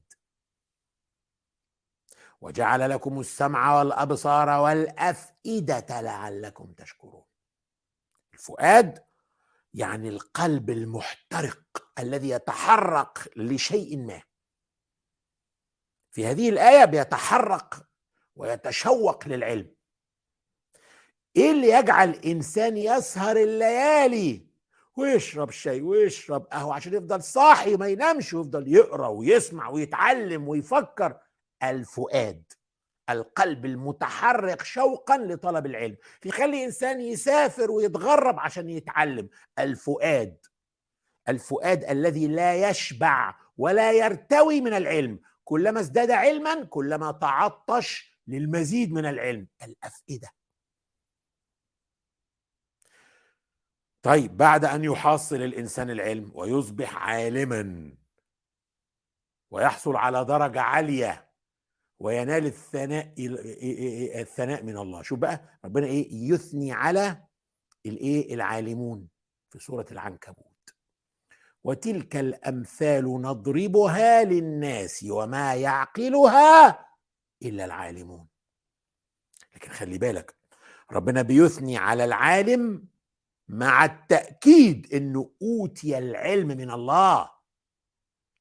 وجعل 2.42 2.90
لكم 2.90 3.20
السمع 3.20 3.80
والأبصار 3.80 4.50
والأفئدة 4.50 6.02
لعلكم 6.02 6.74
تشكرون. 6.74 7.24
الفؤاد 8.34 9.04
يعني 9.74 10.10
القلب 10.10 10.70
المحترق 10.70 11.92
الذي 12.00 12.30
يتحرك 12.30 13.32
لشيء 13.38 13.98
ما. 13.98 14.22
في 16.12 16.26
هذه 16.26 16.50
الآية 16.50 16.86
بيتحرك 16.86 17.76
ويتشوق 18.36 19.28
للعلم. 19.28 19.76
إيه 21.36 21.52
اللي 21.52 21.70
يجعل 21.70 22.16
انسان 22.16 22.78
يسهر 22.78 23.38
الليالي؟ 23.38 24.47
ويشرب 24.98 25.52
شاي 25.52 25.82
ويشرب 25.82 26.46
قهوة 26.52 26.76
عشان 26.76 26.94
يفضل 26.94 27.24
صاحي 27.24 27.76
ما 27.76 27.88
ينامش 27.88 28.34
ويفضل 28.34 28.68
يقرأ 28.68 29.08
ويسمع 29.08 29.70
ويتعلم 29.70 30.48
ويفكر. 30.48 31.18
الفؤاد 31.64 32.44
القلب 33.10 33.66
المتحرك 33.66 34.62
شوقا 34.64 35.18
لطلب 35.18 35.66
العلم 35.66 35.98
يخلي 36.26 36.66
إنسان 36.66 37.02
يسافر 37.02 37.72
ويتغرب 37.72 38.40
عشان 38.40 38.70
يتعلم. 38.70 39.30
الفؤاد 39.60 40.38
الفؤاد 41.30 41.84
الذي 41.84 42.28
لا 42.28 42.70
يشبع 42.70 43.36
ولا 43.58 43.92
يرتوي 43.92 44.62
من 44.62 44.74
العلم. 44.74 45.20
كلما 45.44 45.80
ازداد 45.80 46.12
علما 46.12 46.64
كلما 46.64 47.12
تعطش 47.12 48.20
للمزيد 48.28 48.92
من 48.94 49.06
العلم. 49.06 49.48
الأفئدة. 49.64 50.37
طيب 54.08 54.38
بعد 54.38 54.66
أن 54.66 54.84
يحصل 54.84 55.36
الإنسان 55.36 55.90
العلم 55.90 56.32
ويصبح 56.36 56.96
عالما 56.98 57.92
ويحصل 59.52 59.96
على 59.96 60.26
درجة 60.26 60.62
عالية 60.62 61.28
وينال 62.00 62.46
الثناء 62.46 63.14
الثناء 64.22 64.64
من 64.64 64.78
الله 64.78 65.02
شوف 65.02 65.20
بقى 65.20 65.60
ربنا 65.66 65.86
إيه؟ 65.86 66.08
يثني 66.34 66.72
على 66.72 67.24
الإيه؟ 67.86 68.34
العالمون 68.34 69.08
في 69.50 69.60
سورة 69.60 69.86
العنكبوت. 69.92 70.76
وتلك 71.64 72.16
الأمثال 72.16 73.22
نضربها 73.22 74.24
للناس 74.24 75.06
وما 75.10 75.56
يعقلها 75.56 76.86
إلا 77.44 77.66
العالمون. 77.66 78.28
لكن 79.56 79.72
خلي 79.72 79.98
بالك 79.98 80.36
ربنا 80.92 81.22
بيثني 81.22 81.78
على 81.78 82.06
العالم 82.06 82.88
مع 83.50 83.86
التأكيد 83.86 84.94
انه 84.94 85.32
أوتي 85.42 85.98
العلم 85.98 86.48
من 86.48 86.72
الله. 86.72 87.30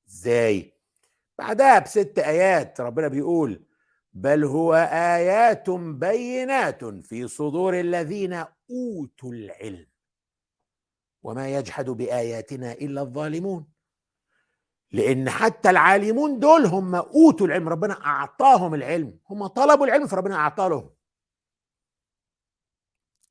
إزاي؟ 0.09 0.73
بعدها 1.39 1.79
بست 1.79 2.19
آيات 2.19 2.81
ربنا 2.81 3.09
بيقول 3.09 3.67
بل 4.13 4.45
هو 4.45 4.75
آيات 4.93 5.71
بينات 5.71 6.85
في 6.85 7.29
صدور 7.29 7.81
الذين 7.81 8.45
أوتوا 8.71 9.33
العلم. 9.33 9.87
وما 11.23 11.49
يجحد 11.49 11.91
بآياتنا 11.91 12.73
إلا 12.73 13.01
الظالمون. 13.03 13.67
لأن 14.93 15.31
حتى 15.31 15.71
العالمون 15.71 16.39
دول 16.39 16.67
هم 16.67 16.95
أوتوا 16.95 17.47
العلم 17.47 17.69
ربنا 17.69 17.95
أعطاهم 18.07 18.75
العلم. 18.75 19.19
هم 19.31 19.47
طلبوا 19.47 19.87
العلم 19.87 20.07
فربنا 20.07 20.37
اعطاه 20.37 20.69
لهم 20.69 20.96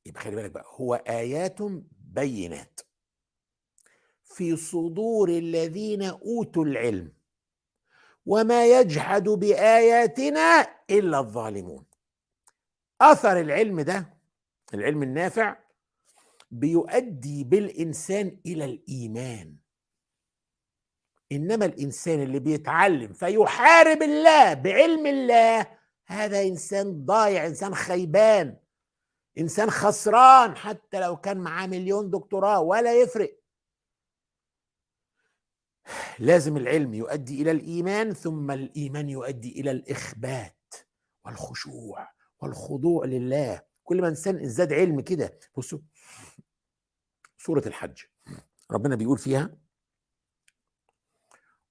يبقى 0.06 0.20
خلي 0.20 0.36
بالك 0.36 0.50
بقى 0.50 0.64
هو 0.76 0.94
آيات 0.94 1.58
بينات. 1.90 2.80
في 4.24 4.56
صدور 4.56 5.28
الذين 5.28 6.02
أوتوا 6.02 6.64
العلم 6.64 7.12
وما 8.26 8.66
يجحد 8.66 9.28
بآياتنا 9.28 10.66
إلا 10.90 11.18
الظالمون. 11.18 11.84
آثر 13.00 13.40
العلم 13.40 13.80
ده 13.80 14.16
العلم 14.74 15.02
النافع 15.02 15.56
بيؤدي 16.50 17.44
بالإنسان 17.44 18.40
إلى 18.46 18.64
الإيمان. 18.64 19.56
إنما 21.32 21.64
الإنسان 21.64 22.22
اللي 22.22 22.38
بيتعلم 22.38 23.12
فيحارب 23.12 24.02
الله 24.02 24.54
بعلم 24.54 25.06
الله 25.06 25.66
هذا 26.06 26.42
إنسان 26.42 27.04
ضايع 27.04 27.46
إنسان 27.46 27.74
خيبان. 27.74 28.56
إنسان 29.38 29.70
خسران 29.70 30.56
حتى 30.56 31.00
لو 31.00 31.16
كان 31.16 31.38
معاه 31.38 31.66
مليون 31.66 32.10
دكتوراه 32.10 32.60
ولا 32.60 33.00
يفرق. 33.00 33.40
لازم 36.18 36.56
العلم 36.56 36.94
يؤدي 36.94 37.42
إلى 37.42 37.50
الإيمان 37.50 38.12
ثم 38.12 38.50
الإيمان 38.50 39.08
يؤدي 39.08 39.60
إلى 39.60 39.70
الإخبات 39.70 40.74
والخشوع 41.24 42.10
والخضوع 42.40 43.04
لله. 43.04 43.62
كل 43.84 44.02
ما 44.02 44.08
إنسان 44.08 44.40
ازداد 44.40 44.72
علم 44.72 45.00
كده 45.00 45.38
بصوا 45.56 45.78
سورة 47.38 47.62
الحج 47.66 48.02
ربنا 48.70 48.96
بيقول 48.96 49.18
فيها 49.18 49.56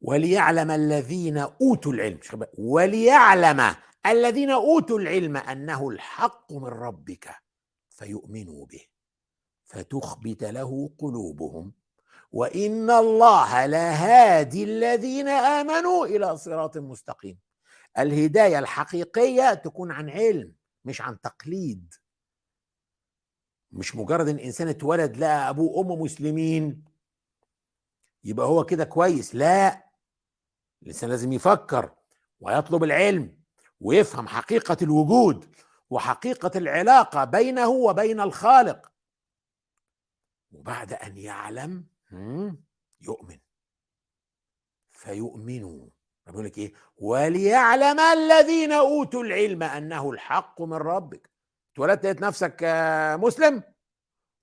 وليعلم 0.02 0.72
الذين 0.72 1.38
أوتوا 1.38 1.94
العلم 1.94 2.20
وليعلم 2.58 3.76
الذين 4.06 4.50
أوتوا 4.50 5.00
العلم 5.00 5.38
أنه 5.38 5.90
الحق 5.90 6.54
من 6.54 6.66
ربك 6.66 7.36
فيؤمنوا 7.96 8.66
به 8.66 8.82
فتخبت 9.64 10.44
له 10.44 10.90
قلوبهم. 10.98 11.74
وإن 12.32 12.90
الله 12.92 13.66
لهادي 13.66 14.64
الذين 14.64 15.28
آمنوا 15.28 16.06
إلى 16.06 16.38
صراط 16.38 16.78
مستقيم. 16.78 17.40
الهداية 17.98 18.60
الحقيقية 18.60 19.54
تكون 19.54 19.92
عن 19.92 20.10
علم 20.10 20.54
مش 20.86 21.02
عن 21.02 21.22
تقليد. 21.22 21.94
مش 23.72 23.96
مجرد 23.96 24.28
إن 24.28 24.40
إنسان 24.40 24.68
اتولد 24.68 25.18
لقى 25.18 25.50
أبوه 25.50 25.72
وأمه 25.72 26.04
مسلمين 26.04 26.86
يبقى 28.24 28.46
هو 28.48 28.66
كده 28.66 28.84
كويس. 28.84 29.36
لا 29.36 29.86
الإنسان 30.82 31.10
لازم 31.10 31.34
يفكر 31.34 31.96
ويطلب 32.40 32.84
العلم 32.84 33.38
ويفهم 33.82 34.28
حقيقة 34.28 34.78
الوجود. 34.82 35.56
وحقيقة 35.90 36.52
العلاقة 36.56 37.24
بينه 37.24 37.70
وبين 37.70 38.20
الخالق. 38.20 38.92
وبعد 40.52 40.94
أن 40.94 41.18
يعلم 41.18 41.88
يؤمن. 43.02 43.40
فيؤمنوا. 44.92 45.90
بيقول 46.26 46.46
لك 46.46 46.58
إيه؟ 46.58 46.74
وليعلم 46.98 48.00
الذين 48.00 48.72
أوتوا 48.72 49.24
العلم 49.24 49.64
أنه 49.64 50.12
الحق 50.12 50.62
من 50.62 50.74
ربك. 50.78 51.32
اتولدت 51.74 52.06
لقيت 52.06 52.22
نفسك 52.22 52.64
مسلم؟ 53.20 53.64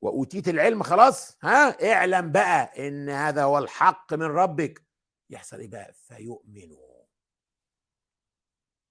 وأوتيت 0.02 0.48
العلم 0.48 0.82
خلاص؟ 0.82 1.38
ها؟ 1.42 1.92
اعلم 1.92 2.32
بقى 2.32 2.88
إن 2.88 3.08
هذا 3.08 3.42
هو 3.42 3.58
الحق 3.58 4.14
من 4.14 4.26
ربك. 4.26 4.82
يحصل 5.30 5.58
إيه 5.58 5.68
بقى؟ 5.68 5.92
فيؤمنوا. 5.92 7.02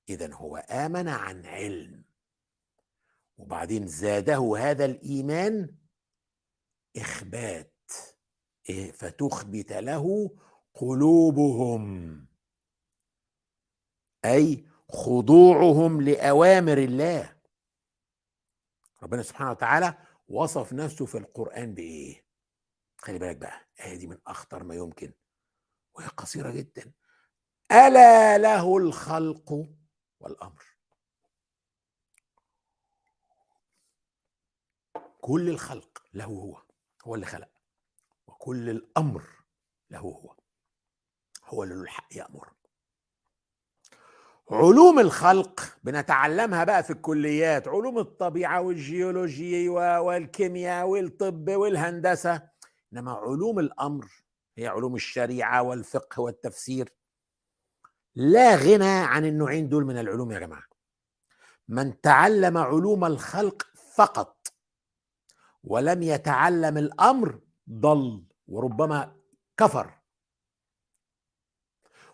اذا 0.10 0.34
هو 0.34 0.58
آمن 0.58 1.08
عن 1.08 1.46
علم. 1.46 2.04
وبعدين 3.42 3.88
زاده 3.88 4.54
هذا 4.58 4.86
الإيمان 4.86 5.76
إخبات 6.98 7.92
إيه 8.70 8.92
فتخبت 8.92 9.72
له 9.72 10.36
قلوبهم. 10.74 12.28
أي 14.26 14.66
خضوعهم 14.90 16.02
لأوامر 16.02 16.78
الله. 16.78 17.38
ربنا 19.04 19.24
سبحانه 19.24 19.52
وتعالى 19.52 19.98
وصف 20.28 20.74
نفسه 20.74 21.06
في 21.06 21.18
القرآن 21.18 21.74
بإيه؟ 21.74 22.26
خلي 22.98 23.20
بالك 23.20 23.38
بقى 23.38 23.68
الآية 23.80 23.96
دي 23.96 24.08
من 24.08 24.18
أخطر 24.28 24.64
ما 24.64 24.76
يمكن 24.76 25.14
وهي 25.94 26.08
قصيرة 26.08 26.52
جدا. 26.52 26.92
ألا 27.72 28.38
له 28.38 28.78
الخلق 28.78 29.68
والأمر. 30.20 30.64
كل 35.22 35.50
الخلق 35.50 36.04
له 36.14 36.26
هو 36.26 36.62
هو 37.06 37.16
اللي 37.16 37.26
خلق 37.26 37.50
وكل 38.28 38.70
الأمر 38.70 39.24
له 39.90 40.00
هو 40.00 40.36
هو 41.46 41.64
اللي 41.64 41.76
له 41.76 41.82
الحق 41.82 42.08
يأمر. 42.16 42.50
علوم 44.52 45.00
الخلق 45.00 45.78
بنتعلمها 45.84 46.64
بقى 46.64 46.84
في 46.84 46.90
الكليات 46.90 47.68
علوم 47.68 48.00
الطبيعة 48.00 48.62
والجيولوجي 48.62 49.70
والكيمياء 49.70 50.88
والطب 50.88 51.50
والهندسة 51.50 52.50
إنما 52.94 53.12
علوم 53.12 53.60
الأمر 53.60 54.08
هي 54.58 54.68
علوم 54.68 54.96
الشريعة 54.96 55.62
والفقه 55.62 56.22
والتفسير. 56.22 56.94
لا 58.16 58.56
غنى 58.56 58.90
عن 58.90 59.26
النوعين 59.26 59.70
دول 59.70 59.86
من 59.86 59.98
العلوم 60.00 60.32
يا 60.32 60.40
جماعة. 60.40 60.64
من 61.68 62.02
تعلم 62.02 62.58
علوم 62.58 63.06
الخلق 63.06 63.68
فقط 63.96 64.41
ولم 65.64 66.04
يتعلم 66.04 66.78
الأمر 66.78 67.40
ضل 67.70 68.24
وربما 68.48 69.16
كفر. 69.58 70.02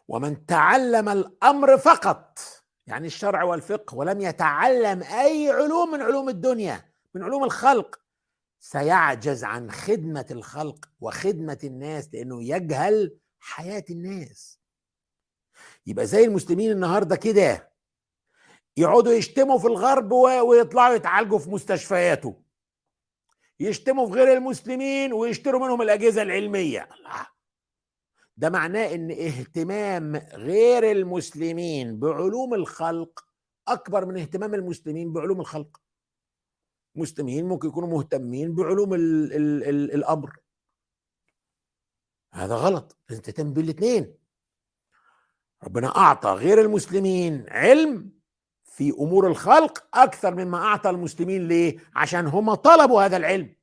ومن 0.07 0.45
تعلم 0.45 1.09
الأمر 1.09 1.77
فقط 1.77 2.39
يعني 2.87 3.07
الشرع 3.07 3.43
والفقه 3.43 3.95
ولم 3.95 4.21
يتعلم 4.21 5.03
أي 5.03 5.49
علوم 5.49 5.91
من 5.91 6.01
علوم 6.01 6.29
الدنيا 6.29 6.85
من 7.13 7.23
علوم 7.23 7.43
الخلق 7.43 7.99
سيعجز 8.59 9.43
عن 9.43 9.71
خدمة 9.71 10.25
الخلق 10.31 10.89
وخدمة 10.99 11.57
الناس 11.63 12.09
لأنه 12.13 12.43
يجهل 12.43 13.17
حياة 13.39 13.83
الناس. 13.89 14.59
يبقى 15.87 16.05
زي 16.05 16.25
المسلمين 16.25 16.71
النهارده 16.71 17.15
كده 17.15 17.73
يقعدوا 18.77 19.13
يشتموا 19.13 19.59
في 19.59 19.67
الغرب 19.67 20.11
ويطلعوا 20.11 20.95
يتعالجوا 20.95 21.39
في 21.39 21.49
مستشفياته. 21.49 22.41
يشتموا 23.59 24.07
في 24.07 24.13
غير 24.13 24.37
المسلمين 24.37 25.13
ويشتروا 25.13 25.61
منهم 25.65 25.81
الأجهزة 25.81 26.21
العلمية. 26.21 26.89
ده 28.37 28.49
معناه 28.49 28.95
إن 28.95 29.11
اهتمام 29.11 30.15
غير 30.33 30.91
المسلمين 30.91 31.99
بعلوم 31.99 32.53
الخلق 32.53 33.27
أكبر 33.67 34.05
من 34.05 34.17
اهتمام 34.17 34.53
المسلمين 34.53 35.13
بعلوم 35.13 35.39
الخلق. 35.41 35.81
مسلمين 36.95 37.45
ممكن 37.45 37.67
يكونوا 37.67 37.89
مهتمين 37.89 38.55
بعلوم 38.55 38.93
ال 38.93 39.33
ال 39.33 39.63
ال 39.63 39.91
الأمر. 39.93 40.39
هذا 42.33 42.55
غلط. 42.55 42.97
لازم 43.09 43.21
تهتم 43.21 43.53
بالاثنين 43.53 44.17
ربنا 45.63 45.97
أعطى 45.97 46.29
غير 46.29 46.61
المسلمين 46.61 47.45
علم 47.49 48.16
في 48.77 48.91
أمور 48.91 49.27
الخلق 49.27 49.87
أكثر 49.93 50.35
مما 50.35 50.57
أعطى 50.57 50.89
المسلمين 50.89 51.47
ليه؟ 51.47 51.77
عشان 51.95 52.27
هم 52.27 52.53
طلبوا 52.53 53.05
هذا 53.05 53.17
العلم. 53.17 53.55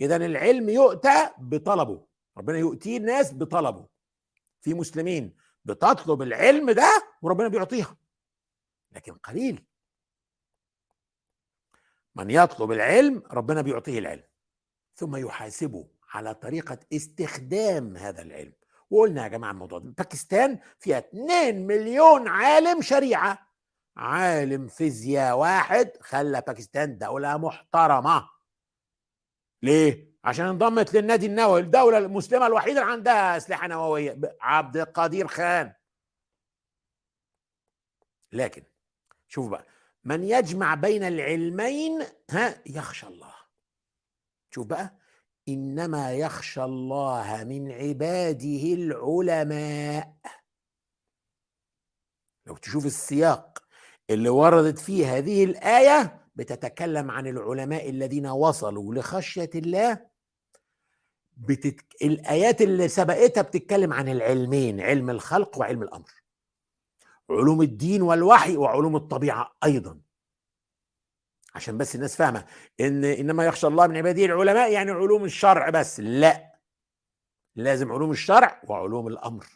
اذا 0.00 0.16
العلم 0.16 0.68
يؤتى 0.68 1.30
بطلبه. 1.38 2.06
ربنا 2.36 2.58
يؤتيه 2.58 2.96
الناس 2.96 3.34
بطلبه. 3.34 3.86
في 4.60 4.74
مسلمين 4.74 5.36
بتطلب 5.64 6.22
العلم 6.22 6.70
ده 6.70 7.06
وربنا 7.22 7.48
بيعطيها. 7.48 7.96
لكن 8.92 9.12
قليل. 9.12 9.64
من 12.14 12.30
يطلب 12.30 12.72
العلم 12.72 13.22
ربنا 13.30 13.62
بيعطيه 13.62 13.98
العلم. 13.98 14.24
ثم 14.94 15.16
يحاسبه 15.16 15.88
على 16.10 16.34
طريقة 16.34 16.78
استخدام 16.92 17.96
هذا 17.96 18.22
العلم. 18.22 18.52
وقلنا 18.90 19.22
يا 19.22 19.28
جماعة 19.28 19.50
الموضوع 19.50 19.78
ده. 19.78 19.90
باكستان 19.90 20.58
فيها 20.78 20.98
2 20.98 21.66
مليون 21.66 22.28
عالم 22.28 22.82
شريعة. 22.82 23.53
عالم 23.96 24.68
فيزياء 24.68 25.36
واحد 25.36 25.92
خلى 26.00 26.40
باكستان 26.46 26.98
دولة 26.98 27.36
محترمة. 27.36 28.30
ليه؟ 29.62 30.14
عشان 30.24 30.46
انضمت 30.46 30.94
للنادي 30.94 31.26
النووي 31.26 31.60
الدولة 31.60 31.98
المسلمة 31.98 32.46
الوحيدة 32.46 32.80
اللي 32.80 32.92
عندها 32.92 33.36
أسلحة 33.36 33.66
نووية. 33.66 34.20
عبد 34.40 34.76
القدير 34.76 35.28
خان. 35.28 35.72
لكن 38.32 38.64
شوف 39.28 39.48
بقى 39.50 39.66
من 40.04 40.24
يجمع 40.24 40.74
بين 40.74 41.02
العلمين 41.02 42.02
ها 42.30 42.62
يخشى 42.66 43.06
الله. 43.06 43.34
شوف 44.50 44.66
بقى 44.66 44.96
إنما 45.48 46.12
يخشى 46.12 46.64
الله 46.64 47.44
من 47.44 47.72
عباده 47.72 48.74
العلماء. 48.74 50.16
لو 52.46 52.56
تشوف 52.56 52.86
السياق 52.86 53.63
اللي 54.10 54.28
وردت 54.28 54.78
فيه 54.78 55.16
هذه 55.16 55.44
الآية 55.44 56.28
بتتكلم 56.36 57.10
عن 57.10 57.26
العلماء 57.26 57.90
الذين 57.90 58.26
وصلوا 58.26 58.94
لخشية 58.94 59.50
الله. 59.54 60.06
بتتك... 61.36 61.84
الآيات 62.02 62.62
اللي 62.62 62.88
سبقتها 62.88 63.42
بتتكلم 63.42 63.92
عن 63.92 64.08
العلمين 64.08 64.80
علم 64.80 65.10
الخلق 65.10 65.58
وعلم 65.58 65.82
الأمر. 65.82 66.10
علوم 67.30 67.62
الدين 67.62 68.02
والوحي 68.02 68.56
وعلوم 68.56 68.96
الطبيعة 68.96 69.56
أيضا. 69.64 70.00
عشان 71.54 71.78
بس 71.78 71.94
الناس 71.94 72.16
فاهمة. 72.16 72.46
ان 72.80 73.04
إنما 73.04 73.44
يخشى 73.44 73.66
الله 73.66 73.86
من 73.86 73.96
عباده 73.96 74.24
العلماء 74.24 74.72
يعني 74.72 74.90
علوم 74.90 75.24
الشرع 75.24 75.70
بس. 75.70 76.00
لا. 76.00 76.54
لازم 77.56 77.92
علوم 77.92 78.10
الشرع 78.10 78.62
وعلوم 78.68 79.08
الأمر. 79.08 79.46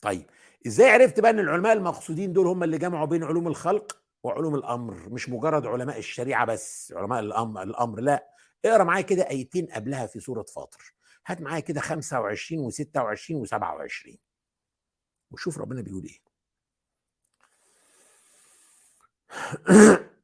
طيب. 0.00 0.26
إزاي 0.66 0.90
عرفت 0.90 1.20
بقى 1.20 1.30
ان 1.30 1.38
العلماء 1.38 1.72
المقصودين 1.72 2.32
دول 2.32 2.46
هم 2.46 2.62
اللي 2.62 2.78
جمعوا 2.78 3.06
بين 3.06 3.24
علوم 3.24 3.46
الخلق 3.48 4.00
وعلوم 4.22 4.54
الامر؟ 4.54 5.08
مش 5.08 5.28
مجرد 5.28 5.66
علماء 5.66 5.98
الشريعة 5.98 6.44
بس 6.44 6.92
علماء 6.96 7.20
الامر, 7.20 7.62
الأمر 7.62 8.00
لا. 8.00 8.28
اقرأ 8.64 8.84
معايا 8.84 9.02
كده 9.02 9.30
آيتين 9.30 9.66
قبلها 9.66 10.06
في 10.06 10.20
سورة 10.20 10.42
فاطر. 10.42 10.94
هات 11.26 11.40
معايا 11.40 11.60
كده 11.60 11.80
25 11.80 12.70
و26 12.70 13.46
و27 13.48 14.16
وشوف 15.30 15.58
ربنا 15.58 15.82
بيقول 15.82 16.04
إيه. 16.04 16.20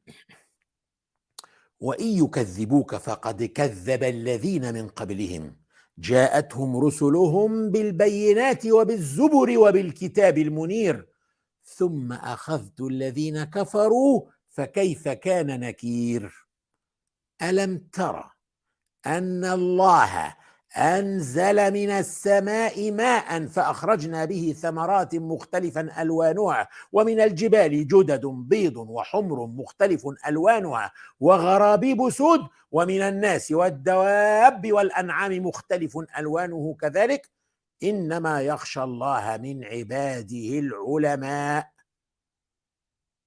وإن 1.79 2.07
يكذبوك 2.07 2.95
فقد 2.95 3.43
كذب 3.43 4.03
الذين 4.03 4.73
من 4.73 4.87
قبلهم. 4.87 5.60
جاءتهم 6.01 6.77
رسلهم 6.77 7.71
بالبينات 7.71 8.65
وبالزبر 8.65 9.57
وبالكتاب 9.57 10.37
المنير. 10.37 11.07
ثم 11.63 12.13
أخذت 12.13 12.81
الذين 12.81 13.43
كفروا 13.43 14.21
فكيف 14.49 15.07
كان 15.07 15.59
نكير؟ 15.59 16.47
ألم 17.41 17.77
ترى 17.77 18.31
أن 19.05 19.45
الله 19.45 20.35
أنزل 20.77 21.73
من 21.73 21.89
السماء 21.89 22.91
ماء 22.91 23.45
فأخرجنا 23.47 24.25
به 24.25 24.55
ثمرات 24.61 25.15
مختلفا 25.15 26.01
ألوانها 26.01 26.69
ومن 26.91 27.21
الجبال 27.21 27.87
جدد 27.87 28.25
بيض 28.25 28.77
وحمر 28.77 29.45
مختلف 29.45 30.07
ألوانها 30.27 30.91
وغرابيب 31.19 32.09
سود 32.09 32.47
ومن 32.71 33.01
الناس 33.01 33.51
والدواب 33.51 34.71
والأنعام 34.71 35.45
مختلف 35.45 35.97
ألوانه 36.17 36.75
كذلك. 36.81 37.29
إنما 37.83 38.41
يخشى 38.41 38.83
الله 38.83 39.37
من 39.37 39.63
عباده 39.63 40.59
العلماء. 40.59 41.71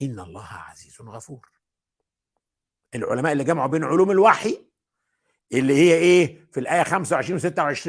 إن 0.02 0.20
الله 0.20 0.48
عزيز 0.70 0.96
غفور. 1.02 1.50
العلماء 2.94 3.32
اللي 3.32 3.44
جمعوا 3.44 3.68
بين 3.68 3.84
علوم 3.84 4.10
الوحي 4.10 4.73
اللي 5.52 5.74
هي 5.74 5.94
إيه؟ 5.94 6.46
في 6.52 6.60
الآية 6.60 6.82
25 6.82 7.40
و26 7.40 7.88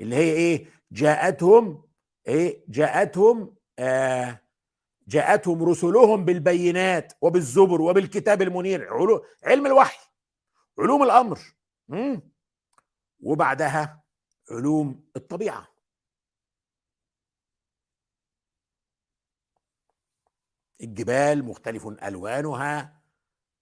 اللي 0.00 0.16
هي 0.16 0.32
إيه؟ 0.32 0.66
جاءتهم 0.92 1.88
إيه؟ 2.28 2.64
جاءتهم 2.68 3.56
آه 3.78 4.42
جاءتهم 5.08 5.62
رسلهم 5.64 6.24
بالبينات 6.24 7.12
وبالزبر 7.20 7.80
وبالكتاب 7.82 8.42
المنير. 8.42 8.88
علم 9.44 9.66
الوحي 9.66 10.08
علوم 10.78 11.02
الأمر. 11.02 11.38
وبعدها 13.20 14.02
علوم 14.50 15.04
الطبيعة. 15.16 15.68
الجبال 20.80 21.44
مختلف 21.44 21.86
ألوانها. 21.86 23.01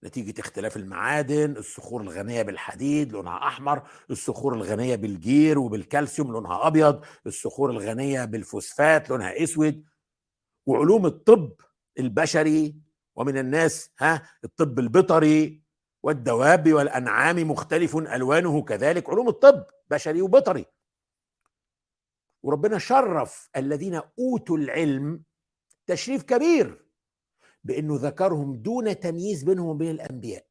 نتيجة 0.03 0.39
اختلاف 0.39 0.77
المعادن 0.77 1.57
الصخور 1.57 2.01
الغنية 2.01 2.41
بالحديد 2.41 3.11
لونها 3.11 3.47
أحمر 3.47 3.89
الصخور 4.09 4.53
الغنية 4.53 4.95
بالجير 4.95 5.59
وبالكالسيوم 5.59 6.31
لونها 6.31 6.67
أبيض 6.67 7.05
الصخور 7.25 7.69
الغنية 7.71 8.25
بالفوسفات 8.25 9.09
لونها 9.09 9.43
أسود. 9.43 9.85
وعلوم 10.65 11.05
الطب 11.05 11.53
البشري 11.99 12.75
ومن 13.15 13.37
الناس 13.37 13.89
ها 13.99 14.29
الطب 14.43 14.79
البيطري 14.79 15.61
والدواب 16.03 16.73
والأنعام 16.73 17.51
مختلف 17.51 17.97
ألوانه 17.97 18.61
كذلك. 18.61 19.09
علوم 19.09 19.29
الطب 19.29 19.65
بشري 19.89 20.21
وبيطري. 20.21 20.65
وربنا 22.43 22.77
شرف 22.77 23.49
الذين 23.55 24.01
أوتوا 24.19 24.57
العلم 24.57 25.23
تشريف 25.87 26.23
كبير. 26.23 26.90
بأنه 27.63 27.97
ذكرهم 28.01 28.55
دون 28.55 28.99
تمييز 28.99 29.43
بينهم 29.43 29.67
وبين 29.67 29.91
الأنبياء. 29.91 30.45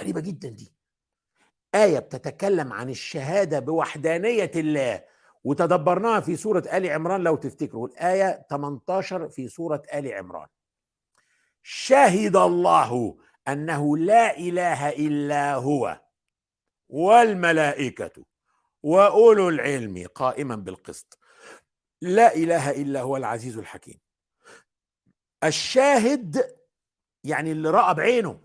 غريبة 0.00 0.20
جدا 0.20 0.48
دي. 0.48 0.74
آية 1.74 1.98
بتتكلم 1.98 2.72
عن 2.72 2.90
الشهادة 2.90 3.58
بوحدانية 3.58 4.50
الله 4.56 5.04
وتدبرناها 5.44 6.20
في 6.20 6.36
سورة 6.36 6.64
آل 6.72 6.90
عمران 6.90 7.20
لو 7.20 7.36
تفتكروا. 7.36 7.88
الآية 7.88 8.46
18 8.50 9.28
في 9.28 9.48
سورة 9.48 9.82
آل 9.94 10.12
عمران. 10.12 10.48
شهد 11.62 12.36
الله 12.36 13.18
أنه 13.48 13.96
لا 13.96 14.38
إله 14.38 14.88
إلا 14.88 15.54
هو 15.54 16.00
والملائكة 16.88 18.24
وأولو 18.82 19.48
العلم 19.48 20.06
قائما 20.14 20.56
بالقسط. 20.56 21.18
لا 22.02 22.34
إله 22.34 22.70
إلا 22.70 23.00
هو 23.00 23.16
العزيز 23.16 23.58
الحكيم. 23.58 24.03
الشاهد 25.44 26.56
يعني 27.24 27.52
اللي 27.52 27.70
راى 27.70 27.94
بعينه 27.94 28.40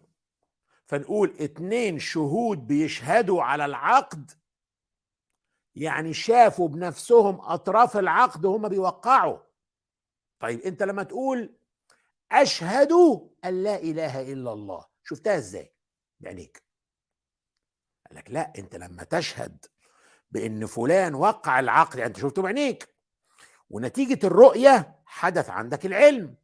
فنقول 0.86 1.36
اتنين 1.40 2.00
شهود 2.00 2.68
بيشهدوا 2.68 3.44
على 3.44 3.66
العقد 3.66 4.32
يعني 5.76 6.14
شافوا 6.14 6.68
بنفسهم 6.68 7.42
أطراف 7.42 7.98
العقد 7.98 8.46
وهم 8.46 8.70
بيوقعوا. 8.70 9.40
طيب 10.40 10.60
أنت 10.62 10.84
لما 10.84 11.04
تقول 11.04 11.56
أشهد 12.32 12.92
أن 13.46 13.64
لا 13.64 13.76
إله 13.76 14.34
إلا 14.34 14.54
الله 14.54 14.86
شفتها 15.04 15.38
إزاي؟ 15.38 15.74
بعينيك. 16.20 16.64
قال 18.08 18.18
لك 18.18 18.32
لا 18.32 18.54
أنت 18.58 18.76
لما 18.76 19.04
تشهد 19.04 19.66
بأن 20.32 20.66
فلان 20.66 21.16
وقع 21.16 21.60
العقد 21.60 21.98
يعني 21.98 22.08
أنت 22.08 22.20
شفته 22.20 22.42
بعينيك. 22.42 22.96
ونتيجة 23.70 24.28
الرؤية 24.28 25.00
حدث 25.06 25.50
عندك 25.50 25.86
العلم. 25.86 26.36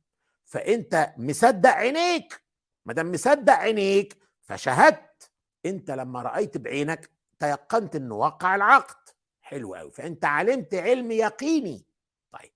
فأنت 0.46 1.14
مصدق 1.18 1.70
عينيك. 1.70 2.42
ما 2.86 2.94
دام 2.94 3.12
مصدق 3.12 3.54
عينيك 3.54 4.18
فشهدت. 4.42 5.32
أنت 5.66 5.92
لما 5.92 6.22
رأيت 6.22 6.58
بعينك 6.58 7.10
تيقنت 7.40 7.96
إنه 7.96 8.16
وقع 8.16 8.56
العقد. 8.56 9.10
حلو 9.42 9.76
قوي 9.76 9.92
فأنت 9.92 10.26
علمت 10.26 10.76
علم 10.76 11.12
يقيني. 11.12 11.86
طيب. 12.32 12.52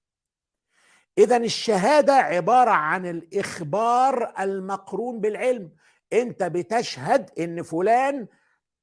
اذا 1.18 1.38
الشهادة 1.38 2.14
عبارة 2.14 2.72
عن 2.72 3.06
الإخبار 3.06 4.34
المقرون 4.40 5.20
بالعلم. 5.22 5.76
أنت 6.14 6.44
بتشهد 6.44 7.40
إن 7.40 7.64
فلان 7.64 8.28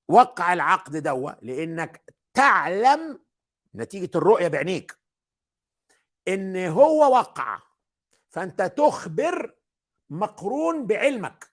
وقع 0.08 0.52
العقد 0.52 0.96
دوا 0.96 1.30
لأنك 1.42 2.14
تعلم 2.34 3.20
نتيجة 3.74 4.10
الرؤية 4.14 4.48
بعينيك. 4.48 4.98
إن 6.28 6.56
هو 6.56 7.12
وقع 7.12 7.58
فأنت 8.36 8.62
تخبر 8.62 9.54
مقرون 10.10 10.86
بعلمك. 10.86 11.52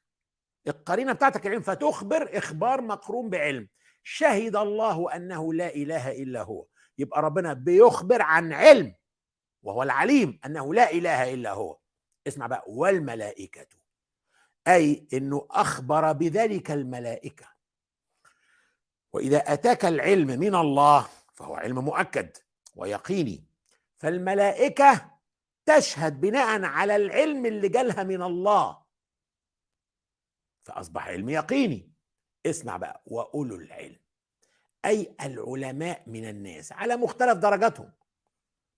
القرينة 0.67 1.13
بتاعتك 1.13 1.47
العلم 1.47 1.61
فتخبر 1.61 2.37
إخبار 2.37 2.81
مقرون 2.81 3.29
بعلم. 3.29 3.69
شهد 4.03 4.55
الله 4.55 5.15
أنه 5.15 5.53
لا 5.53 5.75
إله 5.75 6.11
إلا 6.11 6.41
هو. 6.41 6.65
يبقى 6.97 7.21
ربنا 7.21 7.53
بيخبر 7.53 8.21
عن 8.21 8.53
علم 8.53 8.95
وهو 9.63 9.83
العليم 9.83 10.39
أنه 10.45 10.73
لا 10.73 10.91
إله 10.91 11.33
إلا 11.33 11.51
هو. 11.51 11.77
اسمع 12.27 12.47
بقى 12.47 12.63
والملائكة. 12.67 13.67
أي 14.67 15.07
إنه 15.13 15.47
أخبر 15.51 16.11
بذلك 16.11 16.71
الملائكة. 16.71 17.45
وإذا 19.13 19.53
أتاك 19.53 19.85
العلم 19.85 20.27
من 20.27 20.55
الله 20.55 21.07
فهو 21.33 21.55
علم 21.55 21.79
مؤكد 21.79 22.37
ويقيني. 22.75 23.43
فالملائكة 23.97 25.12
تشهد 25.65 26.21
بناء 26.21 26.63
على 26.63 26.95
العلم 26.95 27.45
اللي 27.45 27.69
جالها 27.69 28.03
من 28.03 28.21
الله. 28.21 28.83
فأصبح 30.63 31.07
علم 31.07 31.29
يقيني. 31.29 31.93
اسمع 32.45 32.77
بقى 32.77 33.01
وأولو 33.05 33.55
العلم. 33.55 33.99
أي 34.85 35.15
العلماء 35.21 36.03
من 36.07 36.29
الناس 36.29 36.71
على 36.71 36.95
مختلف 36.95 37.37
درجاتهم. 37.37 37.91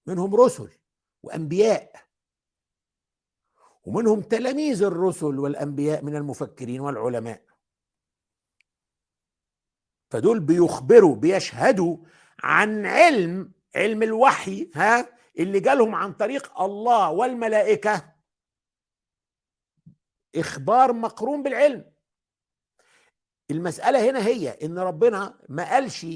منهم 0.07 0.35
رسل 0.35 0.77
وأنبياء. 1.23 2.05
ومنهم 3.83 4.21
تلاميذ 4.21 4.83
الرسل 4.83 5.39
والأنبياء 5.39 6.03
من 6.03 6.15
المفكرين 6.15 6.79
والعلماء. 6.79 7.45
فدول 10.11 10.39
بيخبروا 10.39 11.15
بيشهدوا 11.15 11.97
عن 12.43 12.85
علم 12.85 13.51
علم 13.75 14.03
الوحي 14.03 14.71
ها؟ 14.75 15.14
اللي 15.39 15.59
جالهم 15.59 15.95
عن 15.95 16.13
طريق 16.13 16.61
الله 16.61 17.11
والملائكة 17.11 18.15
إخبار 20.35 20.93
مقرون 20.93 21.43
بالعلم. 21.43 21.91
المسألة 23.51 24.09
هنا 24.09 24.27
هي 24.27 24.49
إن 24.49 24.79
ربنا 24.79 25.39
ما 25.49 25.69
قالش 25.69 26.07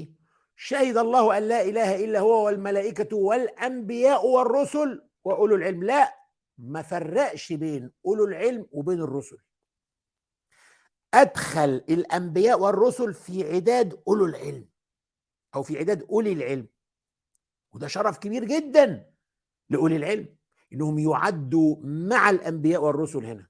شهد 0.56 0.96
الله 0.96 1.38
أن 1.38 1.48
لا 1.48 1.62
إله 1.62 2.04
إلا 2.04 2.20
هو 2.20 2.46
والملائكة 2.46 3.16
والأنبياء 3.16 4.26
والرسل 4.26 5.08
وأولو 5.24 5.56
العلم. 5.56 5.84
لا 5.84 6.14
ما 6.58 6.82
فرقش 6.82 7.52
بين 7.52 7.92
أولو 8.06 8.24
العلم 8.24 8.66
وبين 8.72 9.00
الرسل. 9.00 9.38
أدخل 11.14 11.84
الأنبياء 11.90 12.60
والرسل 12.60 13.14
في 13.14 13.54
عداد 13.54 14.02
أولو 14.08 14.24
العلم 14.24 14.68
أو 15.54 15.62
في 15.62 15.78
عداد 15.78 16.02
أولي 16.02 16.32
العلم. 16.32 16.68
وده 17.72 17.88
شرف 17.88 18.18
كبير 18.18 18.44
جدا 18.44 19.10
لأولي 19.70 19.96
العلم 19.96 20.36
إنهم 20.72 20.98
يعدوا 20.98 21.76
مع 21.82 22.30
الأنبياء 22.30 22.82
والرسل 22.82 23.24
هنا. 23.24 23.46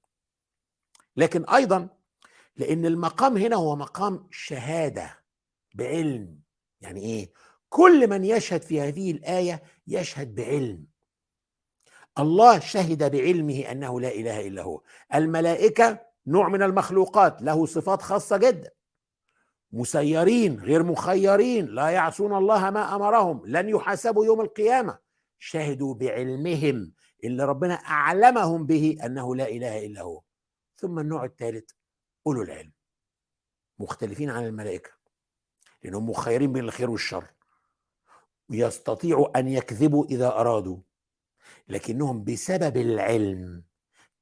لكن 1.16 1.44
أيضا 1.44 1.88
لأن 2.56 2.86
المقام 2.86 3.36
هنا 3.36 3.56
هو 3.56 3.76
مقام 3.76 4.28
شهادة 4.30 5.18
بعلم. 5.74 6.40
يعني 6.80 7.00
إيه؟ 7.00 7.32
كل 7.68 8.10
من 8.10 8.24
يشهد 8.24 8.62
في 8.62 8.80
هذه 8.80 9.10
الآية 9.10 9.62
يشهد 9.86 10.34
بعلم. 10.34 10.86
الله 12.18 12.58
شهد 12.58 13.10
بعلمه 13.10 13.60
أنه 13.60 14.00
لا 14.00 14.08
إله 14.08 14.46
إلا 14.46 14.62
هو. 14.62 14.82
الملائكة 15.14 16.00
نوع 16.26 16.48
من 16.48 16.62
المخلوقات 16.62 17.42
له 17.42 17.66
صفات 17.66 18.02
خاصة 18.02 18.36
جدا. 18.36 18.70
مسيرين 19.72 20.60
غير 20.60 20.82
مخيرين 20.82 21.66
لا 21.66 21.88
يعصون 21.88 22.36
الله 22.36 22.70
ما 22.70 22.96
أمرهم 22.96 23.42
لن 23.46 23.68
يحاسبوا 23.68 24.24
يوم 24.24 24.40
القيامة. 24.40 24.98
شهدوا 25.38 25.94
بعلمهم 25.94 26.92
اللي 27.24 27.44
ربنا 27.44 27.74
أعلمهم 27.74 28.66
به 28.66 28.98
أنه 29.04 29.36
لا 29.36 29.48
إله 29.48 29.86
إلا 29.86 30.02
هو. 30.02 30.22
ثم 30.76 30.98
النوع 30.98 31.24
الثالث 31.24 31.70
أولو 32.26 32.42
العلم. 32.42 32.72
مختلفين 33.78 34.30
عن 34.30 34.46
الملائكة 34.46 34.90
لأنهم 35.82 36.10
مخيرين 36.10 36.52
بين 36.52 36.64
الخير 36.64 36.90
والشر. 36.90 37.24
ويستطيعوا 38.50 39.38
أن 39.38 39.48
يكذبوا 39.48 40.04
إذا 40.04 40.28
أرادوا 40.28 40.78
لكنهم 41.68 42.24
بسبب 42.24 42.76
العلم 42.76 43.64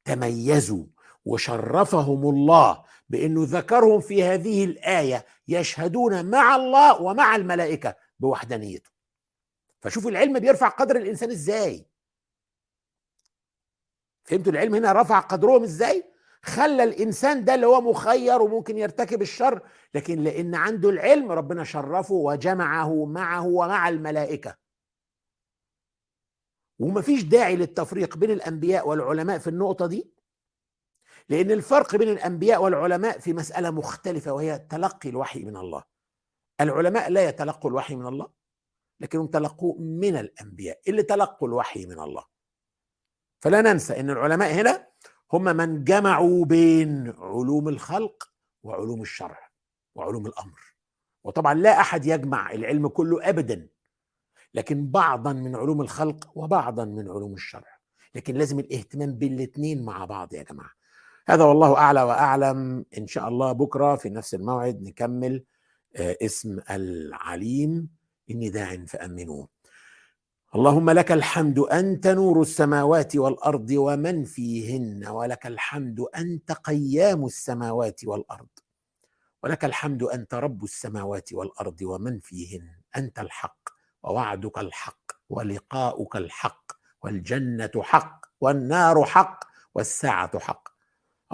تميزوا 0.05 0.85
وشرفهم 1.25 2.29
الله 2.29 2.85
بانه 3.09 3.41
ذكرهم 3.45 4.01
في 4.01 4.25
هذه 4.25 4.65
الآية 4.65 5.27
يشهدون 5.49 6.31
مع 6.31 6.57
الله 6.57 7.03
ومع 7.03 7.37
الملائكة 7.37 7.95
بوحدانيته 8.19 8.91
فشوفوا 9.81 10.11
العلم 10.11 10.39
بيرفع 10.39 10.69
قدر 10.69 10.97
الإنسان 10.97 11.31
إزاي. 11.31 11.87
فهمتوا 14.25 14.53
العلم 14.53 14.75
هنا 14.75 14.93
رفع 14.93 15.19
قدرهم 15.19 15.63
إزاي؟ 15.63 16.05
خلى 16.43 16.85
الإنسان 16.85 17.45
ده 17.45 17.55
اللي 17.55 17.67
هو 17.67 17.81
مخير 17.81 18.43
وممكن 18.43 18.79
يرتكب 18.79 19.23
الشر 19.23 19.63
لكن 19.95 20.25
لأن 20.25 20.55
عنده 20.55 20.91
العلم 20.91 21.33
ربنا 21.33 21.65
شرفه 21.65 22.15
وجمعه 22.15 23.05
معه 23.07 23.47
ومع 23.47 23.89
الملائكة. 23.89 24.57
ومفيش 26.79 27.23
داعي 27.23 27.57
للتفريق 27.57 28.17
بين 28.17 28.31
الأنبياء 28.31 28.89
والعلماء 28.89 29.39
في 29.39 29.51
النقطة 29.51 29.87
دي. 29.87 30.11
لأن 31.29 31.51
الفرق 31.51 31.97
بين 31.97 32.09
الأنبياء 32.09 32.63
والعلماء 32.63 33.19
في 33.19 33.33
مسألة 33.33 33.71
مختلفة 33.71 34.33
وهي 34.33 34.59
تلقي 34.59 35.09
الوحي 35.09 35.45
من 35.45 35.57
الله. 35.57 35.85
العلماء 36.61 37.11
لا 37.11 37.29
يتلقوا 37.29 37.71
الوحي 37.71 37.97
من 37.97 38.07
الله 38.07 38.29
لكنهم 39.01 39.27
تلقوه 39.27 39.79
من 39.79 40.17
الأنبياء 40.17 40.81
اللي 40.89 41.03
تلقوا 41.03 41.49
الوحي 41.49 41.87
من 41.87 42.01
الله. 42.01 42.25
فلا 43.41 43.61
ننسى 43.61 44.01
إن 44.01 44.11
العلماء 44.11 44.53
هنا 44.53 44.89
هم 45.33 45.45
من 45.45 45.85
جمعوا 45.85 46.45
بين 46.45 47.15
علوم 47.19 47.69
الخلق 47.69 48.33
وعلوم 48.63 49.03
الشرع 49.03 49.51
وعلوم 49.95 50.27
الأمر. 50.27 50.61
وطبعا 51.25 51.55
لا 51.55 51.81
أحد 51.81 52.07
يجمع 52.07 52.53
العلم 52.53 52.89
كله 52.89 53.29
ابدا 53.29 53.69
لكن 54.55 54.91
بعضا 54.91 55.33
من 55.33 55.57
علوم 55.57 55.81
الخلق 55.81 56.39
وبعضا 56.39 56.85
من 56.85 57.11
علوم 57.11 57.35
الشرع. 57.35 57.79
لكن 58.15 58.35
لازم 58.35 58.59
الاهتمام 58.59 59.13
بالاثنين 59.13 59.85
مع 59.85 60.05
بعض 60.05 60.35
يا 60.35 60.43
جماعة. 60.43 60.78
هذا 61.29 61.45
والله 61.45 61.77
أعلى 61.77 62.03
وأعلم. 62.03 62.85
إن 62.99 63.07
شاء 63.07 63.29
الله 63.29 63.53
بكرة 63.53 63.97
في 63.97 64.11
نفس 64.11 64.35
الموعد 64.35 64.83
نكمل 64.83 65.45
آه، 65.97 66.17
اسم 66.23 66.61
العليم. 66.71 67.89
إني 68.31 68.49
داع 68.51 68.85
فأمنوه. 68.87 69.49
اللهم 70.55 70.91
لك 70.91 71.13
الحمد 71.13 71.59
أنت 71.59 72.07
نور 72.07 72.41
السماوات 72.41 73.17
والأرض 73.17 73.71
ومن 73.71 74.25
فيهن 74.25 75.07
ولك 75.07 75.47
الحمد 75.47 76.01
أنت 76.17 76.53
قيام 76.53 77.25
السماوات 77.27 78.01
والأرض. 78.05 78.49
ولك 79.43 79.65
الحمد 79.65 80.03
أنت 80.03 80.35
رب 80.35 80.65
السماوات 80.65 81.33
والأرض 81.33 81.83
ومن 81.83 82.21
فيهن. 82.21 82.69
أنت 82.97 83.19
الحق 83.19 83.69
ووعدك 84.03 84.59
الحق 84.59 85.13
ولقاؤك 85.29 86.17
الحق 86.17 86.73
والجنة 87.03 87.83
حق 87.83 88.27
والنار 88.41 89.05
حق 89.05 89.45
والساعة 89.75 90.39
حق. 90.39 90.78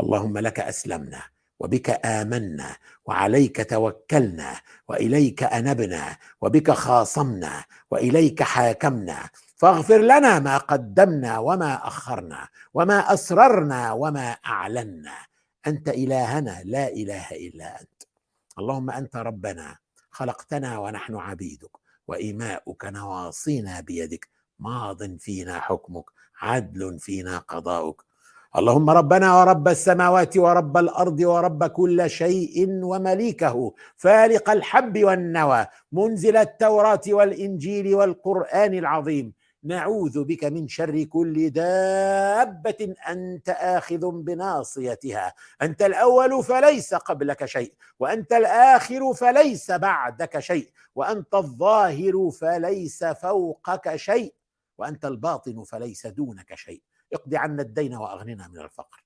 اللهم 0.00 0.38
لك 0.38 0.60
أسلمنا 0.60 1.22
وبك 1.60 2.06
آمنا 2.06 2.76
وعليك 3.04 3.70
توكلنا 3.70 4.60
وإليك 4.88 5.42
أنبنا 5.42 6.16
وبك 6.40 6.70
خاصمنا 6.70 7.64
وإليك 7.90 8.42
حاكمنا. 8.42 9.30
فاغفر 9.56 9.98
لنا 9.98 10.38
ما 10.38 10.58
قدمنا 10.58 11.38
وما 11.38 11.86
أخرنا 11.86 12.48
وما 12.74 13.14
أسررنا 13.14 13.92
وما 13.92 14.30
أعلنا. 14.46 15.16
أنت 15.66 15.88
إلهنا 15.88 16.62
لا 16.64 16.88
إله 16.88 17.30
إلا 17.30 17.80
أنت. 17.80 18.02
اللهم 18.58 18.90
أنت 18.90 19.16
ربنا 19.16 19.76
خلقتنا 20.10 20.78
ونحن 20.78 21.16
عبيدك 21.16 21.70
وإيماؤك 22.08 22.84
نواصينا 22.84 23.80
بيدك. 23.80 24.28
ماض 24.58 25.16
فينا 25.16 25.60
حكمك 25.60 26.04
عدل 26.40 26.98
فينا 26.98 27.38
قضاؤك. 27.38 28.04
اللهم 28.58 28.90
ربنا 28.90 29.40
ورب 29.40 29.68
السماوات 29.68 30.36
ورب 30.36 30.76
الأرض 30.76 31.20
ورب 31.20 31.64
كل 31.64 32.10
شيء 32.10 32.68
ومليكه 32.84 33.74
فالق 33.96 34.50
الحب 34.50 35.04
والنوى 35.04 35.66
منزل 35.92 36.36
التوراة 36.36 37.00
والإنجيل 37.08 37.94
والقرآن 37.94 38.74
العظيم. 38.74 39.34
نعوذ 39.64 40.24
بك 40.24 40.44
من 40.44 40.68
شر 40.68 41.02
كل 41.02 41.50
دابة 41.50 42.94
أنت 43.08 43.48
آخذ 43.48 44.10
بناصيتها. 44.10 45.34
أنت 45.62 45.82
الأول 45.82 46.44
فليس 46.44 46.94
قبلك 46.94 47.44
شيء 47.44 47.74
وأنت 47.98 48.32
الآخر 48.32 49.14
فليس 49.14 49.70
بعدك 49.70 50.38
شيء 50.38 50.70
وأنت 50.94 51.34
الظاهر 51.34 52.30
فليس 52.40 53.04
فوقك 53.04 53.96
شيء 53.96 54.34
وأنت 54.78 55.04
الباطن 55.04 55.62
فليس 55.62 56.06
دونك 56.06 56.54
شيء. 56.54 56.82
اقض 57.14 57.34
عنا 57.34 57.62
الدين 57.62 57.94
واغننا 57.94 58.48
من 58.48 58.58
الفقر. 58.58 59.04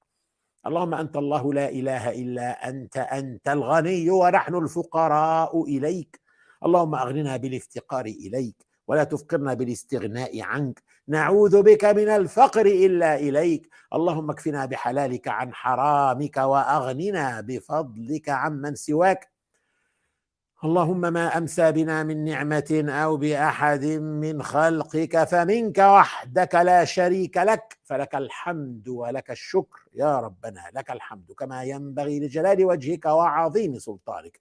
اللهم 0.67 0.95
أنت 0.95 1.17
الله 1.17 1.53
لا 1.53 1.69
إله 1.69 2.11
إلا 2.11 2.69
أنت 2.69 2.97
أنت 2.97 3.49
الغني 3.49 4.11
ونحن 4.11 4.55
الفقراء 4.55 5.65
إليك. 5.65 6.21
اللهم 6.67 6.95
أغننا 6.95 7.37
بالافتقار 7.37 8.05
إليك 8.07 8.67
ولا 8.89 9.05
تفقرنا 9.05 9.55
بالاستغناء 9.55 10.43
عنك. 10.43 10.83
نعوذ 11.09 11.63
بك 11.63 11.85
من 11.85 12.09
الفقر 12.09 12.67
إلا 12.67 13.15
إليك. 13.15 13.69
اللهم 13.95 14.31
اكفنا 14.31 14.67
بحلالك 14.67 15.29
عن 15.29 15.55
حرامك 15.55 16.37
وأغننا 16.37 17.41
بفضلك 17.41 18.29
عمن 18.29 18.75
سواك. 18.75 19.31
اللهم 20.65 21.01
ما 21.01 21.39
أمسى 21.39 21.73
بنا 21.73 22.03
من 22.03 22.25
نعمة 22.25 22.85
أو 22.89 23.17
بأحد 23.17 23.85
من 24.01 24.43
خلقك 24.43 25.25
فمنك 25.25 25.79
وحدك 25.79 26.55
لا 26.55 26.85
شريك 26.85 27.37
لك. 27.37 27.79
فلك 27.85 28.15
الحمد 28.15 28.89
ولك 28.89 29.31
الشكر 29.31 29.81
يا 29.95 30.21
ربنا 30.21 30.61
لك 30.75 30.91
الحمد 30.91 31.33
كما 31.33 31.63
ينبغي 31.63 32.21
لجلال 32.21 32.65
وجهك 32.65 33.05
وعظيم 33.07 33.79
سلطانك. 33.79 34.41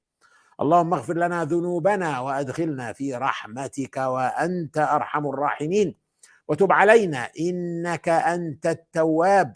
اللهم 0.61 0.93
اغفر 0.93 1.13
لنا 1.13 1.45
ذنوبنا 1.45 2.19
وأدخلنا 2.19 2.93
في 2.93 3.15
رحمتك 3.15 3.97
وأنت 3.97 4.77
أرحم 4.77 5.27
الراحمين. 5.27 6.06
وتب 6.47 6.71
علينا 6.71 7.29
إنك 7.39 8.09
أنت 8.09 8.67
التواب. 8.67 9.55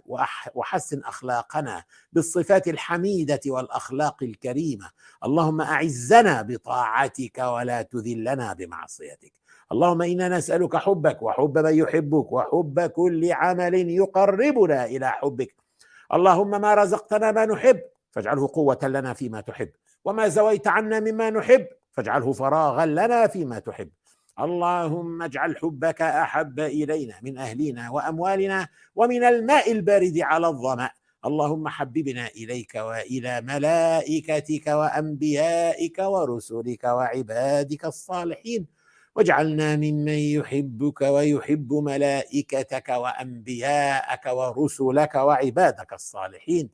وحسن 0.53 0.99
أخلاقنا 0.99 1.83
بالصفات 2.13 2.67
الحميدة 2.67 3.39
والأخلاق 3.47 4.23
الكريمة. 4.23 4.89
اللهم 5.25 5.61
أعزنا 5.61 6.41
بطاعتك 6.41 7.37
ولا 7.37 7.81
تذلنا 7.81 8.53
بمعصيتك. 8.53 9.33
اللهم 9.71 10.01
إنا 10.01 10.29
نسألك 10.29 10.75
حبك 10.75 11.21
وحب 11.21 11.57
من 11.57 11.75
يحبك 11.75 12.31
وحب 12.31 12.79
كل 12.81 13.31
عمل 13.31 13.89
يقربنا 13.89 14.85
إلى 14.85 15.09
حبك. 15.09 15.55
اللهم 16.13 16.61
ما 16.61 16.73
رزقتنا 16.73 17.31
ما 17.31 17.45
نحب 17.45 17.81
فاجعله 18.11 18.47
قوة 18.53 18.79
لنا 18.83 19.13
فيما 19.13 19.41
تحب. 19.41 19.69
وما 20.05 20.27
زويت 20.27 20.67
عنا 20.67 20.99
مما 20.99 21.29
نحب 21.29 21.67
فاجعله 21.91 22.33
فراغا 22.33 22.85
لنا 22.85 23.27
فيما 23.27 23.59
تحب. 23.59 23.89
اللهم 24.41 25.21
اجعل 25.21 25.57
حبك 25.57 26.01
أحب 26.01 26.59
إلينا 26.59 27.19
من 27.21 27.37
أهلنا 27.37 27.89
وأموالنا 27.89 28.67
ومن 28.95 29.23
الماء 29.23 29.71
البارد 29.71 30.17
على 30.19 30.47
الظمأ. 30.47 30.89
اللهم 31.25 31.67
حببنا 31.67 32.27
إليك 32.27 32.75
وإلى 32.75 33.41
ملائكتك 33.41 34.67
وأنبيائك 34.67 35.97
ورسلك 35.99 36.83
وعبادك 36.83 37.85
الصالحين. 37.85 38.67
واجعلنا 39.15 39.75
ممن 39.75 40.19
يحبك 40.37 41.01
ويحب 41.01 41.73
ملائكتك 41.73 42.89
وأنبياءك 42.89 44.25
ورسلك 44.25 45.15
وعبادك 45.15 45.93
الصالحين. 45.93 46.69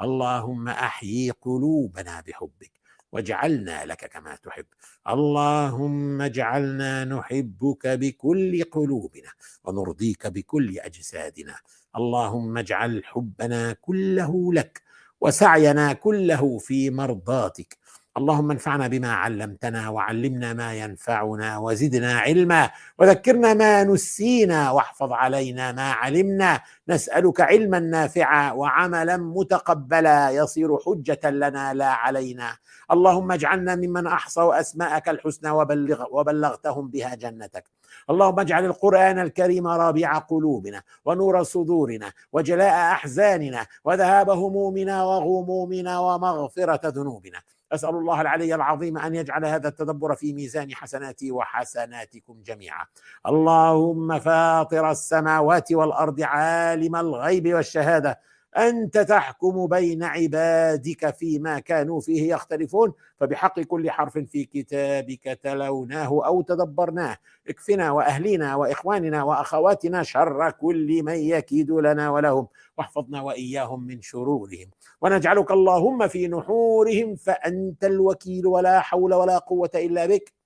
اللهم 0.00 0.68
أحيي 0.68 1.30
قلوبنا 1.30 2.22
بحبك. 2.26 2.81
واجعلنا 3.12 3.84
لك 3.84 4.04
كما 4.04 4.36
تحب. 4.36 4.64
اللهم 5.08 6.22
اجعلنا 6.22 7.04
نحبك 7.04 7.86
بكل 7.86 8.64
قلوبنا 8.64 9.30
ونرضيك 9.64 10.26
بكل 10.26 10.78
أجسادنا. 10.78 11.56
اللهم 11.96 12.58
اجعل 12.58 13.04
حبنا 13.04 13.72
كله 13.72 14.52
لك 14.52 14.82
وسعينا 15.20 15.92
كله 15.92 16.58
في 16.58 16.90
مرضاتك. 16.90 17.78
اللهم 18.16 18.50
انفعنا 18.50 18.88
بما 18.88 19.12
علمتنا 19.12 19.88
وعلمنا 19.88 20.52
ما 20.52 20.74
ينفعنا 20.74 21.58
وزدنا 21.58 22.18
علما 22.18 22.70
وذكرنا 22.98 23.54
ما 23.54 23.84
نسينا 23.84 24.70
واحفظ 24.70 25.12
علينا 25.12 25.72
ما 25.72 25.92
علمنا 25.92 26.60
نسألك 26.88 27.40
علما 27.40 27.78
نافعا 27.78 28.52
وعملا 28.52 29.16
متقبلا 29.16 30.30
يصير 30.30 30.78
حجة 30.78 31.30
لنا 31.30 31.74
لا 31.74 31.88
علينا 31.88 32.56
اللهم 32.90 33.32
اجعلنا 33.32 33.74
ممن 33.74 34.06
أحصوا 34.06 34.60
أسماءك 34.60 35.08
الحسنى 35.08 35.50
وبلغ 35.50 36.04
وبلغتهم 36.10 36.88
بها 36.88 37.14
جنتك 37.14 37.64
اللهم 38.10 38.40
اجعل 38.40 38.64
القرآن 38.64 39.18
الكريم 39.18 39.66
رابع 39.66 40.18
قلوبنا 40.18 40.82
ونور 41.04 41.42
صدورنا 41.42 42.12
وجلاء 42.32 42.92
أحزاننا 42.92 43.66
وذهاب 43.84 44.30
همومنا 44.30 45.04
وغمومنا 45.04 45.98
ومغفرة 45.98 46.88
ذنوبنا 46.88 47.38
أسأل 47.72 47.90
الله 47.90 48.20
العلي 48.20 48.54
العظيم 48.54 48.98
أن 48.98 49.14
يجعل 49.14 49.44
هذا 49.44 49.68
التدبر 49.68 50.14
في 50.14 50.32
ميزان 50.32 50.74
حسناتي 50.74 51.32
وحسناتكم 51.32 52.42
جميعا. 52.42 52.86
اللهم 53.26 54.18
فاطر 54.18 54.90
السماوات 54.90 55.72
والأرض 55.72 56.20
عالم 56.20 56.96
الغيب 56.96 57.54
والشهادة. 57.54 58.20
أنت 58.56 58.98
تحكم 58.98 59.66
بين 59.66 60.02
عبادك 60.02 61.14
فيما 61.14 61.58
كانوا 61.58 62.00
فيه 62.00 62.34
يختلفون 62.34 62.92
فبحق 63.20 63.60
كل 63.60 63.90
حرف 63.90 64.18
في 64.18 64.44
كتابك 64.44 65.38
تلوناه 65.42 66.26
أو 66.26 66.42
تدبرناه. 66.42 67.16
اكفنا 67.48 67.90
واهلنا 67.90 68.54
وإخواننا 68.56 69.22
وأخواتنا 69.22 70.02
شر 70.02 70.50
كل 70.50 71.02
من 71.02 71.14
يكيد 71.14 71.70
لنا 71.70 72.10
ولهم 72.10 72.48
واحفظنا 72.78 73.22
وإياهم 73.22 73.86
من 73.86 74.02
شرورهم. 74.02 74.70
ونجعلك 75.00 75.50
اللهم 75.50 76.08
في 76.08 76.28
نحورهم 76.28 77.16
فأنت 77.16 77.84
الوكيل 77.84 78.46
ولا 78.46 78.80
حول 78.80 79.14
ولا 79.14 79.38
قوة 79.38 79.70
إلا 79.74 80.06
بك. 80.06 80.41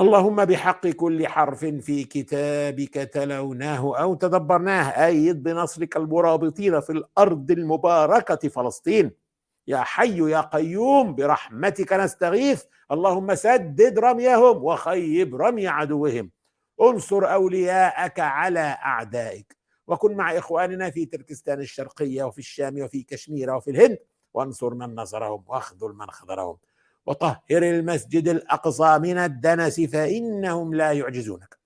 اللهم 0.00 0.44
بحق 0.44 0.86
كل 0.86 1.26
حرف 1.26 1.64
في 1.64 2.04
كتابك 2.04 2.94
تلوناه 2.94 3.98
أو 3.98 4.14
تدبرناه 4.14 5.06
أيد 5.06 5.42
بنصرك 5.42 5.96
المرابطين 5.96 6.80
في 6.80 6.90
الأرض 6.90 7.50
المباركة 7.50 8.48
فلسطين. 8.48 9.10
يا 9.66 9.78
حي 9.78 10.30
يا 10.30 10.40
قيوم 10.40 11.14
برحمتك 11.14 11.92
نستغيث. 11.92 12.64
اللهم 12.92 13.34
سدد 13.34 13.98
رميهم 13.98 14.64
وخيب 14.64 15.36
رمي 15.36 15.68
عدوهم. 15.68 16.30
انصر 16.80 17.32
أولياءك 17.32 18.20
على 18.20 18.60
أعدائك. 18.60 19.56
وكن 19.86 20.16
مع 20.16 20.38
إخواننا 20.38 20.90
في 20.90 21.06
تركستان 21.06 21.60
الشرقية 21.60 22.24
وفي 22.24 22.38
الشام 22.38 22.82
وفي 22.82 23.02
كشمير 23.02 23.54
وفي 23.54 23.70
الهند. 23.70 23.98
وانصر 24.34 24.74
من 24.74 24.94
نصرهم 24.94 25.44
واخذل 25.46 25.92
من 25.92 26.10
خذلهم. 26.10 26.56
وطهر 27.06 27.62
المسجد 27.62 28.28
الأقصى 28.28 28.98
من 28.98 29.18
الدنس 29.18 29.80
فإنهم 29.80 30.74
لا 30.74 30.92
يعجزونك. 30.92 31.56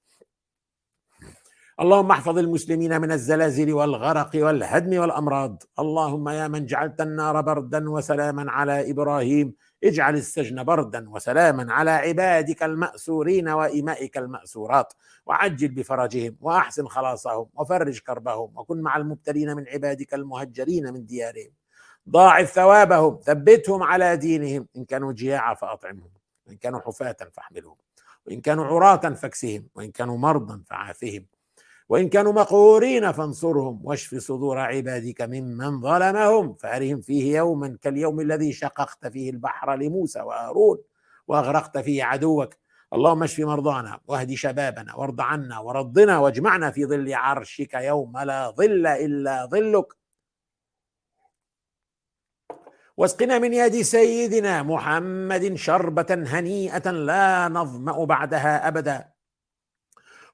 اللهم 1.80 2.10
احفظ 2.10 2.38
المسلمين 2.38 3.00
من 3.00 3.12
الزلازل 3.12 3.72
والغرق 3.72 4.30
والهدم 4.34 5.00
والأمراض. 5.00 5.62
اللهم 5.78 6.28
يا 6.28 6.48
من 6.48 6.66
جعلت 6.66 7.00
النار 7.00 7.40
بردا 7.40 7.90
وسلاما 7.90 8.50
على 8.52 8.90
إبراهيم 8.90 9.54
اجعل 9.84 10.14
السجن 10.14 10.64
بردا 10.64 11.10
وسلاما 11.10 11.72
على 11.72 11.90
عبادك 11.90 12.62
المأسورين 12.62 13.48
وإمائك 13.48 14.18
المأسورات. 14.18 14.92
وعجل 15.26 15.68
بفرجهم 15.68 16.36
وأحسن 16.40 16.86
خلاصهم 16.86 17.46
وفرج 17.54 17.98
كربهم 17.98 18.58
وكن 18.58 18.80
مع 18.80 18.96
المبتلين 18.96 19.56
من 19.56 19.68
عبادك 19.68 20.14
المهجرين 20.14 20.92
من 20.92 21.06
ديارهم. 21.06 21.59
ضاعف 22.08 22.50
ثوابهم 22.50 23.18
ثبتهم 23.22 23.82
على 23.82 24.16
دينهم. 24.16 24.68
إن 24.76 24.84
كانوا 24.84 25.12
جياعا 25.12 25.54
فأطعمهم 25.54 26.10
وإن 26.46 26.56
كانوا 26.56 26.80
حفاة 26.80 27.16
فاحملهم 27.32 27.76
وإن 28.26 28.40
كانوا 28.40 28.64
عراة 28.64 28.96
فاكسهم 29.14 29.68
وإن 29.74 29.90
كانوا 29.90 30.18
مرضى 30.18 30.62
فعافهم 30.66 31.26
وإن 31.88 32.08
كانوا 32.08 32.32
مقهورين 32.32 33.12
فانصرهم 33.12 33.80
واشف 33.84 34.14
صدور 34.14 34.58
عبادك 34.58 35.22
ممن 35.22 35.80
ظلمهم. 35.80 36.54
فأرهم 36.54 37.00
فيه 37.00 37.36
يوما 37.36 37.78
كاليوم 37.82 38.20
الذي 38.20 38.52
شققت 38.52 39.06
فيه 39.06 39.30
البحر 39.30 39.76
لموسى 39.76 40.20
وهارون 40.20 40.78
وأغرقت 41.28 41.78
فيه 41.78 42.04
عدوك. 42.04 42.54
اللهم 42.92 43.22
اشف 43.22 43.40
مرضانا 43.40 44.00
واهد 44.06 44.34
شبابنا 44.34 44.94
وارض 44.94 45.20
عنا 45.20 45.58
ورضنا 45.58 46.18
واجمعنا 46.18 46.70
في 46.70 46.86
ظل 46.86 47.14
عرشك 47.14 47.74
يوم 47.74 48.18
لا 48.18 48.50
ظل 48.50 48.86
إلا 48.86 49.46
ظلك. 49.46 49.99
واسقنا 53.00 53.38
من 53.38 53.52
يد 53.54 53.82
سيدنا 53.82 54.62
محمد 54.62 55.54
شربة 55.54 56.06
هنيئة 56.10 56.90
لا 56.90 57.48
نظمأ 57.48 58.04
بعدها 58.04 58.68
أبدا. 58.68 59.08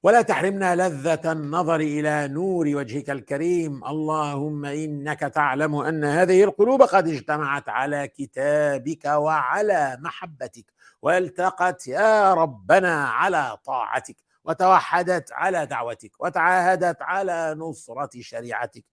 ولا 0.03 0.21
تحرمنا 0.21 0.75
لذة 0.75 1.31
النظر 1.31 1.75
إلى 1.75 2.27
نور 2.27 2.67
وجهك 2.67 3.09
الكريم. 3.09 3.85
اللهم 3.85 4.65
إنك 4.65 5.19
تعلم 5.19 5.75
أن 5.75 6.03
هذه 6.05 6.43
القلوب 6.43 6.81
قد 6.81 7.07
اجتمعت 7.07 7.69
على 7.69 8.07
كتابك 8.07 9.05
وعلى 9.05 9.97
محبتك. 10.01 10.65
والتقت 11.01 11.87
يا 11.87 12.33
ربنا 12.33 13.07
على 13.07 13.57
طاعتك. 13.65 14.15
وتوحدت 14.43 15.31
على 15.31 15.65
دعوتك. 15.65 16.11
وتعاهدت 16.19 17.01
على 17.01 17.55
نصرة 17.57 18.09
شريعتك. 18.21 18.85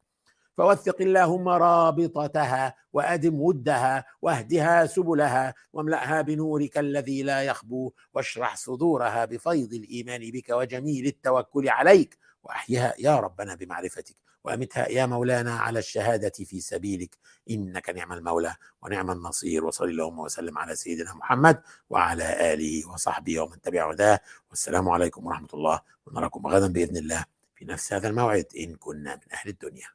فوثق 0.56 0.96
اللهم 1.00 1.48
رابطتها 1.48 2.74
وأدم 2.92 3.40
ودها 3.40 4.04
واهدها 4.22 4.86
سبلها 4.86 5.54
واملأها 5.72 6.22
بنورك 6.22 6.78
الذي 6.78 7.22
لا 7.22 7.42
يخبو 7.42 7.92
واشرح 8.14 8.56
صدورها 8.56 9.24
بفيض 9.24 9.72
الإيمان 9.72 10.30
بك 10.30 10.50
وجميل 10.50 11.06
التوكل 11.06 11.68
عليك 11.68 12.18
وأحيها 12.42 12.94
يا 12.98 13.16
ربنا 13.16 13.54
بمعرفتك 13.54 14.16
وأمتها 14.44 14.88
يا 14.88 15.06
مولانا 15.06 15.54
على 15.54 15.78
الشهادة 15.78 16.32
في 16.44 16.60
سبيلك 16.60 17.18
إنك 17.50 17.90
نعم 17.90 18.12
المولى 18.12 18.54
ونعم 18.82 19.10
النصير 19.10 19.64
وصل 19.64 19.84
اللهم 19.84 20.18
وسلم 20.18 20.58
على 20.58 20.76
سيدنا 20.76 21.14
محمد 21.14 21.62
وعلى 21.90 22.54
آله 22.54 22.88
وصحبه 22.88 23.40
ومن 23.40 23.60
تبع 23.60 23.90
هداه 23.90 24.20
والسلام 24.50 24.88
عليكم 24.88 25.26
ورحمة 25.26 25.48
الله 25.54 25.80
ونراكم 26.06 26.46
غدا 26.46 26.66
بإذن 26.72 26.96
الله 26.96 27.24
في 27.54 27.64
نفس 27.64 27.92
هذا 27.92 28.08
الموعد 28.08 28.46
إن 28.58 28.76
كنا 28.76 29.14
من 29.14 29.32
أهل 29.32 29.48
الدنيا 29.48 29.88